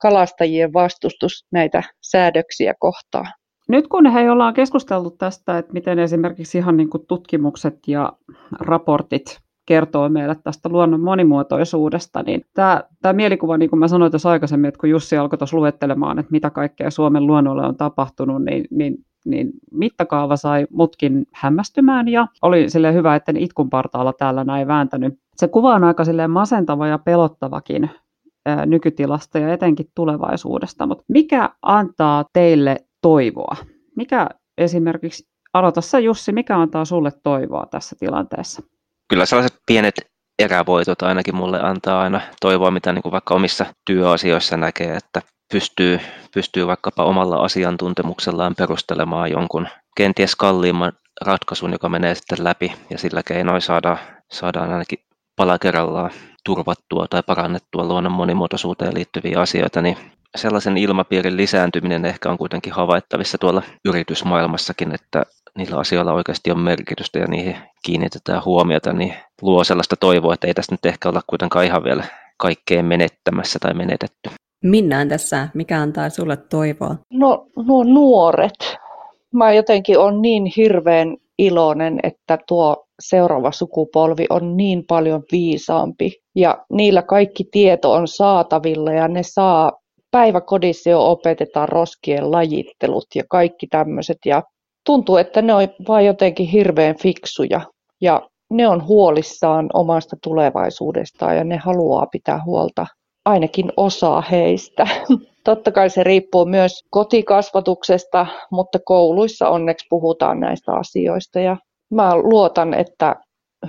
kalastajien 0.03 0.73
vastustus 0.73 1.47
näitä 1.53 1.83
säädöksiä 2.01 2.75
kohtaan. 2.79 3.27
Nyt 3.69 3.89
kun 3.89 4.07
he 4.07 4.31
ollaan 4.31 4.55
keskusteltu 4.55 5.11
tästä, 5.11 5.59
että 5.59 5.73
miten 5.73 5.99
esimerkiksi 5.99 6.59
ihan 6.59 6.77
niin 6.77 6.91
kuin 6.91 7.07
tutkimukset 7.09 7.79
ja 7.89 8.12
raportit 8.61 9.41
kertoo 9.67 10.09
meille 10.09 10.37
tästä 10.45 10.69
luonnon 10.69 11.01
monimuotoisuudesta, 11.01 12.23
niin 12.23 12.45
tämä, 12.55 12.83
tämä 13.03 13.12
mielikuva, 13.12 13.59
niin 13.59 13.71
kuin 13.71 13.81
mä 13.81 13.89
sanoin 13.89 14.12
tuossa 14.12 14.31
aikaisemmin, 14.31 14.69
että 14.69 14.81
kun 14.81 14.91
Jussi 14.91 15.17
alkoi 15.17 15.39
tuossa 15.39 15.57
luettelemaan, 15.57 16.19
että 16.19 16.33
mitä 16.33 16.51
kaikkea 16.51 16.91
Suomen 16.91 17.27
luonnolle 17.27 17.67
on 17.67 17.77
tapahtunut, 17.77 18.45
niin, 18.45 18.64
niin, 18.71 18.95
niin 19.25 19.51
mittakaava 19.73 20.37
sai 20.37 20.67
mutkin 20.71 21.27
hämmästymään 21.33 22.09
ja 22.09 22.27
oli 22.43 22.71
sille 22.71 22.95
hyvä, 22.95 23.17
että 23.17 23.33
itkun 23.37 23.71
partaalla 23.71 24.12
täällä 24.12 24.45
näin 24.45 24.69
vääntänyt. 24.69 25.19
Se 25.37 25.49
kuva 25.49 25.75
on 25.75 25.85
aika 25.85 26.03
masentava 26.29 26.87
ja 26.87 26.99
pelottavakin 26.99 27.91
nykytilasta 28.67 29.39
ja 29.39 29.53
etenkin 29.53 29.87
tulevaisuudesta, 29.95 30.87
mutta 30.87 31.05
mikä 31.09 31.51
antaa 31.62 32.25
teille 32.33 32.77
toivoa. 33.07 33.57
Mikä 33.97 34.29
esimerkiksi, 34.59 35.29
aloita 35.53 35.81
sä 35.81 35.99
Jussi, 35.99 36.33
mikä 36.33 36.57
antaa 36.59 36.85
sulle 36.85 37.13
toivoa 37.23 37.67
tässä 37.71 37.97
tilanteessa? 38.01 38.63
Kyllä 39.09 39.27
sellaiset 39.27 39.59
pienet 39.67 39.95
erävoitot 40.39 41.03
ainakin 41.03 41.37
mulle 41.37 41.61
antaa 41.63 42.01
aina 42.01 42.21
toivoa, 42.41 42.71
mitä 42.71 42.93
niin 42.93 43.03
kuin 43.03 43.13
vaikka 43.13 43.35
omissa 43.35 43.67
työasioissa 43.85 44.57
näkee, 44.57 44.97
että 44.97 45.23
pystyy, 45.53 46.01
pystyy 46.35 46.67
vaikkapa 46.67 47.05
omalla 47.05 47.37
asiantuntemuksellaan 47.37 48.55
perustelemaan 48.55 49.31
jonkun 49.31 49.69
kenties 49.97 50.37
kalliimman 50.37 50.93
ratkaisun, 51.21 51.73
joka 51.73 51.89
menee 51.89 52.15
sitten 52.15 52.45
läpi 52.45 52.73
ja 52.91 52.99
sillä 52.99 53.23
keinoin 53.23 53.63
saadaan, 53.63 53.99
saadaan 54.33 54.73
ainakin 54.73 54.99
pala 55.37 55.59
kerrallaan 55.59 56.11
turvattua 56.45 57.07
tai 57.11 57.23
parannettua 57.27 57.85
luonnon 57.85 58.13
monimuotoisuuteen 58.13 58.95
liittyviä 58.95 59.41
asioita, 59.41 59.83
niin 59.83 59.97
sellaisen 60.37 60.76
ilmapiirin 60.76 61.37
lisääntyminen 61.37 62.05
ehkä 62.05 62.30
on 62.30 62.39
kuitenkin 62.39 62.72
havaittavissa 62.72 63.39
tuolla 63.39 63.62
yritysmaailmassakin, 63.84 64.95
että 64.95 65.22
niillä 65.59 65.78
asioilla 65.78 66.12
oikeasti 66.12 66.51
on 66.51 66.59
merkitystä 66.59 67.18
ja 67.18 67.26
niihin 67.26 67.57
kiinnitetään 67.84 68.45
huomiota, 68.45 68.93
niin 68.93 69.14
luo 69.43 69.64
sellaista 69.64 69.97
toivoa, 69.97 70.34
että 70.34 70.47
ei 70.47 70.55
tästä 70.55 70.74
nyt 70.74 70.87
ehkä 70.87 71.09
olla 71.09 71.20
kuitenkaan 71.26 71.64
ihan 71.64 71.84
vielä 71.84 72.05
kaikkeen 72.37 72.84
menettämässä 72.84 73.59
tai 73.59 73.74
menetetty. 73.74 74.30
Minna 74.64 74.99
on 74.99 75.09
tässä, 75.09 75.49
mikä 75.55 75.80
antaa 75.80 76.11
sulle 76.11 76.37
toivoa? 76.37 76.97
No 77.12 77.47
nuo 77.66 77.84
nuoret. 77.84 78.76
Mä 79.34 79.53
jotenkin 79.53 79.99
on 79.99 80.22
niin 80.22 80.53
hirveän 80.57 81.16
iloinen, 81.39 82.01
että 82.03 82.39
tuo 82.49 82.87
seuraava 83.01 83.53
sukupolvi 83.53 84.26
on 84.30 84.57
niin 84.57 84.84
paljon 84.89 85.22
viisaampi 85.32 86.12
ja 86.34 86.64
niillä 86.72 87.03
kaikki 87.03 87.45
tieto 87.51 87.93
on 87.93 88.09
saatavilla 88.09 88.93
ja 88.93 89.09
ne 89.09 89.22
saa 89.22 89.72
päiväkodissa 90.11 90.91
jo 90.91 91.11
opetetaan 91.11 91.69
roskien 91.69 92.31
lajittelut 92.31 93.07
ja 93.15 93.23
kaikki 93.31 93.67
tämmöiset 93.67 94.19
ja 94.27 94.43
tuntuu, 94.87 95.17
että 95.17 95.43
ne 95.43 95.55
on 95.55 95.69
vain 95.89 96.07
jotenkin 96.07 96.47
hirveän 96.47 96.97
fiksuja 97.03 97.61
ja 98.01 98.29
ne 98.51 98.69
on 98.69 98.87
huolissaan 98.87 99.71
omasta 99.75 100.17
tulevaisuudestaan 100.23 101.37
ja 101.37 101.45
ne 101.45 101.57
haluaa 101.57 102.07
pitää 102.13 102.43
huolta 102.45 102.87
ainakin 103.25 103.73
osaa 103.77 104.21
heistä. 104.21 104.87
Totta 105.45 105.73
kai 105.73 105.91
se 105.91 106.05
riippuu 106.05 106.45
myös 106.45 106.73
kotikasvatuksesta, 106.91 108.27
mutta 108.51 108.79
kouluissa 108.85 109.49
onneksi 109.49 109.87
puhutaan 109.91 110.41
näistä 110.41 110.73
asioista 110.73 111.41
ja 111.41 111.57
mä 111.91 112.17
luotan, 112.17 112.75
että 112.75 113.17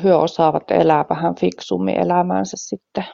he 0.04 0.14
osaavat 0.14 0.72
elää 0.72 1.06
vähän 1.10 1.36
fiksummin 1.36 2.00
elämäänsä 2.00 2.58
sitten 2.60 3.06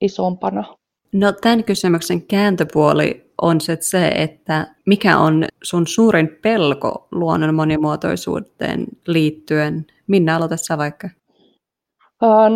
isompana. 0.00 0.64
No 1.12 1.32
tämän 1.32 1.64
kysymyksen 1.64 2.22
kääntöpuoli 2.22 3.30
on 3.42 3.60
se, 3.80 4.08
että 4.08 4.66
mikä 4.86 5.18
on 5.18 5.44
sun 5.62 5.86
suurin 5.86 6.38
pelko 6.42 7.08
luonnon 7.10 7.54
monimuotoisuuteen 7.54 8.86
liittyen? 9.06 9.86
Minä 10.06 10.36
aloitassa 10.36 10.78
vaikka. 10.78 11.08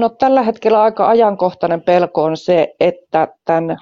No 0.00 0.08
tällä 0.08 0.42
hetkellä 0.42 0.82
aika 0.82 1.08
ajankohtainen 1.08 1.82
pelko 1.82 2.22
on 2.22 2.36
se, 2.36 2.74
että 2.80 3.28
tämän 3.44 3.76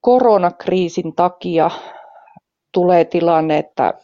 koronakriisin 0.00 1.14
takia 1.14 1.70
tulee 2.74 3.04
tilanne, 3.04 3.58
että 3.58 3.94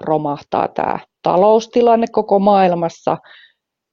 romahtaa 0.00 0.68
tämä 0.68 0.98
taloustilanne 1.22 2.06
koko 2.12 2.38
maailmassa 2.38 3.18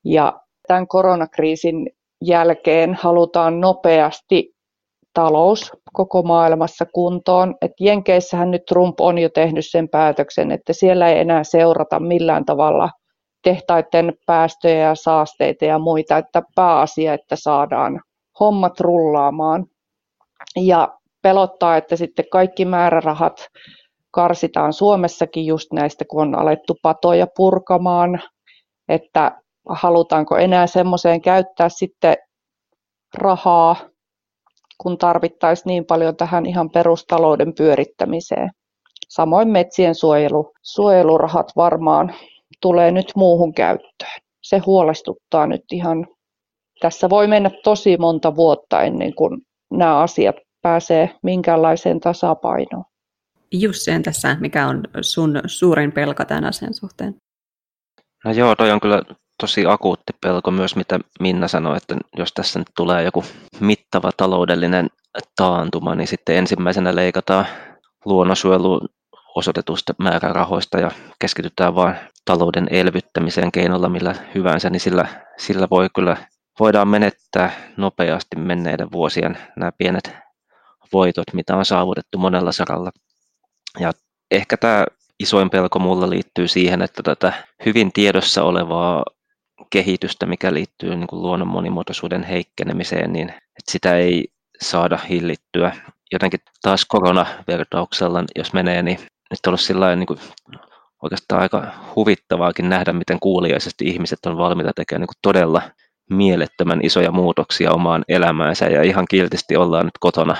ja 0.06 0.42
tämän 0.68 0.88
koronakriisin 0.88 1.90
jälkeen 2.24 2.94
halutaan 2.94 3.62
nopeasti 3.62 4.59
talous 5.14 5.72
koko 5.94 6.24
maailmassa 6.24 6.86
kuntoon. 6.94 7.56
Et 7.62 7.72
Jenkeissähän 7.80 8.52
nyt 8.52 8.66
Trump 8.66 9.00
on 9.00 9.18
jo 9.18 9.30
tehnyt 9.30 9.66
sen 9.70 9.90
päätöksen, 9.90 10.52
että 10.52 10.74
siellä 10.74 11.10
ei 11.10 11.20
enää 11.20 11.44
seurata 11.44 12.00
millään 12.00 12.46
tavalla 12.46 12.90
tehtaiden 13.44 14.14
päästöjä 14.26 14.88
ja 14.88 14.96
saasteita 14.96 15.66
ja 15.66 15.80
muita, 15.80 16.18
että 16.18 16.42
pääasia, 16.56 17.14
että 17.14 17.36
saadaan 17.36 18.02
hommat 18.40 18.80
rullaamaan. 18.80 19.66
Ja 20.58 21.00
pelottaa, 21.22 21.78
että 21.78 21.96
sitten 21.96 22.26
kaikki 22.32 22.66
määrärahat 22.66 23.48
karsitaan 24.12 24.74
Suomessakin 24.74 25.46
just 25.46 25.74
näistä, 25.74 26.06
kun 26.08 26.22
on 26.22 26.36
alettu 26.36 26.76
patoja 26.82 27.28
purkamaan, 27.36 28.22
että 28.90 29.32
halutaanko 29.70 30.38
enää 30.38 30.68
semmoiseen 30.68 31.22
käyttää 31.22 31.70
sitten 31.70 32.18
rahaa, 33.18 33.76
kun 34.82 34.98
tarvittaisiin 34.98 35.66
niin 35.66 35.86
paljon 35.86 36.16
tähän 36.16 36.46
ihan 36.46 36.70
perustalouden 36.70 37.54
pyörittämiseen. 37.54 38.50
Samoin 39.10 39.48
metsien 39.48 39.96
suojelu, 39.96 40.52
suojelurahat 40.62 41.52
varmaan 41.56 42.14
tulee 42.62 42.92
nyt 42.92 43.12
muuhun 43.16 43.54
käyttöön. 43.54 44.20
Se 44.42 44.58
huolestuttaa 44.58 45.48
nyt 45.48 45.64
ihan. 45.72 46.08
Tässä 46.80 47.10
voi 47.10 47.28
mennä 47.28 47.52
tosi 47.64 47.98
monta 47.98 48.36
vuotta 48.36 48.82
ennen 48.82 49.16
kuin 49.16 49.42
nämä 49.72 50.00
asiat 50.00 50.36
pääsee 50.62 51.10
minkäänlaiseen 51.24 52.00
tasapainoon. 52.00 52.86
Jussi, 53.52 53.92
tässä, 54.04 54.38
mikä 54.40 54.68
on 54.68 54.84
sun 55.02 55.42
suurin 55.46 55.92
pelko 55.92 56.26
tämän 56.26 56.46
asian 56.46 56.74
suhteen? 56.74 57.16
No 58.26 58.32
joo, 58.32 58.56
toi 58.56 58.72
on 58.72 58.80
kyllä 58.80 59.02
tosi 59.40 59.66
akuutti 59.66 60.14
pelko 60.22 60.52
myös, 60.52 60.76
mitä 60.76 61.00
Minna 61.20 61.48
sanoi, 61.48 61.78
että 61.78 61.96
jos 62.18 62.34
tässä 62.34 62.60
nyt 62.60 62.68
tulee 62.78 63.04
joku 63.04 63.24
mittava 63.60 64.12
taloudellinen 64.18 64.90
taantuma, 65.36 65.96
niin 65.96 66.08
sitten 66.08 66.36
ensimmäisenä 66.36 66.96
leikataan 66.96 67.46
luonnonsuojeluun 68.06 68.90
osoitetusta 69.36 69.94
määrärahoista 69.98 70.80
ja 70.80 70.92
keskitytään 71.20 71.76
vain 71.76 71.96
talouden 72.26 72.68
elvyttämiseen 72.72 73.52
keinolla 73.52 73.90
millä 73.90 74.16
hyvänsä, 74.36 74.70
niin 74.70 74.80
sillä, 74.80 75.08
sillä 75.38 75.68
voi 75.72 75.88
kyllä, 75.96 76.18
voidaan 76.60 76.88
menettää 76.88 77.52
nopeasti 77.78 78.36
menneiden 78.36 78.92
vuosien 78.92 79.38
nämä 79.56 79.72
pienet 79.78 80.16
voitot, 80.94 81.26
mitä 81.34 81.56
on 81.56 81.66
saavutettu 81.66 82.18
monella 82.18 82.52
saralla. 82.52 82.92
Ja 83.80 83.92
ehkä 84.32 84.58
tämä 84.58 84.86
isoin 85.20 85.50
pelko 85.50 85.80
mulla 85.80 86.10
liittyy 86.10 86.48
siihen, 86.48 86.82
että 86.82 87.04
tätä 87.04 87.34
hyvin 87.66 87.92
tiedossa 87.94 88.44
olevaa 88.44 89.04
kehitystä, 89.70 90.26
mikä 90.26 90.54
liittyy 90.54 90.96
niin 90.96 91.08
kuin 91.08 91.22
luonnon 91.22 91.48
monimuotoisuuden 91.48 92.24
heikkenemiseen, 92.24 93.14
niin 93.14 93.30
että 93.30 93.72
sitä 93.72 93.98
ei 93.98 94.28
saada 94.62 95.00
hillittyä. 95.10 95.72
Jotenkin 96.12 96.40
taas 96.62 96.86
koronavertauksella, 96.86 98.24
jos 98.36 98.54
menee, 98.54 98.84
niin 98.84 98.98
nyt 99.00 99.40
on 99.48 99.56
ollut 99.74 99.98
niin 99.98 100.08
kuin 100.08 100.20
oikeastaan 101.04 101.42
aika 101.42 101.68
huvittavaakin 101.96 102.70
nähdä, 102.70 102.94
miten 102.94 103.20
kuuliaisesti 103.20 103.86
ihmiset 103.86 104.20
on 104.26 104.38
valmiita 104.38 104.72
tekemään 104.76 105.02
niin 105.02 105.08
kuin 105.08 105.20
todella 105.22 105.62
mielettömän 106.10 106.80
isoja 106.84 107.12
muutoksia 107.12 107.72
omaan 107.72 108.06
elämäänsä 108.08 108.66
ja 108.66 108.84
ihan 108.84 109.06
kiltisti 109.10 109.56
ollaan 109.56 109.86
nyt 109.86 109.98
kotona 110.00 110.36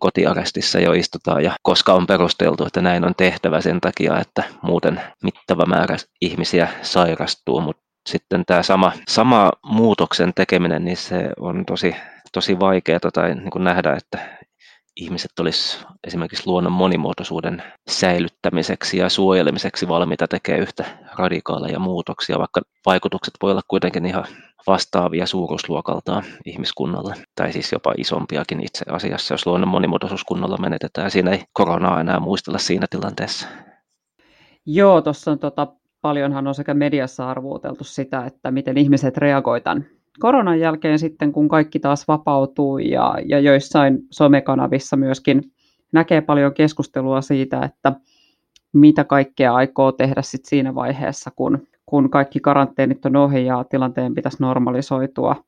kotiarestissa 0.00 0.80
jo 0.80 0.92
istutaan 0.92 1.44
ja 1.44 1.52
koska 1.62 1.92
on 1.92 2.06
perusteltu, 2.06 2.64
että 2.64 2.80
näin 2.80 3.04
on 3.04 3.14
tehtävä 3.16 3.60
sen 3.60 3.80
takia, 3.80 4.18
että 4.20 4.44
muuten 4.62 5.00
mittava 5.22 5.66
määrä 5.66 5.96
ihmisiä 6.20 6.68
sairastuu, 6.82 7.60
mutta 7.60 7.82
sitten 8.08 8.44
tämä 8.46 8.62
sama, 8.62 8.92
sama 9.08 9.50
muutoksen 9.64 10.32
tekeminen, 10.34 10.84
niin 10.84 10.96
se 10.96 11.30
on 11.40 11.64
tosi, 11.66 11.96
tosi 12.32 12.60
vaikeaa 12.60 13.10
tai 13.12 13.34
niin 13.34 13.50
kuin 13.50 13.64
nähdä, 13.64 13.92
että 13.92 14.40
ihmiset 14.96 15.38
olisi 15.40 15.78
esimerkiksi 16.06 16.46
luonnon 16.46 16.72
monimuotoisuuden 16.72 17.62
säilyttämiseksi 17.90 18.98
ja 18.98 19.08
suojelemiseksi 19.08 19.88
valmiita 19.88 20.28
tekemään 20.28 20.62
yhtä 20.62 20.84
radikaaleja 21.18 21.78
muutoksia, 21.78 22.38
vaikka 22.38 22.60
vaikutukset 22.86 23.34
voi 23.42 23.50
olla 23.50 23.62
kuitenkin 23.68 24.06
ihan 24.06 24.24
vastaavia 24.66 25.26
suuruusluokaltaan 25.26 26.24
ihmiskunnalle, 26.46 27.14
tai 27.34 27.52
siis 27.52 27.72
jopa 27.72 27.94
isompiakin 27.98 28.60
itse 28.60 28.84
asiassa, 28.88 29.34
jos 29.34 29.46
luonnon 29.46 29.68
monimuotoisuus 29.68 30.24
kunnolla 30.24 30.56
menetetään. 30.56 31.10
Siinä 31.10 31.30
ei 31.30 31.44
koronaa 31.52 32.00
enää 32.00 32.20
muistella 32.20 32.58
siinä 32.58 32.86
tilanteessa. 32.90 33.48
Joo, 34.66 35.02
tuossa 35.02 35.30
on 35.30 35.38
tota, 35.38 35.66
paljonhan 36.02 36.46
on 36.46 36.54
sekä 36.54 36.74
mediassa 36.74 37.30
arvuuteltu 37.30 37.84
sitä, 37.84 38.26
että 38.26 38.50
miten 38.50 38.78
ihmiset 38.78 39.16
reagoivat 39.16 39.78
koronan 40.20 40.60
jälkeen 40.60 40.98
sitten, 40.98 41.32
kun 41.32 41.48
kaikki 41.48 41.80
taas 41.80 42.08
vapautuu 42.08 42.78
ja, 42.78 43.14
ja 43.26 43.40
joissain 43.40 43.98
somekanavissa 44.10 44.96
myöskin 44.96 45.42
näkee 45.92 46.20
paljon 46.20 46.54
keskustelua 46.54 47.20
siitä, 47.22 47.64
että 47.64 47.92
mitä 48.72 49.04
kaikkea 49.04 49.54
aikoo 49.54 49.92
tehdä 49.92 50.22
sit 50.22 50.44
siinä 50.44 50.74
vaiheessa, 50.74 51.30
kun, 51.36 51.66
kun 51.86 52.10
kaikki 52.10 52.40
karanteenit 52.40 53.06
on 53.06 53.16
ohi 53.16 53.44
ja 53.44 53.64
tilanteen 53.64 54.14
pitäisi 54.14 54.36
normalisoitua. 54.40 55.44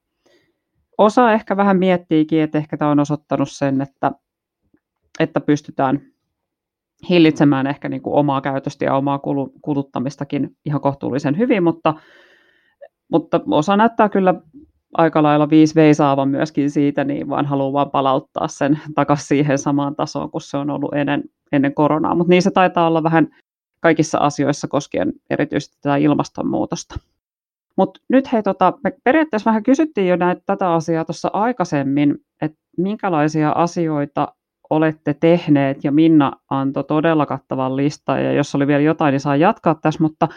Osa 0.99 1.33
ehkä 1.33 1.57
vähän 1.57 1.79
miettiikin, 1.79 2.41
että 2.41 2.59
ehkä 2.59 2.77
tämä 2.77 2.91
on 2.91 3.01
osoittanut 3.01 3.51
sen, 3.51 3.81
että, 3.81 4.13
että 5.21 5.41
pystytään 5.41 6.12
hillitsemään 7.09 7.67
ehkä 7.67 7.89
niin 7.89 8.03
kuin 8.03 8.15
omaa 8.15 8.41
käytöstä 8.41 8.85
ja 8.85 8.95
omaa 8.95 9.21
kuluttamistakin 9.63 10.57
ihan 10.65 10.81
kohtuullisen 10.81 11.39
hyvin, 11.39 11.63
mutta, 11.63 11.95
mutta 13.13 13.41
osa 13.47 13.77
näyttää 13.77 14.09
kyllä 14.09 14.35
aika 14.95 15.23
lailla 15.23 15.51
viisi 15.51 15.75
veisaavan 15.75 16.29
myöskin 16.29 16.71
siitä, 16.71 17.05
niin 17.05 17.29
vaan 17.29 17.47
haluaa 17.47 17.73
vaan 17.73 17.91
palauttaa 17.91 18.49
sen 18.49 18.81
takaisin 18.95 19.27
siihen 19.27 19.59
samaan 19.59 19.97
tasoon, 19.97 20.31
kun 20.31 20.41
se 20.41 20.57
on 20.57 20.71
ollut 20.71 20.95
ennen, 20.95 21.23
ennen 21.53 21.75
koronaa. 21.75 22.15
Mutta 22.15 22.31
niin 22.31 22.43
se 22.43 22.51
taitaa 22.51 22.87
olla 22.87 23.03
vähän 23.03 23.29
kaikissa 23.81 24.19
asioissa 24.19 24.69
koskien 24.69 25.13
erityisesti 25.31 25.77
tätä 25.83 25.97
ilmastonmuutosta. 25.97 26.99
Mutta 27.77 28.01
nyt 28.09 28.33
hei, 28.33 28.43
tota, 28.43 28.73
me 28.85 28.93
periaatteessa 29.05 29.51
vähän 29.51 29.63
kysyttiin 29.63 30.09
jo 30.09 30.17
näitä, 30.17 30.43
tätä 30.47 30.73
asiaa 30.73 31.05
tuossa 31.05 31.31
aikaisemmin, 31.33 32.15
että 32.43 32.59
minkälaisia 32.77 33.51
asioita 33.51 34.35
olette 34.77 35.14
tehneet, 35.14 35.85
ja 35.85 35.93
Minna 35.93 36.33
antoi 36.51 36.85
todella 36.85 37.27
kattavan 37.27 37.77
listan, 37.77 38.25
ja 38.25 38.33
jos 38.33 38.55
oli 38.55 38.66
vielä 38.66 38.83
jotain, 38.83 39.12
niin 39.12 39.20
saa 39.20 39.37
jatkaa 39.37 39.75
tässä, 39.75 40.03
mutta 40.03 40.29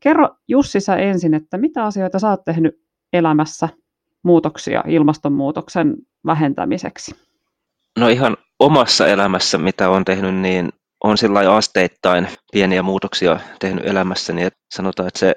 kerro 0.00 0.28
Jussi 0.48 0.80
sä 0.80 0.96
ensin, 0.96 1.34
että 1.34 1.58
mitä 1.58 1.84
asioita 1.84 2.18
sä 2.18 2.30
oot 2.30 2.44
tehnyt 2.44 2.80
elämässä 3.12 3.68
muutoksia 4.22 4.84
ilmastonmuutoksen 4.86 5.96
vähentämiseksi? 6.26 7.14
No 7.98 8.08
ihan 8.08 8.36
omassa 8.58 9.06
elämässä, 9.06 9.58
mitä 9.58 9.88
olen 9.88 10.04
tehnyt, 10.04 10.34
niin 10.34 10.72
on 11.04 11.18
sillä 11.18 11.54
asteittain 11.54 12.28
pieniä 12.52 12.82
muutoksia 12.82 13.40
tehnyt 13.60 13.86
elämässäni, 13.86 14.42
että 14.42 14.60
sanotaan, 14.74 15.08
että 15.08 15.18
se 15.18 15.34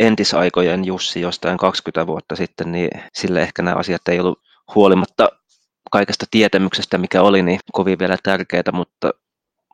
entisaikojen 0.00 0.84
Jussi 0.84 1.20
jostain 1.20 1.58
20 1.58 2.06
vuotta 2.06 2.36
sitten, 2.36 2.72
niin 2.72 2.90
sille 3.12 3.42
ehkä 3.42 3.62
nämä 3.62 3.76
asiat 3.76 4.08
ei 4.08 4.20
ollut 4.20 4.38
huolimatta 4.74 5.28
kaikesta 5.90 6.26
tietämyksestä, 6.30 6.98
mikä 6.98 7.22
oli, 7.22 7.42
niin 7.42 7.60
kovin 7.72 7.98
vielä 7.98 8.16
tärkeää, 8.22 8.72
mutta 8.72 9.10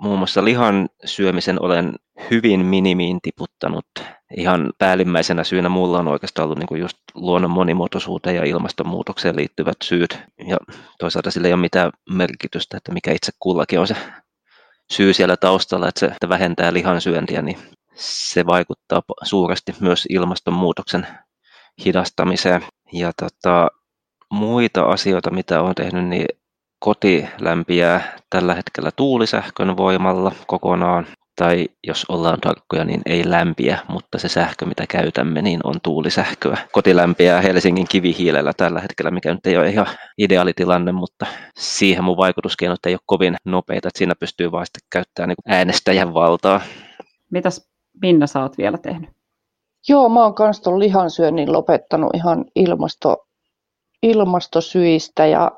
muun 0.01 0.19
muassa 0.19 0.45
lihan 0.45 0.89
syömisen 1.05 1.63
olen 1.63 1.95
hyvin 2.31 2.61
minimiin 2.61 3.19
tiputtanut. 3.23 3.87
Ihan 4.37 4.73
päällimmäisenä 4.79 5.45
syynä 5.45 5.69
mulla 5.69 5.99
on 5.99 6.09
oikeastaan 6.09 6.45
ollut 6.45 6.59
niin 6.59 6.67
kuin 6.67 6.81
just 6.81 6.99
luonnon 7.15 7.51
monimuotoisuuteen 7.51 8.37
ja 8.37 8.45
ilmastonmuutokseen 8.45 9.37
liittyvät 9.37 9.77
syyt. 9.85 10.19
Ja 10.49 10.57
toisaalta 10.99 11.31
sillä 11.31 11.49
ei 11.49 11.55
ole 11.55 11.61
mitään 11.61 11.93
merkitystä, 12.11 12.77
että 12.77 12.93
mikä 12.93 13.13
itse 13.13 13.33
kullakin 13.39 13.81
on 13.81 13.87
se 13.87 13.97
syy 14.93 15.13
siellä 15.13 15.37
taustalla, 15.37 15.89
että 15.89 16.01
se 16.01 16.07
että 16.07 16.29
vähentää 16.29 16.73
lihan 16.73 17.01
syöntiä, 17.01 17.43
niin 17.43 17.59
se 17.95 18.47
vaikuttaa 18.47 19.03
suuresti 19.23 19.75
myös 19.81 20.07
ilmastonmuutoksen 20.09 21.07
hidastamiseen. 21.85 22.63
Ja 22.93 23.13
tota, 23.13 23.69
muita 24.33 24.83
asioita, 24.83 25.31
mitä 25.31 25.61
olen 25.61 25.75
tehnyt, 25.75 26.09
niin 26.09 26.27
koti 26.79 27.29
lämpiää 27.41 28.19
tällä 28.31 28.55
hetkellä 28.55 28.91
tuulisähkön 28.97 29.77
voimalla 29.77 30.33
kokonaan, 30.47 31.07
tai 31.37 31.69
jos 31.87 32.05
ollaan 32.09 32.41
tarkkoja, 32.41 32.85
niin 32.85 33.01
ei 33.07 33.31
lämpiä, 33.31 33.79
mutta 33.89 34.19
se 34.19 34.29
sähkö, 34.29 34.67
mitä 34.67 34.85
käytämme, 34.89 35.43
niin 35.43 35.61
on 35.65 35.75
tuulisähköä. 35.83 36.59
Koti 36.73 36.97
lämpiää 36.97 37.41
Helsingin 37.41 37.87
kivihiilellä 37.89 38.53
tällä 38.57 38.81
hetkellä, 38.81 39.11
mikä 39.11 39.35
nyt 39.35 39.47
ei 39.47 39.57
ole 39.57 39.69
ihan 39.69 39.87
ideaalitilanne, 40.19 40.93
mutta 40.93 41.27
siihen 41.59 42.05
mun 42.05 42.17
vaikutuskeinot 42.17 42.87
ei 42.87 42.95
ole 42.95 43.01
kovin 43.07 43.37
nopeita, 43.45 43.89
että 43.89 43.99
siinä 43.99 44.15
pystyy 44.21 44.53
vaan 44.53 44.67
sitten 44.67 44.89
käyttämään 44.93 45.29
niin 45.29 45.55
äänestäjän 45.57 46.15
valtaa. 46.15 46.61
Mitäs 47.31 47.71
Minna 48.03 48.27
sä 48.27 48.43
oot 48.43 48.59
vielä 48.59 48.79
tehnyt? 48.79 49.11
Joo, 49.89 50.09
mä 50.09 50.23
oon 50.23 50.35
kans 50.35 50.61
ton 50.61 50.79
lihansyönnin 50.79 51.53
lopettanut 51.53 52.11
ihan 52.15 52.45
ilmasto, 52.55 53.27
ilmastosyistä 54.03 55.27
ja 55.27 55.51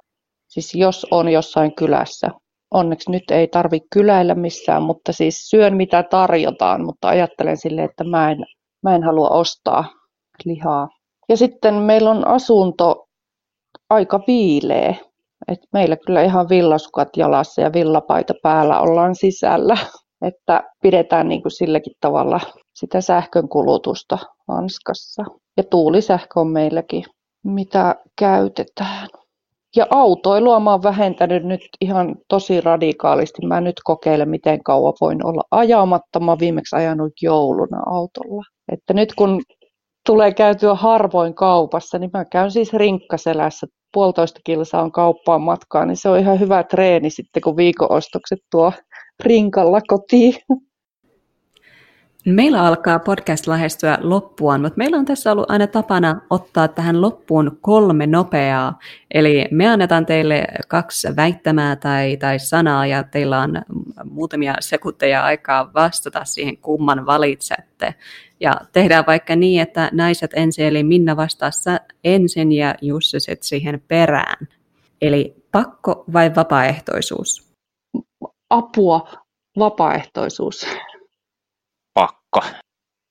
siis 0.48 0.74
jos 0.74 1.06
on 1.10 1.28
jossain 1.28 1.74
kylässä. 1.74 2.28
Onneksi 2.70 3.10
nyt 3.10 3.30
ei 3.30 3.48
tarvi 3.48 3.80
kyläillä 3.92 4.34
missään, 4.34 4.82
mutta 4.82 5.12
siis 5.12 5.50
syön 5.50 5.76
mitä 5.76 6.02
tarjotaan, 6.02 6.84
mutta 6.84 7.08
ajattelen 7.08 7.56
sille, 7.56 7.84
että 7.84 8.04
mä 8.04 8.30
en, 8.30 8.38
mä 8.82 8.94
en 8.94 9.02
halua 9.02 9.28
ostaa 9.28 9.84
lihaa. 10.44 10.88
Ja 11.28 11.36
sitten 11.36 11.74
meillä 11.74 12.10
on 12.10 12.26
asunto 12.26 13.08
aika 13.90 14.20
viileä. 14.26 14.94
Et 15.48 15.58
meillä 15.72 15.96
kyllä 15.96 16.22
ihan 16.22 16.48
villasukat 16.48 17.08
jalassa 17.16 17.60
ja 17.60 17.72
villapaita 17.72 18.34
päällä 18.42 18.80
ollaan 18.80 19.14
sisällä. 19.14 19.76
Että 20.22 20.62
pidetään 20.82 21.28
niin 21.28 21.42
kuin 21.42 21.52
silläkin 21.52 21.92
tavalla 22.00 22.40
sitä 22.74 23.00
sähkön 23.00 23.48
kulutusta 23.48 24.18
hanskassa. 24.48 25.24
Ja 25.56 25.64
tuulisähkö 25.64 26.40
on 26.40 26.48
meilläkin, 26.48 27.04
mitä 27.50 27.94
käytetään. 28.18 29.08
Ja 29.76 29.86
autoilua 29.90 30.60
mä 30.60 30.70
oon 30.70 30.82
vähentänyt 30.82 31.44
nyt 31.44 31.60
ihan 31.80 32.16
tosi 32.28 32.60
radikaalisti. 32.60 33.46
Mä 33.46 33.60
nyt 33.60 33.76
kokeilen, 33.84 34.28
miten 34.28 34.62
kauan 34.62 34.92
voin 35.00 35.26
olla 35.26 35.42
ajamatta. 35.50 36.20
Mä 36.20 36.30
oon 36.30 36.38
viimeksi 36.38 36.76
ajanut 36.76 37.12
jouluna 37.22 37.82
autolla. 37.86 38.44
Että 38.72 38.94
nyt 38.94 39.14
kun 39.14 39.42
tulee 40.06 40.32
käytyä 40.34 40.74
harvoin 40.74 41.34
kaupassa, 41.34 41.98
niin 41.98 42.10
mä 42.12 42.24
käyn 42.24 42.50
siis 42.50 42.72
rinkkaselässä. 42.72 43.66
Puolitoista 43.92 44.40
kilsaa 44.44 44.82
on 44.82 44.92
kauppaan 44.92 45.42
matkaa, 45.42 45.86
niin 45.86 45.96
se 45.96 46.08
on 46.08 46.18
ihan 46.18 46.40
hyvä 46.40 46.62
treeni 46.62 47.10
sitten, 47.10 47.42
kun 47.42 47.56
viikonostokset 47.56 48.38
tuo 48.50 48.72
rinkalla 49.24 49.80
kotiin. 49.88 50.34
Meillä 52.34 52.62
alkaa 52.62 52.98
podcast 52.98 53.46
lähestyä 53.46 53.98
loppuaan, 54.00 54.60
mutta 54.60 54.76
meillä 54.76 54.96
on 54.96 55.04
tässä 55.04 55.32
ollut 55.32 55.50
aina 55.50 55.66
tapana 55.66 56.20
ottaa 56.30 56.68
tähän 56.68 57.00
loppuun 57.00 57.58
kolme 57.60 58.06
nopeaa. 58.06 58.78
Eli 59.14 59.44
me 59.50 59.68
annetaan 59.68 60.06
teille 60.06 60.44
kaksi 60.68 61.08
väittämää 61.16 61.76
tai, 61.76 62.16
tai 62.16 62.38
sanaa 62.38 62.86
ja 62.86 63.02
teillä 63.02 63.40
on 63.40 63.62
muutamia 64.04 64.54
sekunteja 64.60 65.22
aikaa 65.22 65.70
vastata 65.74 66.24
siihen, 66.24 66.56
kumman 66.56 67.06
valitsette. 67.06 67.94
Ja 68.40 68.60
tehdään 68.72 69.04
vaikka 69.06 69.36
niin, 69.36 69.62
että 69.62 69.90
naiset 69.92 70.30
ensin, 70.34 70.66
eli 70.66 70.82
Minna 70.82 71.16
vastaa 71.16 71.50
ensin 72.04 72.52
ja 72.52 72.74
Jussi 72.82 73.20
sitten 73.20 73.48
siihen 73.48 73.82
perään. 73.88 74.46
Eli 75.02 75.34
pakko 75.52 76.04
vai 76.12 76.34
vapaaehtoisuus? 76.34 77.52
Apua, 78.50 79.08
vapaaehtoisuus. 79.58 80.66
Pakko. 82.30 82.58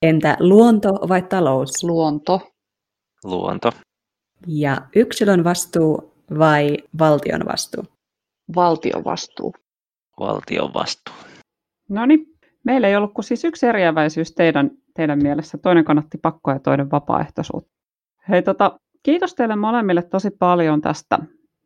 Entä 0.02 0.38
luonto 0.40 0.90
vai 0.90 1.22
talous? 1.22 1.84
Luonto. 1.84 2.52
Luonto. 3.24 3.72
Ja 4.48 4.78
yksilön 4.96 5.44
vastuu 5.44 6.14
vai 6.40 6.78
valtion 7.00 7.42
vastuu? 7.46 7.84
Valtion 8.56 9.04
vastuu. 9.04 9.54
Valtion 10.20 10.74
vastuu. 10.74 11.16
No 11.90 12.06
niin, 12.06 12.26
meillä 12.64 12.88
ei 12.88 12.96
ollut 12.96 13.14
kuin 13.14 13.26
siis 13.26 13.44
yksi 13.44 13.66
eriäväisyys 13.66 14.32
teidän, 14.32 14.72
teidän 14.94 15.20
mielessä. 15.24 15.58
Toinen 15.58 15.86
kannatti 15.86 16.18
pakkoa 16.18 16.54
ja 16.54 16.60
toinen 16.60 16.92
vapaaehtoisuutta. 16.92 17.72
Hei, 18.30 18.44
tota, 18.44 18.80
kiitos 19.04 19.36
teille 19.36 19.56
molemmille 19.56 20.02
tosi 20.02 20.32
paljon 20.32 20.82
tästä 20.82 21.20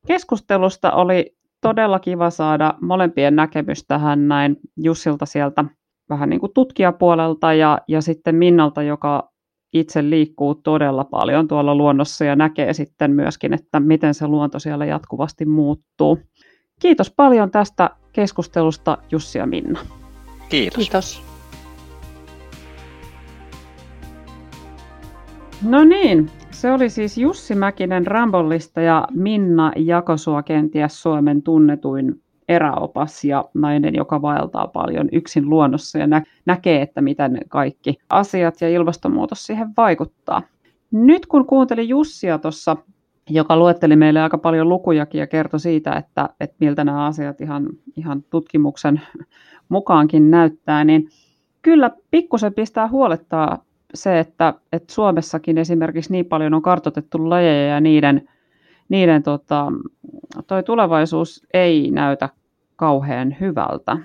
keskustelusta. 0.08 0.91
Oli 0.91 1.38
todella 1.62 1.99
kiva 1.99 2.30
saada 2.30 2.74
molempien 2.82 3.36
näkemys 3.36 3.86
tähän 3.88 4.28
näin 4.28 4.58
Jussilta 4.78 5.26
sieltä 5.26 5.66
vähän 6.12 6.30
niin 6.30 6.39
kuin 6.39 6.53
tutkijapuolelta 6.53 7.53
ja, 7.53 7.78
ja 7.88 8.01
sitten 8.01 8.36
Minnalta, 8.36 8.84
joka 8.84 9.32
itse 9.74 10.09
liikkuu 10.09 10.55
todella 10.55 11.03
paljon 11.03 11.47
tuolla 11.47 11.76
luonnossa 11.76 12.26
ja 12.26 12.36
näkee 12.36 12.74
sitten 12.74 13.12
myöskin, 13.12 13.53
että 13.53 13.80
miten 13.80 14.14
se 14.14 14.28
luonto 14.28 14.59
siellä 14.59 14.86
jatkuvasti 14.86 15.45
muuttuu. 15.45 16.20
Kiitos 16.82 17.14
paljon 17.16 17.51
tästä 17.51 17.89
keskustelusta 18.14 18.97
Jussi 19.12 19.38
ja 19.38 19.45
Minna. 19.45 19.80
Kiitos. 20.49 20.78
Kiitos. 20.78 21.24
No 25.70 25.84
niin, 25.84 26.30
se 26.51 26.72
oli 26.72 26.89
siis 26.89 27.18
Jussi 27.18 27.55
Mäkinen 27.55 28.07
Rambollista 28.07 28.82
ja 28.82 29.07
Minna 29.12 29.72
Jakosua 29.76 30.43
kenties 30.43 31.01
Suomen 31.01 31.43
tunnetuin 31.43 32.22
eräopas 32.52 33.24
ja 33.24 33.45
nainen, 33.54 33.95
joka 33.95 34.22
vaeltaa 34.22 34.68
paljon 34.68 35.10
yksin 35.12 35.49
luonnossa 35.49 35.97
ja 35.97 36.08
nä- 36.08 36.24
näkee, 36.45 36.82
että 36.82 37.02
miten 37.02 37.38
kaikki 37.49 37.97
asiat 38.10 38.62
ja 38.62 38.70
ilmastonmuutos 38.70 39.45
siihen 39.45 39.68
vaikuttaa. 39.78 40.41
Nyt 40.91 41.26
kun 41.26 41.45
kuuntelin 41.45 41.89
Jussia 41.89 42.38
tuossa, 42.38 42.78
joka 43.30 43.58
luetteli 43.58 43.95
meille 43.95 44.22
aika 44.22 44.38
paljon 44.38 44.70
lukujakin 44.70 45.20
ja 45.20 45.28
kertoi 45.28 45.60
siitä, 45.60 45.93
että, 45.93 46.30
että 46.39 46.56
miltä 46.60 46.84
nämä 46.84 47.06
asiat 47.06 47.41
ihan, 47.41 47.68
ihan 47.97 48.24
tutkimuksen 48.30 49.02
mukaankin 49.70 50.32
näyttää, 50.32 50.84
niin 50.84 51.10
kyllä 51.62 51.91
pikkusen 52.12 52.54
pistää 52.54 52.88
huolettaa 52.88 53.64
se, 53.93 54.20
että, 54.20 54.54
että 54.72 54.93
Suomessakin 54.93 55.58
esimerkiksi 55.58 56.12
niin 56.12 56.26
paljon 56.26 56.54
on 56.54 56.62
kartotettu 56.62 57.30
lajeja 57.30 57.68
ja 57.68 57.82
niiden, 57.82 58.30
niiden 58.89 59.24
tota, 59.24 59.72
toi 60.47 60.64
tulevaisuus 60.64 61.47
ei 61.54 61.91
näytä 61.91 62.30
kauhean 62.82 63.36
hyvältä. 63.40 63.98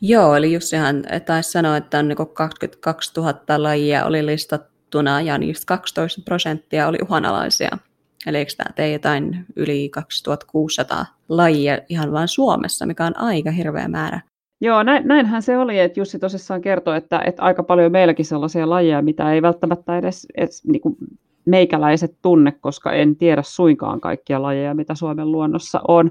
Joo, 0.00 0.34
eli 0.34 0.52
Jussihan 0.52 1.04
taisi 1.26 1.50
sanoa, 1.50 1.76
että 1.76 1.98
on 1.98 2.08
niin 2.08 2.16
22 2.34 3.12
000 3.16 3.34
lajia 3.56 4.04
oli 4.04 4.26
listattuna 4.26 5.20
ja 5.20 5.38
niistä 5.38 5.66
12 5.66 6.22
prosenttia 6.24 6.88
oli 6.88 6.98
uhanalaisia. 7.02 7.78
Eli 8.26 8.38
eikö 8.38 8.52
tämä 8.56 8.72
tee 8.74 8.92
jotain 8.92 9.46
yli 9.56 9.88
2600 9.88 11.06
lajia 11.28 11.78
ihan 11.88 12.12
vain 12.12 12.28
Suomessa, 12.28 12.86
mikä 12.86 13.06
on 13.06 13.18
aika 13.18 13.50
hirveä 13.50 13.88
määrä. 13.88 14.20
Joo, 14.60 14.82
näin, 14.82 15.08
näinhän 15.08 15.42
se 15.42 15.58
oli, 15.58 15.78
että 15.78 16.00
Jussi 16.00 16.18
tosissaan 16.18 16.60
kertoi, 16.60 16.96
että, 16.96 17.22
että 17.26 17.42
aika 17.42 17.62
paljon 17.62 17.92
meilläkin 17.92 18.24
sellaisia 18.24 18.70
lajeja, 18.70 19.02
mitä 19.02 19.32
ei 19.32 19.42
välttämättä 19.42 19.98
edes, 19.98 20.26
edes 20.36 20.64
niin 20.64 20.80
kuin 20.80 20.96
meikäläiset 21.44 22.16
tunne, 22.22 22.52
koska 22.52 22.92
en 22.92 23.16
tiedä 23.16 23.42
suinkaan 23.42 24.00
kaikkia 24.00 24.42
lajeja, 24.42 24.74
mitä 24.74 24.94
Suomen 24.94 25.32
luonnossa 25.32 25.80
on. 25.88 26.10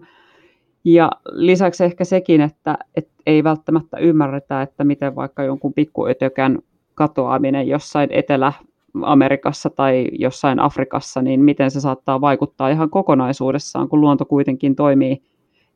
Ja 0.86 1.12
lisäksi 1.32 1.84
ehkä 1.84 2.06
sekin, 2.06 2.42
että, 2.42 2.78
että 2.96 3.14
ei 3.26 3.44
välttämättä 3.44 3.98
ymmärretä, 3.98 4.62
että 4.62 4.84
miten 4.84 5.16
vaikka 5.16 5.44
jonkun 5.44 5.74
pikkuötökän 5.74 6.60
katoaminen 6.96 7.68
jossain 7.68 8.10
Etelä-Amerikassa 8.12 9.70
tai 9.70 10.08
jossain 10.12 10.60
Afrikassa, 10.60 11.22
niin 11.22 11.44
miten 11.44 11.72
se 11.72 11.82
saattaa 11.82 12.22
vaikuttaa 12.22 12.70
ihan 12.70 12.90
kokonaisuudessaan, 12.90 13.90
kun 13.90 14.02
luonto 14.02 14.26
kuitenkin 14.26 14.76
toimii 14.76 15.24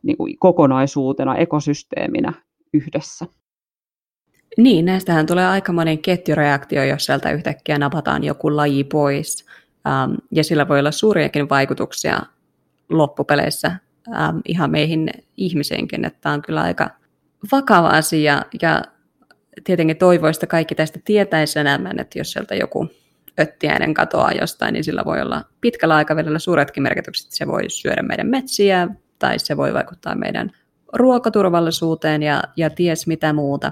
niin 0.04 0.18
kuin 0.18 0.40
kokonaisuutena, 0.40 1.36
ekosysteeminä 1.36 2.34
yhdessä. 2.74 3.26
Niin, 4.58 4.86
näistähän 4.86 5.26
tulee 5.26 5.48
aika 5.48 5.74
monen 5.74 6.00
ketjureaktio, 6.00 6.84
jos 6.84 7.06
sieltä 7.06 7.32
yhtäkkiä 7.32 7.78
napataan 7.78 8.24
joku 8.24 8.56
laji 8.56 8.84
pois. 8.84 9.46
Um, 10.06 10.18
ja 10.32 10.44
sillä 10.44 10.68
voi 10.68 10.80
olla 10.80 10.92
suuriakin 10.92 11.50
vaikutuksia 11.50 12.22
loppupeleissä 12.90 13.72
um, 14.08 14.42
ihan 14.46 14.72
meihin 14.72 15.10
ihmiseenkin, 15.38 16.06
että 16.06 16.20
tämä 16.22 16.36
on 16.36 16.42
kyllä 16.42 16.62
aika 16.62 16.90
vakava 17.52 17.90
asia 17.90 18.42
ja 18.62 18.82
tietenkin 19.64 19.98
toivoista 19.98 20.48
kaikki 20.48 20.76
tästä 20.76 21.00
tietäisi 21.06 21.60
enemmän, 21.60 22.00
että 22.00 22.20
jos 22.20 22.32
sieltä 22.32 22.56
joku 22.56 22.90
öttiäinen 23.40 23.94
katoaa 23.94 24.32
jostain, 24.32 24.74
niin 24.74 24.84
sillä 24.84 25.06
voi 25.06 25.22
olla 25.22 25.44
pitkällä 25.62 25.96
aikavälillä 25.96 26.40
suuretkin 26.40 26.84
merkitykset. 26.84 27.32
Se 27.32 27.48
voi 27.48 27.70
syödä 27.70 28.02
meidän 28.02 28.28
metsiä 28.28 28.88
tai 29.20 29.40
se 29.40 29.58
voi 29.58 29.74
vaikuttaa 29.74 30.16
meidän 30.16 30.52
ruokaturvallisuuteen 30.94 32.24
ja, 32.24 32.44
ja 32.58 32.70
ties 32.70 33.08
mitä 33.08 33.34
muuta. 33.34 33.72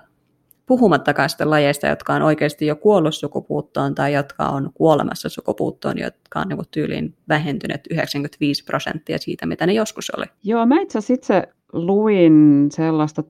Puhumattakaan 0.66 1.30
sitten 1.30 1.50
lajeista, 1.50 1.88
jotka 1.88 2.14
on 2.14 2.22
oikeasti 2.22 2.66
jo 2.66 2.76
kuollut 2.76 3.16
sukupuuttoon 3.16 3.96
tai 3.96 4.14
jotka 4.14 4.46
on 4.46 4.70
kuolemassa 4.74 5.30
sukupuuttoon, 5.30 5.98
jotka 5.98 6.40
on 6.40 6.48
niin 6.48 6.60
tyyliin 6.72 7.16
vähentyneet 7.30 7.82
95 7.92 8.64
prosenttia 8.64 9.18
siitä, 9.18 9.46
mitä 9.46 9.66
ne 9.66 9.74
joskus 9.74 10.10
oli. 10.18 10.26
Joo, 10.44 10.66
mä 10.66 10.82
itse 10.82 10.98
asiassa 10.98 11.14
itse 11.14 11.54
luin 11.74 12.68
sellaista 12.72 13.24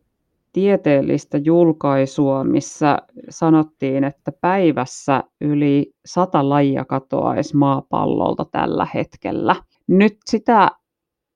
tieteellistä 0.54 1.38
julkaisua, 1.38 2.44
missä 2.44 2.98
sanottiin, 3.30 4.04
että 4.04 4.32
päivässä 4.42 5.24
yli 5.42 5.94
sata 6.06 6.50
lajia 6.50 6.86
katoaisi 6.86 7.58
maapallolta 7.58 8.46
tällä 8.46 8.88
hetkellä. 8.94 9.56
Nyt 9.88 10.18
sitä, 10.26 10.72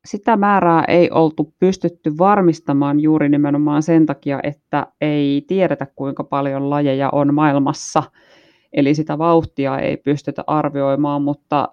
sitä 0.05 0.37
määrää 0.37 0.83
ei 0.87 1.09
oltu 1.11 1.53
pystytty 1.59 2.17
varmistamaan 2.17 2.99
juuri 2.99 3.29
nimenomaan 3.29 3.83
sen 3.83 4.05
takia, 4.05 4.39
että 4.43 4.87
ei 5.01 5.45
tiedetä 5.47 5.87
kuinka 5.95 6.23
paljon 6.23 6.69
lajeja 6.69 7.09
on 7.11 7.33
maailmassa. 7.33 8.03
Eli 8.73 8.95
sitä 8.95 9.17
vauhtia 9.17 9.79
ei 9.79 9.97
pystytä 9.97 10.43
arvioimaan, 10.47 11.21
mutta 11.21 11.69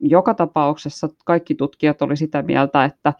joka 0.00 0.34
tapauksessa 0.34 1.08
kaikki 1.24 1.54
tutkijat 1.54 2.02
oli 2.02 2.16
sitä 2.16 2.42
mieltä, 2.42 2.84
että 2.84 3.12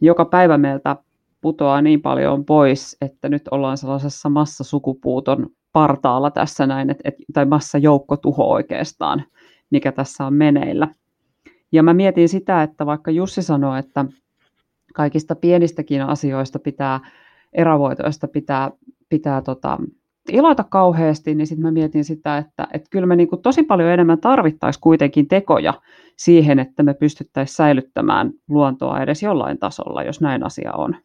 joka 0.00 0.24
päivä 0.24 0.58
meiltä 0.58 0.96
putoaa 1.40 1.82
niin 1.82 2.02
paljon 2.02 2.44
pois, 2.44 2.96
että 3.00 3.28
nyt 3.28 3.48
ollaan 3.50 3.78
sellaisessa 3.78 4.28
massasukupuuton 4.28 5.46
partaalla 5.72 6.30
tässä 6.30 6.66
näin, 6.66 6.90
et, 6.90 6.98
et, 7.04 7.14
tai 7.32 7.44
massajoukkotuho 7.44 8.50
oikeastaan, 8.50 9.22
mikä 9.70 9.92
tässä 9.92 10.26
on 10.26 10.34
meneillä. 10.34 10.88
Ja 11.72 11.82
mä 11.82 11.94
mietin 11.94 12.28
sitä, 12.28 12.62
että 12.62 12.86
vaikka 12.86 13.10
Jussi 13.10 13.42
sanoi, 13.42 13.78
että 13.78 14.04
kaikista 14.94 15.34
pienistäkin 15.34 16.02
asioista 16.02 16.58
pitää, 16.58 17.00
erävoitoista 17.52 18.28
pitää, 18.28 18.70
pitää 19.08 19.42
tota, 19.42 19.78
iloita 20.32 20.64
kauheasti, 20.64 21.34
niin 21.34 21.46
sitten 21.46 21.62
mä 21.62 21.70
mietin 21.70 22.04
sitä, 22.04 22.38
että, 22.38 22.68
että 22.72 22.88
kyllä 22.90 23.06
me 23.06 23.16
niin 23.16 23.28
kuin 23.28 23.42
tosi 23.42 23.62
paljon 23.62 23.90
enemmän 23.90 24.20
tarvittaisiin 24.20 24.80
kuitenkin 24.80 25.28
tekoja 25.28 25.74
siihen, 26.16 26.58
että 26.58 26.82
me 26.82 26.94
pystyttäisiin 26.94 27.56
säilyttämään 27.56 28.32
luontoa 28.48 29.00
edes 29.00 29.22
jollain 29.22 29.58
tasolla, 29.58 30.02
jos 30.02 30.20
näin 30.20 30.46
asia 30.46 30.72
on. 30.72 30.96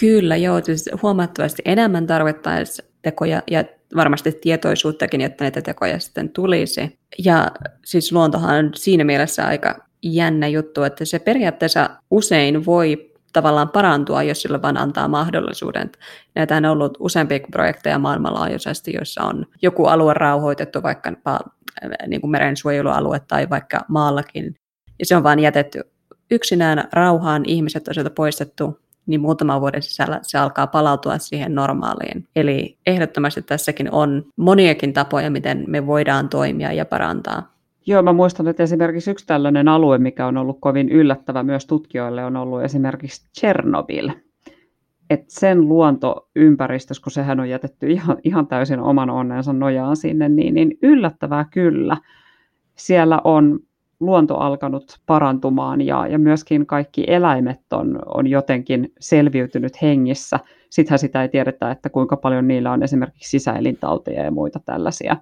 Kyllä, 0.00 0.36
joo. 0.36 0.60
Siis 0.62 0.90
huomattavasti 1.02 1.62
enemmän 1.64 2.06
tarvittaisiin 2.06 2.88
tekoja 3.02 3.42
ja 3.50 3.64
varmasti 3.96 4.32
tietoisuuttakin, 4.32 5.20
että 5.20 5.44
näitä 5.44 5.62
tekoja 5.62 5.98
sitten 5.98 6.28
tulisi. 6.28 6.98
Ja 7.24 7.50
siis 7.84 8.12
luontohan 8.12 8.64
on 8.64 8.70
siinä 8.74 9.04
mielessä 9.04 9.46
aika 9.46 9.74
jännä 10.02 10.48
juttu, 10.48 10.82
että 10.82 11.04
se 11.04 11.18
periaatteessa 11.18 11.90
usein 12.10 12.66
voi 12.66 13.12
tavallaan 13.32 13.68
parantua, 13.68 14.22
jos 14.22 14.42
sille 14.42 14.62
vaan 14.62 14.76
antaa 14.76 15.08
mahdollisuuden. 15.08 15.90
Näitä 16.34 16.56
on 16.56 16.64
ollut 16.64 16.96
useampia 17.00 17.40
projekteja 17.50 17.98
maailmanlaajuisesti, 17.98 18.92
joissa 18.94 19.22
on 19.22 19.46
joku 19.62 19.86
alue 19.86 20.14
rauhoitettu, 20.14 20.82
vaikka 20.82 21.12
niin 22.06 22.20
kuin 22.20 22.30
merensuojelualue 22.30 23.20
tai 23.28 23.50
vaikka 23.50 23.84
maallakin, 23.88 24.54
ja 24.98 25.06
se 25.06 25.16
on 25.16 25.22
vain 25.22 25.38
jätetty 25.38 25.80
yksinään 26.30 26.88
rauhaan, 26.92 27.42
ihmiset 27.46 27.88
on 27.88 27.94
sieltä 27.94 28.10
poistettu 28.10 28.80
niin 29.08 29.20
muutaman 29.20 29.60
vuoden 29.60 29.82
sisällä 29.82 30.18
se 30.22 30.38
alkaa 30.38 30.66
palautua 30.66 31.18
siihen 31.18 31.54
normaaliin. 31.54 32.24
Eli 32.36 32.76
ehdottomasti 32.86 33.42
tässäkin 33.42 33.92
on 33.92 34.24
moniakin 34.36 34.92
tapoja, 34.92 35.30
miten 35.30 35.64
me 35.66 35.86
voidaan 35.86 36.28
toimia 36.28 36.72
ja 36.72 36.84
parantaa. 36.84 37.58
Joo, 37.86 38.02
mä 38.02 38.12
muistan, 38.12 38.48
että 38.48 38.62
esimerkiksi 38.62 39.10
yksi 39.10 39.26
tällainen 39.26 39.68
alue, 39.68 39.98
mikä 39.98 40.26
on 40.26 40.36
ollut 40.36 40.58
kovin 40.60 40.88
yllättävä 40.88 41.42
myös 41.42 41.66
tutkijoille, 41.66 42.24
on 42.24 42.36
ollut 42.36 42.62
esimerkiksi 42.62 43.28
Chernobyl. 43.40 44.10
Et 45.10 45.24
sen 45.28 45.68
luontoympäristössä, 45.68 47.02
kun 47.02 47.12
sehän 47.12 47.40
on 47.40 47.48
jätetty 47.48 47.90
ihan, 47.90 48.16
ihan 48.24 48.46
täysin 48.46 48.80
oman 48.80 49.10
onnensa 49.10 49.52
nojaan 49.52 49.96
sinne, 49.96 50.28
niin, 50.28 50.54
niin 50.54 50.78
yllättävää 50.82 51.46
kyllä. 51.50 51.96
Siellä 52.76 53.20
on 53.24 53.60
luonto 54.00 54.36
alkanut 54.36 54.98
parantumaan 55.06 55.80
ja, 55.80 56.06
ja 56.06 56.18
myöskin 56.18 56.66
kaikki 56.66 57.04
eläimet 57.06 57.60
on, 57.72 57.98
on 58.14 58.26
jotenkin 58.26 58.92
selviytynyt 59.00 59.82
hengissä. 59.82 60.40
Sittenhän 60.70 60.98
sitä 60.98 61.22
ei 61.22 61.28
tiedetä, 61.28 61.70
että 61.70 61.90
kuinka 61.90 62.16
paljon 62.16 62.48
niillä 62.48 62.72
on 62.72 62.82
esimerkiksi 62.82 63.30
sisäelintauteja 63.30 64.24
ja 64.24 64.30
muita 64.30 64.60
tällaisia. 64.64 65.16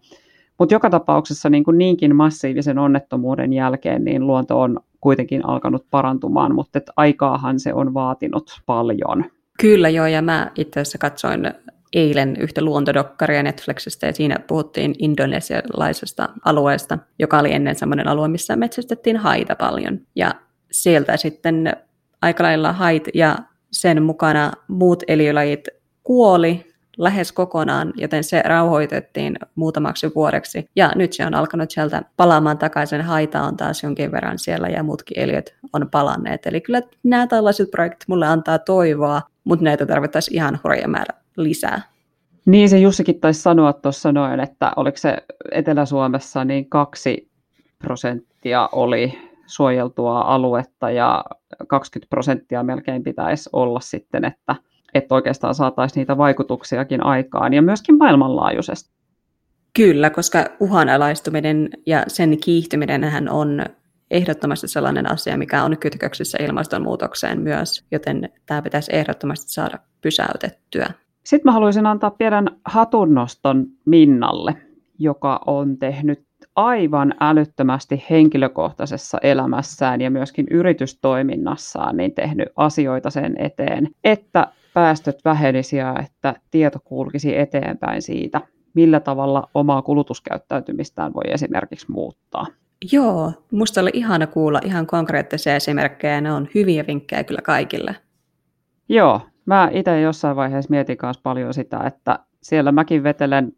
Mutta 0.58 0.74
joka 0.74 0.90
tapauksessa 0.90 1.50
niin 1.50 1.64
kuin 1.64 1.78
niinkin 1.78 2.16
massiivisen 2.16 2.78
onnettomuuden 2.78 3.52
jälkeen 3.52 4.04
niin 4.04 4.26
luonto 4.26 4.60
on 4.60 4.80
kuitenkin 5.00 5.46
alkanut 5.46 5.86
parantumaan, 5.90 6.54
mutta 6.54 6.80
aikaahan 6.96 7.60
se 7.60 7.74
on 7.74 7.94
vaatinut 7.94 8.60
paljon. 8.66 9.24
Kyllä 9.60 9.88
joo, 9.88 10.06
ja 10.06 10.22
mä 10.22 10.50
itse 10.56 10.80
asiassa 10.80 10.98
katsoin 10.98 11.52
eilen 11.92 12.36
yhtä 12.36 12.62
luontodokkaria 12.62 13.42
Netflixistä 13.42 14.06
ja 14.06 14.12
siinä 14.12 14.38
puhuttiin 14.46 14.94
indonesialaisesta 14.98 16.28
alueesta, 16.44 16.98
joka 17.18 17.38
oli 17.38 17.52
ennen 17.52 17.74
semmoinen 17.74 18.08
alue, 18.08 18.28
missä 18.28 18.56
metsästettiin 18.56 19.16
haita 19.16 19.56
paljon. 19.56 20.00
Ja 20.16 20.34
sieltä 20.72 21.16
sitten 21.16 21.76
aika 22.22 22.44
lailla 22.44 22.72
hait 22.72 23.08
ja 23.14 23.38
sen 23.70 24.02
mukana 24.02 24.52
muut 24.68 25.02
eliölajit 25.08 25.68
kuoli 26.02 26.72
lähes 26.98 27.32
kokonaan, 27.32 27.92
joten 27.96 28.24
se 28.24 28.42
rauhoitettiin 28.42 29.36
muutamaksi 29.54 30.10
vuodeksi. 30.14 30.70
Ja 30.76 30.92
nyt 30.94 31.12
se 31.12 31.26
on 31.26 31.34
alkanut 31.34 31.70
sieltä 31.70 32.02
palaamaan 32.16 32.58
takaisin. 32.58 33.02
Haita 33.02 33.42
on 33.42 33.56
taas 33.56 33.82
jonkin 33.82 34.12
verran 34.12 34.38
siellä 34.38 34.68
ja 34.68 34.82
muutkin 34.82 35.18
eliöt 35.18 35.54
on 35.72 35.88
palanneet. 35.90 36.46
Eli 36.46 36.60
kyllä 36.60 36.82
nämä 37.02 37.26
tällaiset 37.26 37.70
projektit 37.70 38.08
mulle 38.08 38.26
antaa 38.26 38.58
toivoa, 38.58 39.22
mutta 39.44 39.64
näitä 39.64 39.86
tarvittaisiin 39.86 40.34
ihan 40.34 40.60
hurja 40.64 40.88
määrä 40.88 41.25
lisää. 41.36 41.82
Niin 42.46 42.68
se 42.68 42.78
Jussikin 42.78 43.20
taisi 43.20 43.42
sanoa 43.42 43.72
tuossa 43.72 44.12
noin, 44.12 44.40
että 44.40 44.72
oliko 44.76 44.96
se 44.96 45.16
Etelä-Suomessa 45.52 46.44
niin 46.44 46.70
kaksi 46.70 47.30
prosenttia 47.78 48.68
oli 48.72 49.18
suojeltua 49.46 50.20
aluetta 50.20 50.90
ja 50.90 51.24
20 51.68 52.10
prosenttia 52.10 52.62
melkein 52.62 53.02
pitäisi 53.02 53.50
olla 53.52 53.80
sitten, 53.80 54.24
että, 54.24 54.56
että 54.94 55.14
oikeastaan 55.14 55.54
saataisiin 55.54 56.00
niitä 56.00 56.18
vaikutuksiakin 56.18 57.04
aikaan 57.04 57.52
ja 57.54 57.62
myöskin 57.62 57.98
maailmanlaajuisesti. 57.98 58.96
Kyllä, 59.76 60.10
koska 60.10 60.44
uhanalaistuminen 60.60 61.68
ja 61.86 62.04
sen 62.08 62.38
kiihtyminen 62.40 63.30
on 63.30 63.64
ehdottomasti 64.10 64.68
sellainen 64.68 65.12
asia, 65.12 65.36
mikä 65.36 65.64
on 65.64 65.78
kytköksissä 65.78 66.38
ilmastonmuutokseen 66.40 67.40
myös, 67.40 67.84
joten 67.90 68.28
tämä 68.46 68.62
pitäisi 68.62 68.96
ehdottomasti 68.96 69.52
saada 69.52 69.78
pysäytettyä. 70.00 70.90
Sitten 71.26 71.44
mä 71.44 71.52
haluaisin 71.52 71.86
antaa 71.86 72.10
pienen 72.10 72.50
hatunnoston 72.64 73.66
Minnalle, 73.84 74.56
joka 74.98 75.40
on 75.46 75.78
tehnyt 75.78 76.24
aivan 76.56 77.14
älyttömästi 77.20 78.04
henkilökohtaisessa 78.10 79.18
elämässään 79.22 80.00
ja 80.00 80.10
myöskin 80.10 80.46
yritystoiminnassaan 80.50 81.96
niin 81.96 82.14
tehnyt 82.14 82.48
asioita 82.56 83.10
sen 83.10 83.36
eteen, 83.38 83.88
että 84.04 84.46
päästöt 84.74 85.18
vähenisi 85.24 85.76
ja 85.76 85.94
että 86.04 86.34
tieto 86.50 86.78
kulkisi 86.84 87.38
eteenpäin 87.38 88.02
siitä, 88.02 88.40
millä 88.74 89.00
tavalla 89.00 89.48
omaa 89.54 89.82
kulutuskäyttäytymistään 89.82 91.14
voi 91.14 91.24
esimerkiksi 91.32 91.90
muuttaa. 91.90 92.46
Joo, 92.92 93.32
musta 93.52 93.80
oli 93.80 93.90
ihana 93.92 94.26
kuulla 94.26 94.60
ihan 94.64 94.86
konkreettisia 94.86 95.56
esimerkkejä 95.56 96.20
ne 96.20 96.32
on 96.32 96.48
hyviä 96.54 96.84
vinkkejä 96.86 97.24
kyllä 97.24 97.42
kaikille. 97.42 97.96
Joo, 98.88 99.20
Mä 99.46 99.68
itse 99.72 100.00
jossain 100.00 100.36
vaiheessa 100.36 100.70
mietin 100.70 100.96
myös 101.02 101.18
paljon 101.22 101.54
sitä, 101.54 101.78
että 101.78 102.18
siellä 102.42 102.72
mäkin 102.72 103.02
vetelen 103.02 103.52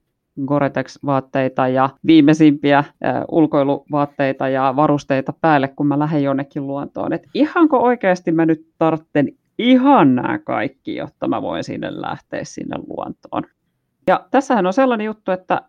Gore-Tex-vaatteita 0.47 1.69
ja 1.69 1.91
viimeisimpiä 2.07 2.85
ulkoiluvaatteita 3.31 4.49
ja 4.49 4.77
varusteita 4.77 5.33
päälle, 5.41 5.69
kun 5.69 5.87
mä 5.87 5.99
lähden 5.99 6.23
jonnekin 6.23 6.67
luontoon. 6.67 7.13
Et 7.13 7.23
ihanko 7.35 7.79
oikeasti 7.79 8.33
mä 8.33 8.47
nyt 8.47 8.67
tartten 8.79 9.29
ihan 9.59 10.15
nämä 10.15 10.39
kaikki, 10.39 10.97
jotta 10.97 11.29
mä 11.29 11.43
voin 11.43 11.65
sinne 11.65 12.01
lähteä 12.01 12.41
sinne 12.45 12.77
luontoon. 12.87 13.43
Ja 14.07 14.27
tässähän 14.31 14.67
on 14.67 14.73
sellainen 14.73 15.05
juttu, 15.05 15.31
että 15.31 15.63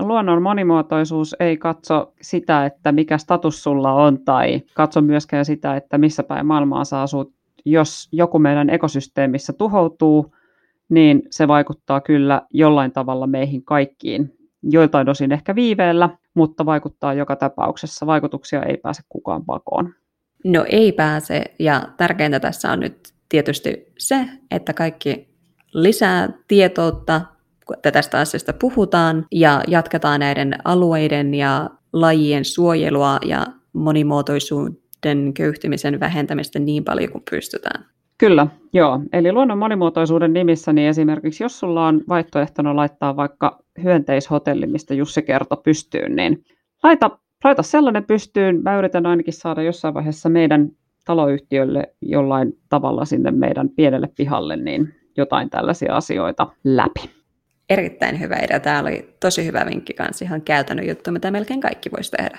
luonnon 0.00 0.42
monimuotoisuus 0.42 1.36
ei 1.40 1.56
katso 1.56 2.12
sitä, 2.20 2.66
että 2.66 2.92
mikä 2.92 3.18
status 3.18 3.62
sulla 3.62 3.92
on, 3.92 4.18
tai 4.24 4.60
katso 4.74 5.00
myöskään 5.00 5.44
sitä, 5.44 5.76
että 5.76 5.98
missä 5.98 6.22
päin 6.22 6.46
maailmaa 6.46 6.84
sä 6.84 7.00
asut 7.00 7.32
jos 7.64 8.08
joku 8.12 8.38
meidän 8.38 8.70
ekosysteemissä 8.70 9.52
tuhoutuu, 9.52 10.34
niin 10.88 11.22
se 11.30 11.48
vaikuttaa 11.48 12.00
kyllä 12.00 12.42
jollain 12.50 12.92
tavalla 12.92 13.26
meihin 13.26 13.64
kaikkiin. 13.64 14.34
Joiltain 14.62 15.08
osin 15.08 15.32
ehkä 15.32 15.54
viiveellä, 15.54 16.08
mutta 16.34 16.66
vaikuttaa 16.66 17.14
joka 17.14 17.36
tapauksessa. 17.36 18.06
Vaikutuksia 18.06 18.62
ei 18.62 18.76
pääse 18.76 19.02
kukaan 19.08 19.44
pakoon. 19.44 19.94
No 20.44 20.64
ei 20.68 20.92
pääse, 20.92 21.44
ja 21.58 21.82
tärkeintä 21.96 22.40
tässä 22.40 22.72
on 22.72 22.80
nyt 22.80 23.12
tietysti 23.28 23.86
se, 23.98 24.28
että 24.50 24.72
kaikki 24.72 25.28
lisää 25.72 26.28
tietoutta, 26.48 27.20
kun 27.66 27.76
tästä 27.92 28.18
asiasta 28.18 28.52
puhutaan, 28.52 29.26
ja 29.32 29.62
jatketaan 29.68 30.20
näiden 30.20 30.54
alueiden 30.64 31.34
ja 31.34 31.70
lajien 31.92 32.44
suojelua 32.44 33.18
ja 33.26 33.46
monimuotoisuuden 33.72 34.81
köyhtymisen 35.34 36.00
vähentämistä 36.00 36.58
niin 36.58 36.84
paljon 36.84 37.12
kuin 37.12 37.24
pystytään. 37.30 37.84
Kyllä, 38.18 38.46
joo. 38.72 39.00
Eli 39.12 39.32
luonnon 39.32 39.58
monimuotoisuuden 39.58 40.32
nimissä, 40.32 40.72
niin 40.72 40.88
esimerkiksi 40.88 41.44
jos 41.44 41.60
sulla 41.60 41.86
on 41.86 42.04
vaihtoehtona 42.08 42.76
laittaa 42.76 43.16
vaikka 43.16 43.62
hyönteishotelli, 43.82 44.66
mistä 44.66 44.94
Jussi 44.94 45.22
kertoi 45.22 45.58
pystyyn, 45.64 46.16
niin 46.16 46.44
laita, 46.82 47.18
laita 47.44 47.62
sellainen 47.62 48.04
pystyyn. 48.04 48.62
Mä 48.62 48.78
yritän 48.78 49.06
ainakin 49.06 49.34
saada 49.34 49.62
jossain 49.62 49.94
vaiheessa 49.94 50.28
meidän 50.28 50.68
taloyhtiölle 51.04 51.94
jollain 52.02 52.52
tavalla 52.68 53.04
sinne 53.04 53.30
meidän 53.30 53.68
pienelle 53.68 54.08
pihalle, 54.16 54.56
niin 54.56 54.94
jotain 55.16 55.50
tällaisia 55.50 55.96
asioita 55.96 56.46
läpi. 56.64 57.10
Erittäin 57.70 58.20
hyvä 58.20 58.36
idea. 58.36 58.60
Tämä 58.60 58.80
oli 58.80 59.14
tosi 59.20 59.46
hyvä 59.46 59.66
vinkki 59.66 59.92
kanssa, 59.92 60.24
ihan 60.24 60.42
käytännön 60.42 60.88
juttu, 60.88 61.12
mitä 61.12 61.30
melkein 61.30 61.60
kaikki 61.60 61.90
voisi 61.96 62.10
tehdä. 62.10 62.38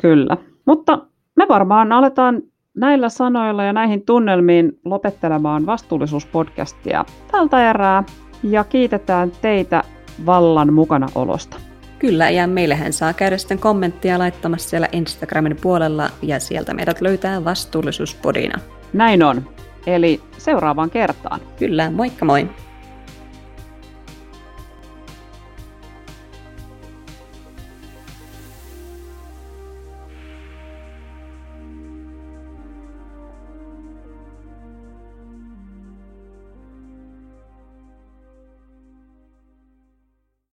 Kyllä, 0.00 0.36
mutta 0.66 0.98
me 1.36 1.46
varmaan 1.48 1.92
aletaan 1.92 2.42
näillä 2.76 3.08
sanoilla 3.08 3.64
ja 3.64 3.72
näihin 3.72 4.04
tunnelmiin 4.06 4.72
lopettelemaan 4.84 5.66
vastuullisuuspodcastia 5.66 7.04
tältä 7.32 7.70
erää 7.70 8.04
ja 8.42 8.64
kiitetään 8.64 9.32
teitä 9.40 9.82
vallan 10.26 10.72
mukana 10.72 11.06
olosta. 11.14 11.56
Kyllä, 11.98 12.30
ja 12.30 12.46
meillähän 12.46 12.92
saa 12.92 13.12
käydä 13.12 13.36
sitten 13.36 13.58
kommenttia 13.58 14.18
laittamassa 14.18 14.68
siellä 14.68 14.88
Instagramin 14.92 15.56
puolella, 15.62 16.10
ja 16.22 16.40
sieltä 16.40 16.74
meidät 16.74 17.00
löytää 17.00 17.44
vastuullisuuspodina. 17.44 18.58
Näin 18.92 19.22
on. 19.22 19.42
Eli 19.86 20.20
seuraavaan 20.38 20.90
kertaan. 20.90 21.40
Kyllä, 21.58 21.90
moikka 21.90 22.24
moi! 22.24 22.48